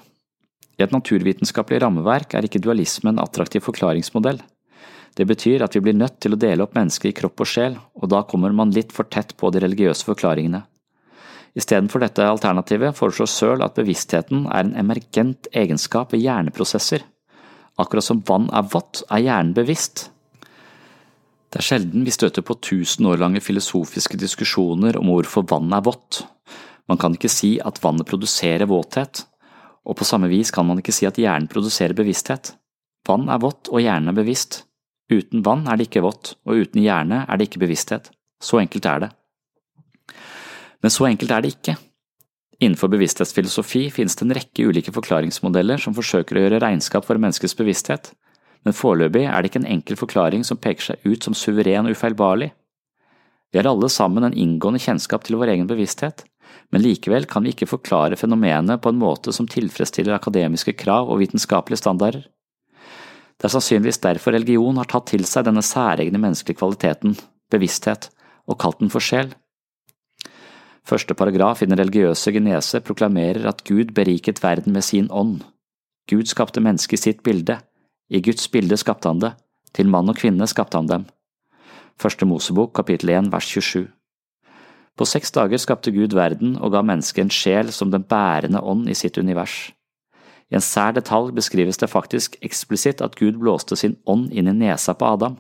I 0.80 0.86
et 0.86 0.94
naturvitenskapelig 0.94 1.82
rammeverk 1.82 2.32
er 2.38 2.46
ikke 2.46 2.62
dualisme 2.64 3.12
en 3.12 3.20
attraktiv 3.20 3.66
forklaringsmodell. 3.66 4.38
Det 5.12 5.26
betyr 5.28 5.60
at 5.66 5.74
vi 5.76 5.82
blir 5.84 5.96
nødt 5.98 6.16
til 6.24 6.32
å 6.32 6.38
dele 6.40 6.64
opp 6.64 6.76
mennesket 6.78 7.10
i 7.10 7.16
kropp 7.18 7.42
og 7.44 7.50
sjel, 7.50 7.76
og 8.00 8.08
da 8.08 8.22
kommer 8.24 8.54
man 8.56 8.72
litt 8.72 8.94
for 8.96 9.10
tett 9.12 9.34
på 9.36 9.50
de 9.52 9.60
religiøse 9.60 10.06
forklaringene. 10.08 10.62
Istedenfor 11.58 12.00
dette 12.00 12.24
alternativet 12.24 12.96
foreslår 12.96 13.28
Searle 13.28 13.66
at 13.66 13.76
bevisstheten 13.76 14.46
er 14.46 14.62
en 14.62 14.76
emergent 14.80 15.50
egenskap 15.52 16.14
ved 16.14 16.22
hjerneprosesser. 16.24 17.04
Akkurat 17.76 18.06
som 18.06 18.22
vann 18.24 18.48
er 18.54 18.64
vått, 18.72 19.02
er 19.10 19.26
hjernen 19.26 19.52
bevisst. 19.56 20.06
Det 21.50 21.60
er 21.60 21.66
sjelden 21.66 22.06
vi 22.06 22.14
støter 22.14 22.46
på 22.46 22.56
tusen 22.62 23.08
år 23.10 23.20
lange 23.20 23.42
filosofiske 23.42 24.16
diskusjoner 24.16 24.96
om 25.00 25.10
hvorfor 25.10 25.44
vann 25.50 25.74
er 25.74 25.84
vått. 25.84 26.22
Man 26.88 26.98
kan 27.02 27.18
ikke 27.18 27.32
si 27.32 27.56
at 27.58 27.82
vannet 27.82 28.08
produserer 28.08 28.70
våthet, 28.70 29.26
og 29.90 29.98
på 29.98 30.06
samme 30.06 30.30
vis 30.30 30.52
kan 30.54 30.68
man 30.68 30.78
ikke 30.78 30.94
si 30.94 31.08
at 31.08 31.18
hjernen 31.18 31.50
produserer 31.50 31.96
bevissthet. 31.98 32.54
Vann 33.08 33.26
er 33.32 33.42
vått 33.42 33.72
og 33.72 33.82
hjernen 33.82 34.12
er 34.12 34.18
bevisst. 34.20 34.62
Uten 35.10 35.42
vann 35.42 35.66
er 35.66 35.76
det 35.76 35.88
ikke 35.88 36.04
vått, 36.04 36.36
og 36.46 36.62
uten 36.62 36.84
hjerne 36.84 37.24
er 37.26 37.38
det 37.38 37.48
ikke 37.48 37.64
bevissthet. 37.64 38.12
Så 38.40 38.60
enkelt 38.60 38.86
er 38.86 39.02
det. 39.02 39.10
Men 40.80 40.94
så 40.94 41.08
enkelt 41.10 41.34
er 41.34 41.42
det 41.42 41.56
ikke. 41.56 41.74
Innenfor 42.60 42.92
bevissthetsfilosofi 42.92 43.86
finnes 43.90 44.14
det 44.16 44.26
en 44.26 44.36
rekke 44.36 44.68
ulike 44.68 44.92
forklaringsmodeller 44.94 45.80
som 45.80 45.96
forsøker 45.96 46.36
å 46.36 46.44
gjøre 46.44 46.60
regnskap 46.62 47.06
for 47.08 47.18
menneskets 47.20 47.56
bevissthet, 47.56 48.12
men 48.68 48.76
foreløpig 48.76 49.24
er 49.24 49.40
det 49.40 49.50
ikke 49.50 49.62
en 49.62 49.70
enkel 49.74 49.96
forklaring 49.96 50.44
som 50.44 50.60
peker 50.60 50.90
seg 50.90 51.06
ut 51.08 51.24
som 51.24 51.36
suveren 51.36 51.88
og 51.88 51.96
ufeilbarlig. 51.96 52.50
Vi 53.50 53.58
har 53.58 53.66
alle 53.66 53.88
sammen 53.90 54.28
en 54.28 54.36
inngående 54.36 54.82
kjennskap 54.84 55.24
til 55.24 55.40
vår 55.40 55.54
egen 55.56 55.70
bevissthet, 55.70 56.26
men 56.70 56.82
likevel 56.84 57.26
kan 57.26 57.44
vi 57.44 57.52
ikke 57.54 57.68
forklare 57.70 58.18
fenomenet 58.18 58.82
på 58.82 58.92
en 58.92 59.00
måte 59.00 59.34
som 59.34 59.48
tilfredsstiller 59.50 60.14
akademiske 60.14 60.76
krav 60.78 61.10
og 61.10 61.18
vitenskapelige 61.22 61.82
standarder. 61.82 62.22
Det 63.40 63.48
er 63.48 63.54
sannsynligvis 63.54 64.02
derfor 64.04 64.36
religion 64.36 64.78
har 64.78 64.88
tatt 64.90 65.08
til 65.10 65.24
seg 65.26 65.46
denne 65.48 65.64
særegne 65.64 66.20
menneskelige 66.20 66.60
kvaliteten, 66.60 67.16
bevissthet, 67.50 68.10
og 68.46 68.58
kalt 68.60 68.82
den 68.82 68.92
for 68.92 69.02
sjel. 69.02 69.32
Første 70.86 71.14
paragraf 71.14 71.62
i 71.62 71.68
den 71.68 71.78
religiøse 71.78 72.32
genese 72.34 72.80
proklamerer 72.84 73.46
at 73.48 73.62
Gud 73.66 73.94
beriket 73.96 74.42
verden 74.42 74.74
med 74.76 74.86
sin 74.86 75.10
ånd. 75.10 75.40
Gud 76.10 76.30
skapte 76.30 76.62
mennesket 76.62 76.98
i 76.98 77.02
sitt 77.02 77.22
bilde. 77.22 77.60
I 78.10 78.20
Guds 78.20 78.48
bilde 78.50 78.78
skapte 78.80 79.10
han 79.10 79.22
det. 79.22 79.34
Til 79.76 79.88
mann 79.88 80.10
og 80.10 80.18
kvinne 80.18 80.48
skapte 80.50 80.78
han 80.78 80.90
dem. 80.90 81.06
Første 82.00 82.26
Mosebok 82.26 82.74
kapittel 82.74 83.12
1 83.14 83.32
vers 83.32 83.46
27 83.46 83.88
På 85.00 85.06
seks 85.08 85.32
dager 85.32 85.56
skapte 85.56 85.94
Gud 85.96 86.12
verden 86.12 86.58
og 86.60 86.74
ga 86.74 86.82
mennesket 86.84 87.22
en 87.22 87.30
sjel 87.32 87.70
som 87.72 87.88
den 87.88 88.02
bærende 88.04 88.60
ånd 88.60 88.84
i 88.92 88.96
sitt 88.98 89.16
univers. 89.16 89.70
I 90.52 90.58
en 90.58 90.64
sær 90.66 90.92
detalj 90.92 91.30
beskrives 91.32 91.80
det 91.80 91.88
faktisk 91.88 92.36
eksplisitt 92.44 93.00
at 93.00 93.16
Gud 93.16 93.38
blåste 93.40 93.78
sin 93.80 93.96
ånd 94.04 94.28
inn 94.28 94.50
i 94.52 94.54
nesa 94.58 94.92
på 94.92 95.08
Adam. 95.14 95.38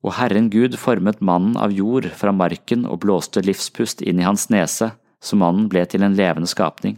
Og 0.00 0.16
Herren 0.16 0.48
Gud 0.48 0.78
formet 0.80 1.20
mannen 1.20 1.60
av 1.60 1.76
jord 1.76 2.08
fra 2.16 2.32
marken 2.32 2.88
og 2.88 3.02
blåste 3.04 3.44
livspust 3.44 4.00
inn 4.00 4.24
i 4.24 4.24
hans 4.24 4.48
nese, 4.48 4.94
så 5.20 5.36
mannen 5.36 5.68
ble 5.68 5.84
til 5.84 6.00
en 6.00 6.16
levende 6.16 6.48
skapning. 6.48 6.96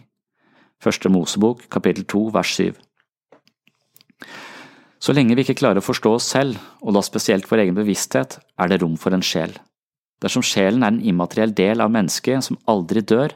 Første 0.79 1.11
Mosebok, 1.11 1.67
kapittel 1.67 2.07
2, 2.07 2.25
vers 2.39 2.55
7. 2.63 2.79
Så 5.03 5.13
lenge 5.19 5.35
vi 5.35 5.43
ikke 5.43 5.59
klarer 5.59 5.83
å 5.83 5.91
forstå 5.91 6.15
oss 6.15 6.31
selv, 6.39 6.63
og 6.79 6.95
da 6.95 7.03
spesielt 7.03 7.51
vår 7.51 7.67
egen 7.67 7.83
bevissthet, 7.83 8.39
er 8.39 8.71
det 8.71 8.85
rom 8.87 8.95
for 9.01 9.19
en 9.19 9.25
sjel. 9.35 9.59
Dersom 10.25 10.45
sjelen 10.47 10.83
er 10.83 10.95
en 10.95 11.03
immateriell 11.05 11.53
del 11.53 11.85
av 11.85 11.93
mennesket 11.93 12.47
som 12.47 12.57
aldri 12.71 13.03
dør, 13.05 13.35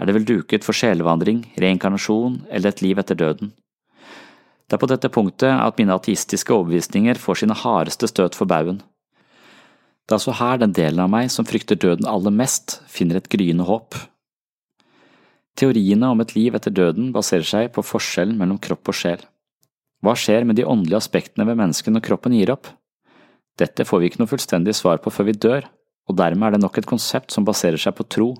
er 0.00 0.08
det 0.08 0.14
vel 0.16 0.28
duket 0.28 0.64
for 0.64 0.76
sjelevandring, 0.76 1.42
reinkarnasjon 1.60 2.46
eller 2.48 2.72
et 2.72 2.80
liv 2.80 3.00
etter 3.02 3.18
døden. 3.20 3.50
Det 4.70 4.78
er 4.78 4.80
på 4.80 4.88
dette 4.88 5.10
punktet 5.12 5.50
at 5.50 5.80
mine 5.80 5.92
ateistiske 5.98 6.54
overbevisninger 6.54 7.18
får 7.20 7.42
sine 7.42 7.56
hardeste 7.58 8.08
støt 8.08 8.38
for 8.38 8.48
baugen. 8.48 8.78
Det 10.06 10.14
er 10.14 10.20
altså 10.20 10.36
her 10.38 10.62
den 10.62 10.72
delen 10.74 11.02
av 11.04 11.10
meg 11.12 11.28
som 11.34 11.46
frykter 11.46 11.76
døden 11.78 12.08
aller 12.08 12.32
mest, 12.34 12.78
finner 12.88 13.18
et 13.20 13.28
gryende 13.30 13.66
håp. 13.68 13.98
Teoriene 15.58 16.08
om 16.14 16.22
et 16.22 16.32
liv 16.36 16.54
etter 16.56 16.72
døden 16.72 17.10
baserer 17.12 17.44
seg 17.44 17.68
på 17.74 17.84
forskjellen 17.84 18.38
mellom 18.38 18.62
kropp 18.62 18.88
og 18.88 18.96
sjel. 18.96 19.26
Hva 20.00 20.14
skjer 20.16 20.46
med 20.48 20.56
de 20.56 20.64
åndelige 20.64 21.02
aspektene 21.02 21.44
ved 21.44 21.58
mennesket 21.60 21.92
når 21.92 22.06
kroppen 22.06 22.32
gir 22.38 22.54
opp? 22.54 22.70
Dette 23.60 23.84
får 23.84 24.00
vi 24.00 24.08
ikke 24.08 24.22
noe 24.22 24.30
fullstendig 24.30 24.72
svar 24.78 25.02
på 25.04 25.12
før 25.12 25.28
vi 25.28 25.36
dør, 25.36 25.66
og 26.10 26.18
dermed 26.18 26.48
er 26.48 26.56
det 26.56 26.64
nok 26.64 26.80
et 26.80 26.88
konsept 26.90 27.32
som 27.34 27.46
baserer 27.46 27.80
seg 27.80 27.96
på 27.96 28.06
tro. 28.10 28.30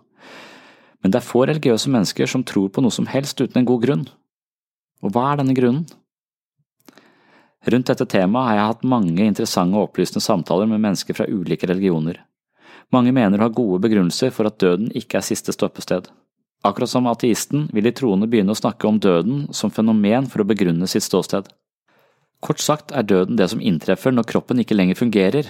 Men 1.01 1.13
det 1.13 1.21
er 1.21 1.27
få 1.27 1.47
religiøse 1.49 1.91
mennesker 1.93 2.29
som 2.29 2.45
tror 2.45 2.69
på 2.75 2.83
noe 2.85 2.95
som 2.95 3.09
helst 3.09 3.41
uten 3.41 3.63
en 3.63 3.69
god 3.69 3.85
grunn. 3.87 4.05
Og 5.01 5.15
hva 5.15 5.31
er 5.31 5.41
denne 5.41 5.57
grunnen? 5.57 5.87
Rundt 7.71 7.91
dette 7.93 8.07
temaet 8.09 8.49
har 8.49 8.57
jeg 8.57 8.69
hatt 8.71 8.89
mange 8.89 9.25
interessante 9.25 9.77
og 9.77 9.91
opplysende 9.91 10.25
samtaler 10.25 10.69
med 10.69 10.81
mennesker 10.81 11.17
fra 11.17 11.29
ulike 11.29 11.69
religioner. 11.69 12.23
Mange 12.91 13.13
mener 13.15 13.39
å 13.39 13.47
ha 13.47 13.55
gode 13.55 13.83
begrunnelser 13.85 14.33
for 14.35 14.49
at 14.49 14.59
døden 14.63 14.89
ikke 14.97 15.21
er 15.21 15.27
siste 15.27 15.53
stoppested. 15.55 16.09
Akkurat 16.67 16.91
som 16.93 17.09
ateisten 17.09 17.69
vil 17.73 17.87
de 17.87 17.93
troende 17.97 18.29
begynne 18.29 18.53
å 18.53 18.59
snakke 18.59 18.89
om 18.89 18.99
døden 19.01 19.47
som 19.57 19.73
fenomen 19.73 20.27
for 20.29 20.43
å 20.43 20.49
begrunne 20.49 20.89
sitt 20.91 21.07
ståsted. 21.07 21.47
Kort 22.41 22.61
sagt 22.61 22.93
er 22.97 23.05
døden 23.05 23.37
det 23.37 23.51
som 23.53 23.61
inntreffer 23.61 24.13
når 24.13 24.29
kroppen 24.29 24.61
ikke 24.61 24.77
lenger 24.77 24.99
fungerer. 24.99 25.49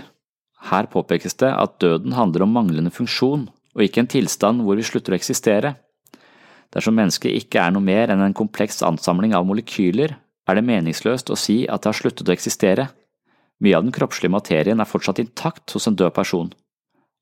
Her 0.68 0.88
påpekes 0.92 1.38
det 1.40 1.50
at 1.50 1.78
døden 1.80 2.12
handler 2.12 2.44
om 2.44 2.52
manglende 2.52 2.92
funksjon, 2.92 3.48
og 3.48 3.84
ikke 3.84 4.02
en 4.04 4.10
tilstand 4.10 4.64
hvor 4.66 4.76
vi 4.76 4.84
slutter 4.84 5.14
å 5.14 5.18
eksistere. 5.18 5.74
Dersom 6.74 6.94
mennesket 6.98 7.34
ikke 7.34 7.62
er 7.62 7.72
noe 7.74 7.82
mer 7.82 8.12
enn 8.12 8.22
en 8.22 8.36
kompleks 8.36 8.82
ansamling 8.86 9.32
av 9.34 9.46
molekyler, 9.48 10.14
er 10.48 10.58
det 10.58 10.66
meningsløst 10.66 11.30
å 11.30 11.38
si 11.38 11.62
at 11.66 11.82
det 11.82 11.90
har 11.90 11.98
sluttet 11.98 12.28
å 12.28 12.34
eksistere. 12.34 12.88
Mye 13.60 13.76
av 13.76 13.86
den 13.86 13.94
kroppslige 13.94 14.32
materien 14.32 14.80
er 14.80 14.88
fortsatt 14.88 15.20
intakt 15.22 15.74
hos 15.74 15.88
en 15.88 15.98
død 15.98 16.14
person. 16.16 16.52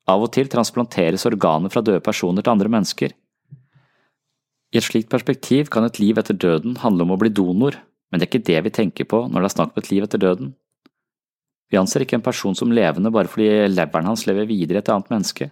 Av 0.09 0.21
og 0.23 0.31
til 0.33 0.49
transplanteres 0.49 1.27
organer 1.29 1.71
fra 1.73 1.83
døde 1.85 2.03
personer 2.05 2.45
til 2.45 2.53
andre 2.53 2.71
mennesker. 2.71 3.13
I 4.69 4.77
et 4.77 4.85
slikt 4.85 5.09
perspektiv 5.09 5.69
kan 5.73 5.85
et 5.85 5.99
liv 6.01 6.17
etter 6.21 6.37
døden 6.37 6.77
handle 6.83 7.05
om 7.05 7.15
å 7.15 7.19
bli 7.21 7.31
donor, 7.33 7.77
men 8.09 8.19
det 8.19 8.27
er 8.27 8.31
ikke 8.31 8.47
det 8.49 8.63
vi 8.65 8.73
tenker 8.73 9.09
på 9.09 9.25
når 9.27 9.41
det 9.41 9.49
er 9.49 9.55
snakk 9.55 9.73
om 9.73 9.81
et 9.81 9.91
liv 9.91 10.05
etter 10.05 10.21
døden. 10.21 10.53
Vi 11.69 11.77
anser 11.77 12.03
ikke 12.03 12.17
en 12.17 12.25
person 12.25 12.57
som 12.57 12.71
levende 12.73 13.11
bare 13.13 13.29
fordi 13.29 13.49
leveren 13.69 14.09
hans 14.09 14.25
lever 14.25 14.49
videre 14.49 14.79
i 14.79 14.83
et 14.83 14.91
annet 14.91 15.11
menneske. 15.13 15.51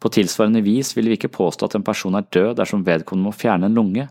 På 0.00 0.10
tilsvarende 0.12 0.62
vis 0.64 0.94
vil 0.96 1.10
vi 1.10 1.18
ikke 1.18 1.32
påstå 1.32 1.68
at 1.68 1.76
en 1.78 1.86
person 1.86 2.16
er 2.16 2.28
død 2.32 2.56
dersom 2.58 2.84
vedkommende 2.86 3.28
må 3.28 3.36
fjerne 3.36 3.68
en 3.68 3.76
lunge, 3.76 4.08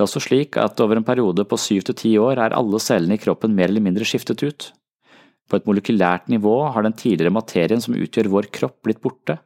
det 0.00 0.06
er 0.06 0.08
også 0.08 0.20
slik 0.24 0.56
at 0.56 0.80
over 0.80 0.96
en 0.96 1.04
periode 1.04 1.44
på 1.44 1.58
syv 1.60 1.82
til 1.84 1.96
ti 2.00 2.10
år 2.16 2.38
er 2.40 2.54
alle 2.56 2.78
cellene 2.80 3.18
i 3.18 3.20
kroppen 3.20 3.52
mer 3.52 3.68
eller 3.68 3.82
mindre 3.84 4.06
skiftet 4.08 4.40
ut. 4.40 4.70
På 5.44 5.58
et 5.58 5.66
molekylært 5.68 6.30
nivå 6.32 6.54
har 6.72 6.86
den 6.86 6.96
tidligere 6.96 7.34
materien 7.36 7.82
som 7.84 7.98
utgjør 7.98 8.30
vår 8.32 8.48
kropp 8.48 8.78
blitt 8.86 9.02
borte. 9.04 9.36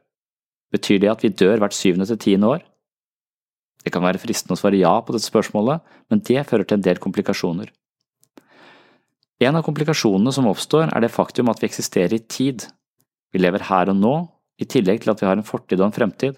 Betyr 0.71 1.01
det 1.03 1.09
at 1.11 1.25
vi 1.25 1.33
dør 1.35 1.59
hvert 1.59 1.75
syvende 1.75 2.07
til 2.07 2.21
tiende 2.23 2.53
år? 2.53 2.63
Det 3.83 3.91
kan 3.91 4.05
være 4.07 4.21
fristende 4.23 4.55
å 4.55 4.61
svare 4.61 4.79
ja 4.79 4.93
på 5.03 5.11
dette 5.17 5.27
spørsmålet, 5.27 5.83
men 6.07 6.23
det 6.23 6.45
fører 6.47 6.63
til 6.63 6.79
en 6.79 6.87
del 6.87 7.03
komplikasjoner. 7.03 7.67
En 9.43 9.57
av 9.57 9.65
komplikasjonene 9.67 10.31
som 10.31 10.47
oppstår, 10.47 10.87
er 10.95 11.03
det 11.03 11.11
faktum 11.11 11.49
at 11.51 11.59
vi 11.59 11.67
eksisterer 11.67 12.15
i 12.15 12.23
tid. 12.23 12.69
Vi 13.35 13.41
lever 13.41 13.67
her 13.67 13.91
og 13.91 13.99
nå, 13.99 14.15
i 14.55 14.67
tillegg 14.71 15.03
til 15.03 15.11
at 15.11 15.19
vi 15.19 15.27
har 15.27 15.35
en 15.35 15.47
fortid 15.47 15.81
og 15.81 15.89
en 15.89 15.95
fremtid. 15.95 16.37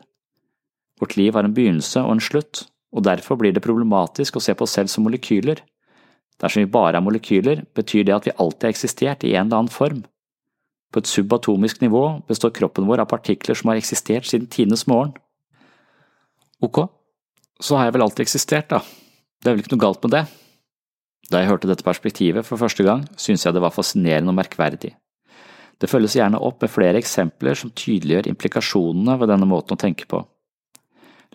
Vårt 0.98 1.14
liv 1.20 1.36
har 1.38 1.46
en 1.46 1.54
begynnelse 1.54 2.02
og 2.02 2.16
en 2.16 2.24
slutt, 2.24 2.64
og 2.90 3.06
derfor 3.06 3.38
blir 3.38 3.54
det 3.54 3.62
problematisk 3.62 4.40
å 4.40 4.42
se 4.42 4.56
på 4.58 4.66
oss 4.66 4.74
selv 4.80 4.90
som 4.90 5.06
molekyler. 5.06 5.62
Dersom 6.42 6.64
vi 6.64 6.72
bare 6.74 6.98
er 6.98 7.06
molekyler, 7.06 7.62
betyr 7.78 8.08
det 8.08 8.16
at 8.16 8.26
vi 8.26 8.34
alltid 8.34 8.66
har 8.66 8.74
eksistert 8.74 9.26
i 9.26 9.36
en 9.36 9.46
eller 9.46 9.62
annen 9.62 9.74
form. 9.74 10.02
På 10.90 11.04
et 11.04 11.10
subatomisk 11.10 11.84
nivå 11.84 12.04
består 12.30 12.56
kroppen 12.56 12.88
vår 12.90 13.04
av 13.04 13.12
partikler 13.12 13.58
som 13.58 13.70
har 13.70 13.78
eksistert 13.78 14.26
siden 14.26 14.50
tidenes 14.50 14.88
morgen. 14.90 15.14
Ok, 16.64 16.88
så 17.62 17.78
har 17.78 17.88
jeg 17.88 17.98
vel 17.98 18.08
alltid 18.08 18.26
eksistert, 18.26 18.72
da. 18.74 18.82
Det 19.38 19.52
er 19.52 19.58
vel 19.58 19.66
ikke 19.66 19.76
noe 19.76 19.86
galt 19.86 20.06
med 20.08 20.16
det. 20.16 20.26
Da 21.28 21.42
jeg 21.42 21.50
hørte 21.50 21.68
dette 21.68 21.84
perspektivet 21.84 22.48
for 22.48 22.60
første 22.60 22.86
gang, 22.88 23.04
syntes 23.20 23.44
jeg 23.46 23.56
det 23.56 23.64
var 23.64 23.76
fascinerende 23.76 24.32
og 24.32 24.38
merkverdig. 24.40 24.94
Det 25.78 25.90
følges 25.92 26.16
gjerne 26.18 26.40
opp 26.42 26.64
med 26.64 26.72
flere 26.74 26.98
eksempler 26.98 27.58
som 27.60 27.74
tydeliggjør 27.76 28.30
implikasjonene 28.32 29.18
ved 29.22 29.30
denne 29.30 29.50
måten 29.50 29.76
å 29.76 29.82
tenke 29.82 30.08
på. 30.10 30.24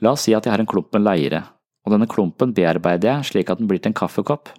La 0.03 0.15
oss 0.17 0.25
si 0.27 0.35
at 0.35 0.47
jeg 0.47 0.55
har 0.55 0.63
en 0.63 0.71
klump 0.71 0.91
med 0.97 1.05
leire, 1.05 1.45
og 1.85 1.95
denne 1.95 2.09
klumpen 2.11 2.55
bearbeider 2.57 3.11
jeg 3.11 3.29
slik 3.31 3.53
at 3.53 3.61
den 3.61 3.69
blir 3.71 3.83
til 3.83 3.93
en 3.93 4.01
kaffekopp. 4.01 4.51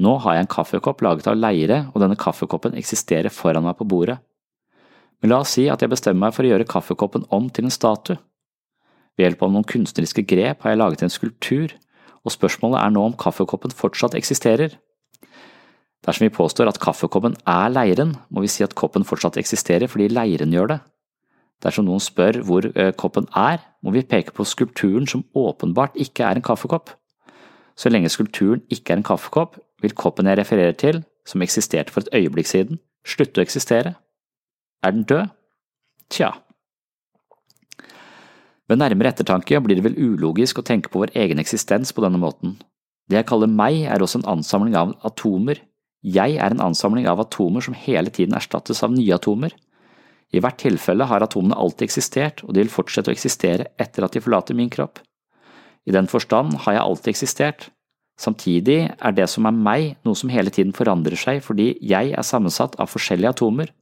Nå 0.00 0.16
har 0.24 0.38
jeg 0.38 0.46
en 0.46 0.54
kaffekopp 0.54 1.02
laget 1.04 1.28
av 1.30 1.36
leire, 1.36 1.84
og 1.92 2.00
denne 2.02 2.16
kaffekoppen 2.18 2.78
eksisterer 2.78 3.34
foran 3.34 3.66
meg 3.66 3.76
på 3.78 3.86
bordet. 3.88 4.18
Men 5.20 5.34
la 5.34 5.42
oss 5.44 5.54
si 5.56 5.66
at 5.72 5.82
jeg 5.82 5.92
bestemmer 5.92 6.26
meg 6.26 6.36
for 6.36 6.46
å 6.46 6.50
gjøre 6.52 6.68
kaffekoppen 6.68 7.26
om 7.34 7.50
til 7.50 7.68
en 7.68 7.74
statue. 7.74 8.18
Ved 9.14 9.28
hjelp 9.28 9.44
av 9.46 9.52
noen 9.54 9.68
kunstneriske 9.68 10.24
grep 10.26 10.64
har 10.64 10.74
jeg 10.74 10.80
laget 10.80 11.04
en 11.06 11.12
skulptur, 11.12 11.76
og 12.24 12.32
spørsmålet 12.32 12.80
er 12.80 12.92
nå 12.94 13.04
om 13.10 13.16
kaffekoppen 13.20 13.74
fortsatt 13.74 14.16
eksisterer. 14.18 14.78
Dersom 16.04 16.26
vi 16.26 16.34
påstår 16.36 16.68
at 16.68 16.80
kaffekoppen 16.80 17.36
er 17.48 17.70
leiren, 17.72 18.16
må 18.28 18.44
vi 18.44 18.50
si 18.52 18.64
at 18.64 18.76
koppen 18.76 19.06
fortsatt 19.08 19.38
eksisterer 19.40 19.88
fordi 19.88 20.10
leiren 20.12 20.52
gjør 20.52 20.74
det. 20.74 20.80
Dersom 21.64 21.86
noen 21.88 22.02
spør 22.02 22.40
hvor 22.44 22.66
eh, 22.74 22.92
koppen 22.96 23.28
er, 23.38 23.62
må 23.80 23.94
vi 23.94 24.04
peke 24.04 24.34
på 24.36 24.44
skulpturen 24.48 25.08
som 25.08 25.24
åpenbart 25.36 25.96
ikke 26.00 26.26
er 26.26 26.40
en 26.40 26.44
kaffekopp. 26.44 26.92
Så 27.76 27.90
lenge 27.90 28.12
skulpturen 28.12 28.62
ikke 28.72 28.92
er 28.92 29.00
en 29.00 29.06
kaffekopp, 29.06 29.56
vil 29.82 29.96
koppen 29.96 30.28
jeg 30.28 30.38
refererer 30.40 30.76
til, 30.78 31.02
som 31.26 31.42
eksisterte 31.42 31.92
for 31.92 32.04
et 32.04 32.12
øyeblikk 32.20 32.48
siden, 32.48 32.80
slutte 33.06 33.40
å 33.40 33.44
eksistere. 33.44 33.94
Er 34.84 34.92
den 34.92 35.08
død? 35.08 35.32
Tja. 36.12 36.34
Ved 38.70 38.80
nærmere 38.80 39.12
ettertanke 39.12 39.60
blir 39.60 39.76
det 39.78 39.84
vel 39.84 39.98
ulogisk 39.98 40.60
å 40.60 40.64
tenke 40.64 40.88
på 40.92 41.02
vår 41.02 41.12
egen 41.20 41.42
eksistens 41.42 41.92
på 41.92 42.04
denne 42.04 42.20
måten. 42.20 42.56
Det 43.10 43.18
jeg 43.18 43.28
kaller 43.28 43.50
meg, 43.50 43.82
er 43.84 44.00
også 44.00 44.22
en 44.22 44.30
ansamling 44.38 44.76
av 44.80 44.94
atomer. 45.04 45.60
Jeg 46.04 46.38
er 46.40 46.54
en 46.54 46.62
ansamling 46.64 47.08
av 47.08 47.20
atomer 47.20 47.64
som 47.64 47.76
hele 47.76 48.12
tiden 48.12 48.36
erstattes 48.36 48.80
av 48.84 48.94
nye 48.94 49.16
atomer. 49.16 49.52
I 50.32 50.40
hvert 50.40 50.58
tilfelle 50.62 51.06
har 51.08 51.22
atomene 51.22 51.56
alltid 51.60 51.86
eksistert, 51.86 52.42
og 52.44 52.54
de 52.54 52.64
vil 52.64 52.72
fortsette 52.72 53.12
å 53.12 53.14
eksistere 53.14 53.68
etter 53.80 54.06
at 54.06 54.16
de 54.16 54.24
forlater 54.24 54.56
min 54.56 54.72
kropp. 54.72 54.98
I 55.84 55.92
den 55.92 56.08
forstand 56.08 56.56
har 56.64 56.78
jeg 56.78 56.84
alltid 56.84 57.12
eksistert. 57.12 57.68
Samtidig 58.20 58.78
er 58.88 59.14
det 59.14 59.26
som 59.28 59.46
er 59.46 59.56
meg, 59.56 59.96
noe 60.06 60.16
som 60.16 60.32
hele 60.32 60.52
tiden 60.54 60.72
forandrer 60.76 61.18
seg 61.18 61.42
fordi 61.44 61.74
jeg 61.82 62.14
er 62.14 62.26
sammensatt 62.26 62.78
av 62.80 62.88
forskjellige 62.88 63.34
atomer. 63.36 63.72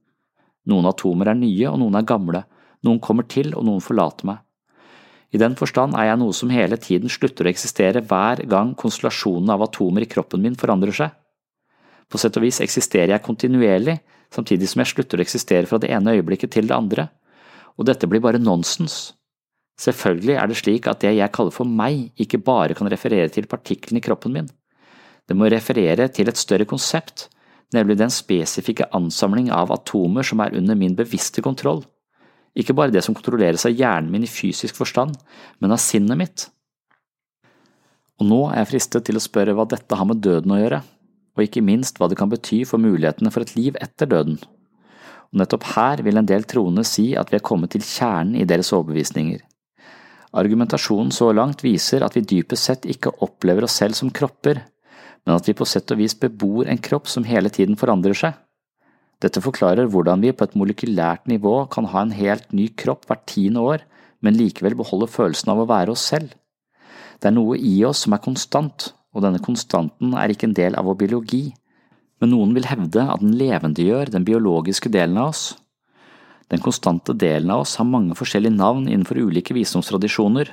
Noen 0.67 0.89
atomer 0.91 1.31
er 1.31 1.39
nye 1.39 1.69
og 1.71 1.79
noen 1.83 2.01
er 2.01 2.09
gamle, 2.09 2.43
noen 2.83 3.01
kommer 3.03 3.29
til 3.29 3.53
og 3.55 3.67
noen 3.69 3.85
forlater 3.85 4.29
meg. 4.33 4.41
I 5.33 5.41
den 5.41 5.55
forstand 5.57 5.97
er 5.97 6.11
jeg 6.11 6.21
noe 6.21 6.35
som 6.37 6.51
hele 6.53 6.77
tiden 6.77 7.13
slutter 7.13 7.49
å 7.49 7.53
eksistere 7.53 8.03
hver 8.05 8.43
gang 8.49 8.75
konstellasjonen 8.77 9.55
av 9.55 9.65
atomer 9.65 10.05
i 10.05 10.11
kroppen 10.11 10.43
min 10.45 10.59
forandrer 10.61 10.93
seg. 10.97 11.15
På 12.13 12.21
sett 12.21 12.37
og 12.37 12.45
vis 12.45 12.61
eksisterer 12.61 13.15
jeg 13.15 13.25
kontinuerlig, 13.25 13.97
samtidig 14.33 14.69
som 14.69 14.83
jeg 14.83 14.93
slutter 14.93 15.21
å 15.21 15.25
eksistere 15.25 15.69
fra 15.69 15.81
det 15.81 15.89
ene 15.97 16.13
øyeblikket 16.19 16.53
til 16.53 16.69
det 16.69 16.77
andre, 16.77 17.09
og 17.81 17.89
dette 17.89 18.09
blir 18.09 18.21
bare 18.21 18.43
nonsens. 18.43 19.15
Selvfølgelig 19.81 20.37
er 20.37 20.51
det 20.51 20.59
slik 20.61 20.89
at 20.91 21.01
det 21.01 21.15
jeg 21.17 21.33
kaller 21.33 21.55
for 21.55 21.65
meg, 21.81 22.11
ikke 22.21 22.43
bare 22.45 22.77
kan 22.77 22.91
referere 22.93 23.33
til 23.33 23.49
partiklene 23.49 24.03
i 24.03 24.05
kroppen 24.05 24.37
min. 24.37 24.51
Det 25.25 25.39
må 25.39 25.49
referere 25.49 26.11
til 26.13 26.29
et 26.29 26.37
større 26.37 26.69
konsept, 26.69 27.31
nemlig 27.73 27.97
den 27.97 28.13
spesifikke 28.13 28.91
ansamling 28.93 29.49
av 29.49 29.73
atomer 29.73 30.27
som 30.29 30.45
er 30.45 30.53
under 30.61 30.77
min 30.77 30.99
bevisste 30.99 31.41
kontroll 31.41 31.87
ikke 32.59 32.75
bare 32.77 32.93
det 32.93 33.03
som 33.05 33.15
kontrolleres 33.17 33.65
av 33.69 33.73
hjernen 33.73 34.11
min 34.13 34.27
i 34.27 34.31
fysisk 34.31 34.77
forstand, 34.77 35.17
men 35.61 35.73
av 35.73 35.81
sinnet 35.81 36.19
mitt. 36.21 36.49
Og 38.21 38.29
nå 38.29 38.41
er 38.51 38.61
jeg 38.61 38.73
fristet 38.75 39.07
til 39.09 39.19
å 39.19 39.25
spørre 39.25 39.55
hva 39.57 39.65
dette 39.69 39.97
har 39.97 40.09
med 40.09 40.21
døden 40.25 40.53
å 40.53 40.61
gjøre, 40.61 40.83
og 41.33 41.45
ikke 41.47 41.65
minst 41.65 41.97
hva 41.99 42.11
det 42.11 42.19
kan 42.21 42.31
bety 42.33 42.61
for 42.69 42.83
mulighetene 42.83 43.33
for 43.33 43.45
et 43.45 43.55
liv 43.57 43.79
etter 43.81 44.11
døden. 44.11 44.37
Og 45.33 45.41
nettopp 45.41 45.65
her 45.73 46.03
vil 46.05 46.21
en 46.21 46.29
del 46.29 46.45
troende 46.45 46.85
si 46.85 47.13
at 47.17 47.33
vi 47.33 47.39
er 47.41 47.47
kommet 47.47 47.73
til 47.73 47.85
kjernen 47.87 48.37
i 48.37 48.47
deres 48.49 48.71
overbevisninger. 48.77 49.41
Argumentasjonen 50.37 51.13
så 51.13 51.31
langt 51.37 51.65
viser 51.65 52.05
at 52.05 52.15
vi 52.17 52.25
dypest 52.25 52.69
sett 52.69 52.87
ikke 52.89 53.15
opplever 53.25 53.65
oss 53.67 53.79
selv 53.81 53.97
som 53.97 54.13
kropper, 54.13 54.61
men 55.25 55.35
at 55.37 55.49
vi 55.49 55.57
på 55.57 55.67
sett 55.69 55.91
og 55.93 56.01
vis 56.01 56.15
bebor 56.19 56.69
en 56.69 56.81
kropp 56.81 57.09
som 57.09 57.25
hele 57.25 57.53
tiden 57.53 57.79
forandrer 57.81 58.17
seg. 58.17 58.37
Dette 59.23 59.43
forklarer 59.43 59.87
hvordan 59.91 60.23
vi 60.25 60.33
på 60.35 60.49
et 60.49 60.57
molekylært 60.59 61.29
nivå 61.31 61.55
kan 61.71 61.87
ha 61.93 62.03
en 62.03 62.15
helt 62.17 62.49
ny 62.51 62.67
kropp 62.75 63.07
hvert 63.07 63.23
tiende 63.31 63.63
år, 63.63 63.85
men 64.23 64.39
likevel 64.39 64.75
beholde 64.79 65.11
følelsen 65.11 65.53
av 65.53 65.63
å 65.63 65.69
være 65.71 65.95
oss 65.95 66.05
selv. 66.11 66.33
Det 67.23 67.31
er 67.31 67.37
noe 67.37 67.55
i 67.59 67.77
oss 67.87 68.03
som 68.03 68.17
er 68.17 68.23
konstant, 68.25 68.91
og 69.15 69.23
denne 69.23 69.43
konstanten 69.43 70.17
er 70.19 70.33
ikke 70.33 70.49
en 70.49 70.57
del 70.59 70.75
av 70.79 70.89
vår 70.89 70.99
biologi, 71.05 71.45
men 72.23 72.33
noen 72.35 72.55
vil 72.57 72.67
hevde 72.71 73.03
at 73.03 73.23
den 73.23 73.37
levendegjør 73.39 74.11
den 74.15 74.27
biologiske 74.27 74.91
delen 74.95 75.19
av 75.19 75.31
oss. 75.31 75.45
Den 76.51 76.63
konstante 76.63 77.15
delen 77.19 77.51
av 77.55 77.65
oss 77.65 77.77
har 77.79 77.89
mange 77.89 78.17
forskjellige 78.19 78.55
navn 78.55 78.89
innenfor 78.89 79.19
ulike 79.23 79.55
visdomstradisjoner. 79.57 80.51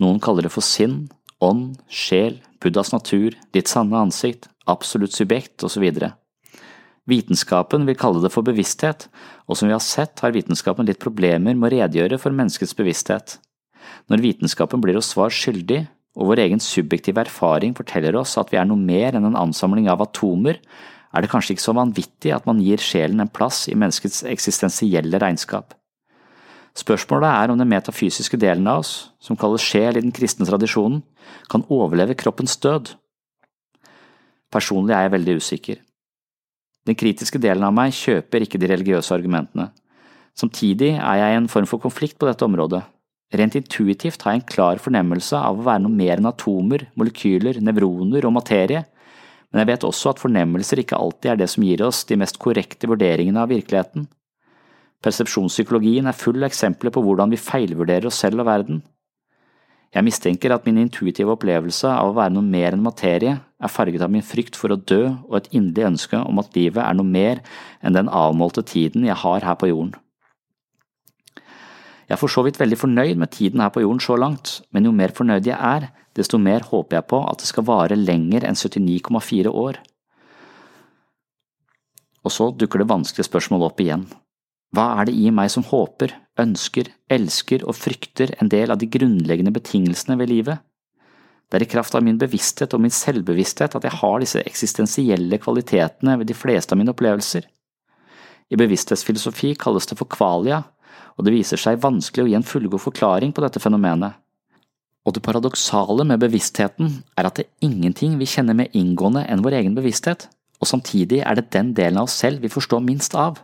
Noen 0.00 0.20
kaller 0.24 0.46
det 0.46 0.52
for 0.54 0.64
sinn, 0.64 1.06
ånd, 1.40 1.80
sjel, 1.88 2.38
Buddhas 2.60 2.92
natur, 2.92 3.36
ditt 3.52 3.68
sanne 3.68 3.98
ansikt, 4.04 4.48
absolutt 4.68 5.16
subjekt 5.16 5.64
osv. 5.66 5.84
Vitenskapen 7.06 7.86
vil 7.86 7.98
kalle 7.98 8.22
det 8.24 8.32
for 8.34 8.46
bevissthet, 8.46 9.06
og 9.46 9.58
som 9.58 9.70
vi 9.70 9.74
har 9.76 9.84
sett 9.84 10.22
har 10.24 10.34
vitenskapen 10.34 10.88
litt 10.88 11.02
problemer 11.02 11.54
med 11.54 11.68
å 11.68 11.74
redegjøre 11.76 12.18
for 12.18 12.34
menneskets 12.34 12.74
bevissthet. 12.78 13.36
Når 14.10 14.24
vitenskapen 14.24 14.82
blir 14.82 14.98
oss 14.98 15.12
svar 15.14 15.30
skyldig, 15.30 15.84
og 16.16 16.32
vår 16.32 16.42
egen 16.46 16.62
subjektive 16.62 17.22
erfaring 17.22 17.76
forteller 17.76 18.16
oss 18.18 18.34
at 18.40 18.50
vi 18.50 18.58
er 18.58 18.66
noe 18.66 18.80
mer 18.80 19.14
enn 19.14 19.28
en 19.28 19.38
ansamling 19.38 19.86
av 19.92 20.02
atomer, 20.02 20.58
er 21.14 21.22
det 21.22 21.30
kanskje 21.30 21.54
ikke 21.54 21.64
så 21.68 21.76
vanvittig 21.76 22.32
at 22.34 22.46
man 22.48 22.60
gir 22.60 22.82
sjelen 22.82 23.22
en 23.22 23.30
plass 23.32 23.66
i 23.70 23.76
menneskets 23.78 24.24
eksistensielle 24.28 25.20
regnskap. 25.22 25.76
Spørsmålet 26.76 27.30
er 27.30 27.52
om 27.52 27.60
den 27.60 27.70
metafysiske 27.70 28.36
delen 28.40 28.66
av 28.68 28.82
oss, 28.82 28.92
som 29.22 29.38
kalles 29.38 29.64
sjel 29.64 29.96
i 29.96 30.02
den 30.04 30.12
kristne 30.12 30.48
tradisjonen, 30.48 31.00
kan 31.48 31.64
overleve 31.72 32.18
kroppens 32.18 32.58
død. 32.60 32.92
Personlig 34.52 34.96
er 34.96 35.06
jeg 35.06 35.14
veldig 35.16 35.36
usikker. 35.40 35.85
Den 36.86 36.98
kritiske 36.98 37.40
delen 37.42 37.64
av 37.66 37.74
meg 37.74 37.94
kjøper 37.96 38.44
ikke 38.44 38.60
de 38.62 38.70
religiøse 38.70 39.14
argumentene. 39.14 39.70
Samtidig 40.36 40.92
er 40.94 41.20
jeg 41.20 41.32
i 41.32 41.38
en 41.40 41.48
form 41.50 41.66
for 41.66 41.82
konflikt 41.82 42.18
på 42.20 42.28
dette 42.28 42.44
området. 42.46 42.82
Rent 43.34 43.56
intuitivt 43.58 44.22
har 44.22 44.36
jeg 44.36 44.42
en 44.42 44.50
klar 44.52 44.78
fornemmelse 44.82 45.38
av 45.38 45.58
å 45.58 45.64
være 45.66 45.82
noe 45.82 45.96
mer 45.96 46.20
enn 46.20 46.28
atomer, 46.30 46.86
molekyler, 46.94 47.58
nevroner 47.64 48.28
og 48.28 48.36
materie, 48.36 48.84
men 49.50 49.62
jeg 49.62 49.70
vet 49.72 49.86
også 49.88 50.12
at 50.12 50.20
fornemmelser 50.22 50.82
ikke 50.82 50.98
alltid 50.98 51.32
er 51.32 51.40
det 51.40 51.48
som 51.50 51.64
gir 51.66 51.82
oss 51.86 52.04
de 52.06 52.18
mest 52.20 52.38
korrekte 52.42 52.90
vurderingene 52.90 53.42
av 53.42 53.50
virkeligheten. 53.50 54.06
Persepsjonspsykologien 55.02 56.06
er 56.06 56.18
full 56.18 56.38
av 56.42 56.50
eksempler 56.50 56.94
på 56.94 57.02
hvordan 57.02 57.32
vi 57.32 57.40
feilvurderer 57.40 58.10
oss 58.10 58.20
selv 58.22 58.42
og 58.44 58.50
verden. 58.50 58.82
Jeg 59.94 60.04
mistenker 60.04 60.52
at 60.52 60.66
min 60.66 60.80
intuitive 60.82 61.32
opplevelse 61.36 61.88
av 61.88 62.10
å 62.10 62.16
være 62.16 62.34
noe 62.34 62.44
mer 62.44 62.74
enn 62.74 62.82
materie 62.84 63.36
er 63.38 63.72
farget 63.72 64.02
av 64.04 64.10
min 64.12 64.24
frykt 64.24 64.58
for 64.58 64.74
å 64.74 64.80
dø 64.80 65.02
og 65.28 65.38
et 65.38 65.52
inderlig 65.54 65.92
ønske 65.92 66.20
om 66.20 66.42
at 66.42 66.56
livet 66.58 66.82
er 66.82 66.96
noe 66.98 67.06
mer 67.08 67.40
enn 67.80 67.96
den 67.96 68.10
avmålte 68.12 68.64
tiden 68.66 69.06
jeg 69.06 69.16
har 69.22 69.46
her 69.46 69.56
på 69.60 69.70
jorden. 69.70 69.94
Jeg 72.06 72.14
er 72.14 72.20
for 72.20 72.30
så 72.30 72.44
vidt 72.46 72.60
veldig 72.60 72.78
fornøyd 72.78 73.18
med 73.18 73.32
tiden 73.34 73.62
her 73.62 73.72
på 73.74 73.82
jorden 73.82 74.02
så 74.02 74.18
langt, 74.18 74.60
men 74.70 74.86
jo 74.86 74.92
mer 74.94 75.14
fornøyd 75.14 75.48
jeg 75.48 75.56
er, 75.58 75.88
desto 76.14 76.38
mer 76.38 76.62
håper 76.68 77.00
jeg 77.00 77.08
på 77.10 77.22
at 77.26 77.42
det 77.42 77.48
skal 77.48 77.66
vare 77.66 77.98
lenger 77.98 78.46
enn 78.46 78.58
79,4 78.58 79.50
år. 79.50 79.80
Og 82.26 82.34
så 82.34 82.50
dukker 82.54 82.82
det 82.82 82.90
vanskelige 82.90 83.26
spørsmålet 83.26 83.70
opp 83.70 83.82
igjen. 83.82 84.06
Hva 84.74 84.86
er 85.00 85.08
det 85.08 85.16
i 85.18 85.32
meg 85.34 85.50
som 85.50 85.66
håper, 85.66 86.14
ønsker, 86.40 86.90
elsker 87.12 87.64
og 87.66 87.76
frykter 87.78 88.34
en 88.40 88.50
del 88.52 88.72
av 88.72 88.80
de 88.80 88.88
grunnleggende 88.90 89.54
betingelsene 89.54 90.18
ved 90.20 90.32
livet? 90.32 90.62
Det 91.46 91.60
er 91.60 91.66
i 91.66 91.70
kraft 91.70 91.94
av 91.94 92.02
min 92.02 92.18
bevissthet 92.18 92.74
og 92.74 92.82
min 92.82 92.94
selvbevissthet 92.94 93.76
at 93.78 93.84
jeg 93.86 93.98
har 94.00 94.22
disse 94.22 94.42
eksistensielle 94.42 95.38
kvalitetene 95.38 96.16
ved 96.18 96.26
de 96.26 96.34
fleste 96.34 96.74
av 96.74 96.80
mine 96.80 96.90
opplevelser. 96.90 97.46
I 98.50 98.58
bevissthetsfilosofi 98.58 99.54
kalles 99.58 99.86
det 99.86 99.98
for 99.98 100.10
kvalia, 100.10 100.62
og 101.16 101.26
det 101.26 101.34
viser 101.34 101.60
seg 101.60 101.80
vanskelig 101.82 102.24
å 102.24 102.30
gi 102.30 102.36
en 102.38 102.46
fullgod 102.46 102.82
forklaring 102.82 103.32
på 103.34 103.44
dette 103.44 103.62
fenomenet. 103.62 104.18
Og 105.06 105.14
det 105.14 105.22
paradoksale 105.22 106.02
med 106.06 106.20
bevisstheten 106.22 107.00
er 107.14 107.28
at 107.28 107.38
det 107.38 107.46
er 107.46 107.68
ingenting 107.68 108.18
vi 108.18 108.26
kjenner 108.26 108.58
mer 108.58 108.72
inngående 108.74 109.22
enn 109.30 109.44
vår 109.44 109.60
egen 109.60 109.76
bevissthet, 109.78 110.26
og 110.58 110.66
samtidig 110.66 111.22
er 111.22 111.38
det 111.38 111.52
den 111.54 111.74
delen 111.78 112.00
av 112.00 112.10
oss 112.10 112.18
selv 112.18 112.42
vi 112.42 112.50
forstår 112.50 112.82
minst 112.82 113.14
av. 113.14 113.38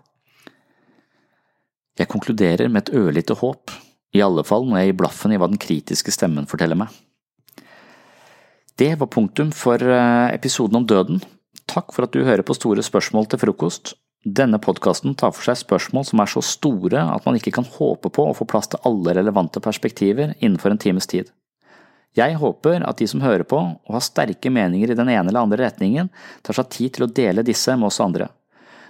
Jeg 1.99 2.09
konkluderer 2.09 2.71
med 2.73 2.87
et 2.87 2.95
ørlite 2.97 3.37
håp, 3.41 3.73
i 4.17 4.23
alle 4.25 4.45
fall 4.45 4.65
når 4.69 4.81
jeg 4.81 4.91
gir 4.91 5.01
blaffen 5.03 5.33
i 5.33 5.41
hva 5.41 5.49
den 5.51 5.61
kritiske 5.61 6.13
stemmen 6.15 6.49
forteller 6.49 6.79
meg. 6.79 6.93
Det 8.81 8.95
var 8.99 9.11
punktum 9.13 9.53
for 9.53 9.77
eh, 9.77 10.33
episoden 10.33 10.81
om 10.81 10.87
døden. 10.89 11.21
Takk 11.69 11.93
for 11.93 12.07
at 12.07 12.15
du 12.15 12.25
hører 12.25 12.45
på 12.45 12.57
Store 12.57 12.83
spørsmål 12.85 13.29
til 13.29 13.43
frokost. 13.43 13.93
Denne 14.25 14.61
podkasten 14.63 15.17
tar 15.19 15.33
for 15.35 15.45
seg 15.45 15.59
spørsmål 15.61 16.07
som 16.07 16.21
er 16.23 16.31
så 16.31 16.41
store 16.47 17.01
at 17.11 17.25
man 17.27 17.37
ikke 17.39 17.53
kan 17.57 17.67
håpe 17.67 18.11
på 18.15 18.27
å 18.29 18.35
få 18.39 18.47
plass 18.49 18.71
til 18.71 18.83
alle 18.87 19.17
relevante 19.19 19.61
perspektiver 19.61 20.37
innenfor 20.39 20.71
en 20.71 20.81
times 20.83 21.11
tid. 21.11 21.33
Jeg 22.15 22.37
håper 22.39 22.85
at 22.87 23.01
de 23.01 23.09
som 23.09 23.25
hører 23.25 23.45
på 23.49 23.59
og 23.59 23.97
har 23.97 24.05
sterke 24.05 24.53
meninger 24.53 24.93
i 24.93 24.97
den 24.99 25.11
ene 25.11 25.27
eller 25.27 25.43
andre 25.43 25.65
retningen, 25.65 26.11
tar 26.45 26.59
seg 26.59 26.71
tid 26.71 26.95
til 26.95 27.07
å 27.07 27.11
dele 27.11 27.45
disse 27.47 27.75
med 27.75 27.89
oss 27.89 28.01
andre. 28.05 28.29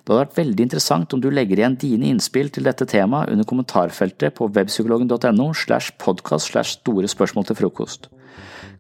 Det 0.03 0.11
hadde 0.11 0.23
vært 0.25 0.39
veldig 0.41 0.65
interessant 0.67 1.13
om 1.15 1.21
du 1.23 1.29
legger 1.31 1.61
igjen 1.61 1.77
dine 1.79 2.09
innspill 2.11 2.49
til 2.51 2.67
dette 2.67 2.89
temaet 2.91 3.31
under 3.31 3.47
kommentarfeltet 3.47 4.35
på 4.35 4.49
webpsykologen.no 4.51 5.53
slash 5.55 5.95
podkast 6.03 6.51
slash 6.51 6.81
store 6.81 7.07
spørsmål 7.07 7.47
til 7.47 7.59
frokost. 7.61 8.09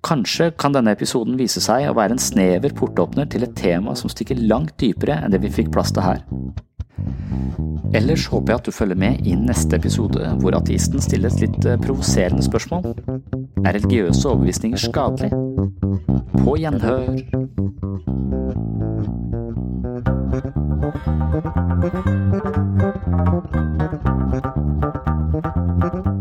Kanskje 0.02 0.50
kan 0.58 0.74
denne 0.74 0.96
episoden 0.96 1.38
vise 1.38 1.62
seg 1.62 1.86
å 1.86 1.94
være 1.94 2.16
en 2.16 2.22
snever 2.22 2.74
portåpner 2.74 3.28
til 3.30 3.46
et 3.46 3.54
tema 3.54 3.94
som 3.94 4.10
stikker 4.10 4.42
langt 4.50 4.74
dypere 4.82 5.20
enn 5.22 5.30
det 5.30 5.44
vi 5.44 5.52
fikk 5.60 5.70
plass 5.70 5.94
til 5.94 6.02
her. 6.02 6.24
Ellers 7.94 8.26
håper 8.32 8.54
jeg 8.54 8.58
at 8.58 8.66
du 8.66 8.74
følger 8.74 8.98
med 8.98 9.22
i 9.28 9.36
neste 9.38 9.78
episode, 9.78 10.26
hvor 10.42 10.56
ateisten 10.58 11.02
stiller 11.04 11.30
et 11.30 11.44
litt 11.44 11.68
eh, 11.68 11.78
provoserende 11.78 12.42
spørsmål. 12.42 12.96
Er 13.62 13.76
religiøse 13.76 14.26
overbevisninger 14.32 14.80
skadelig? 14.80 15.30
På 16.42 16.56
gjenhør. 16.58 17.22
Thank 20.32 20.56
you. 25.96 26.11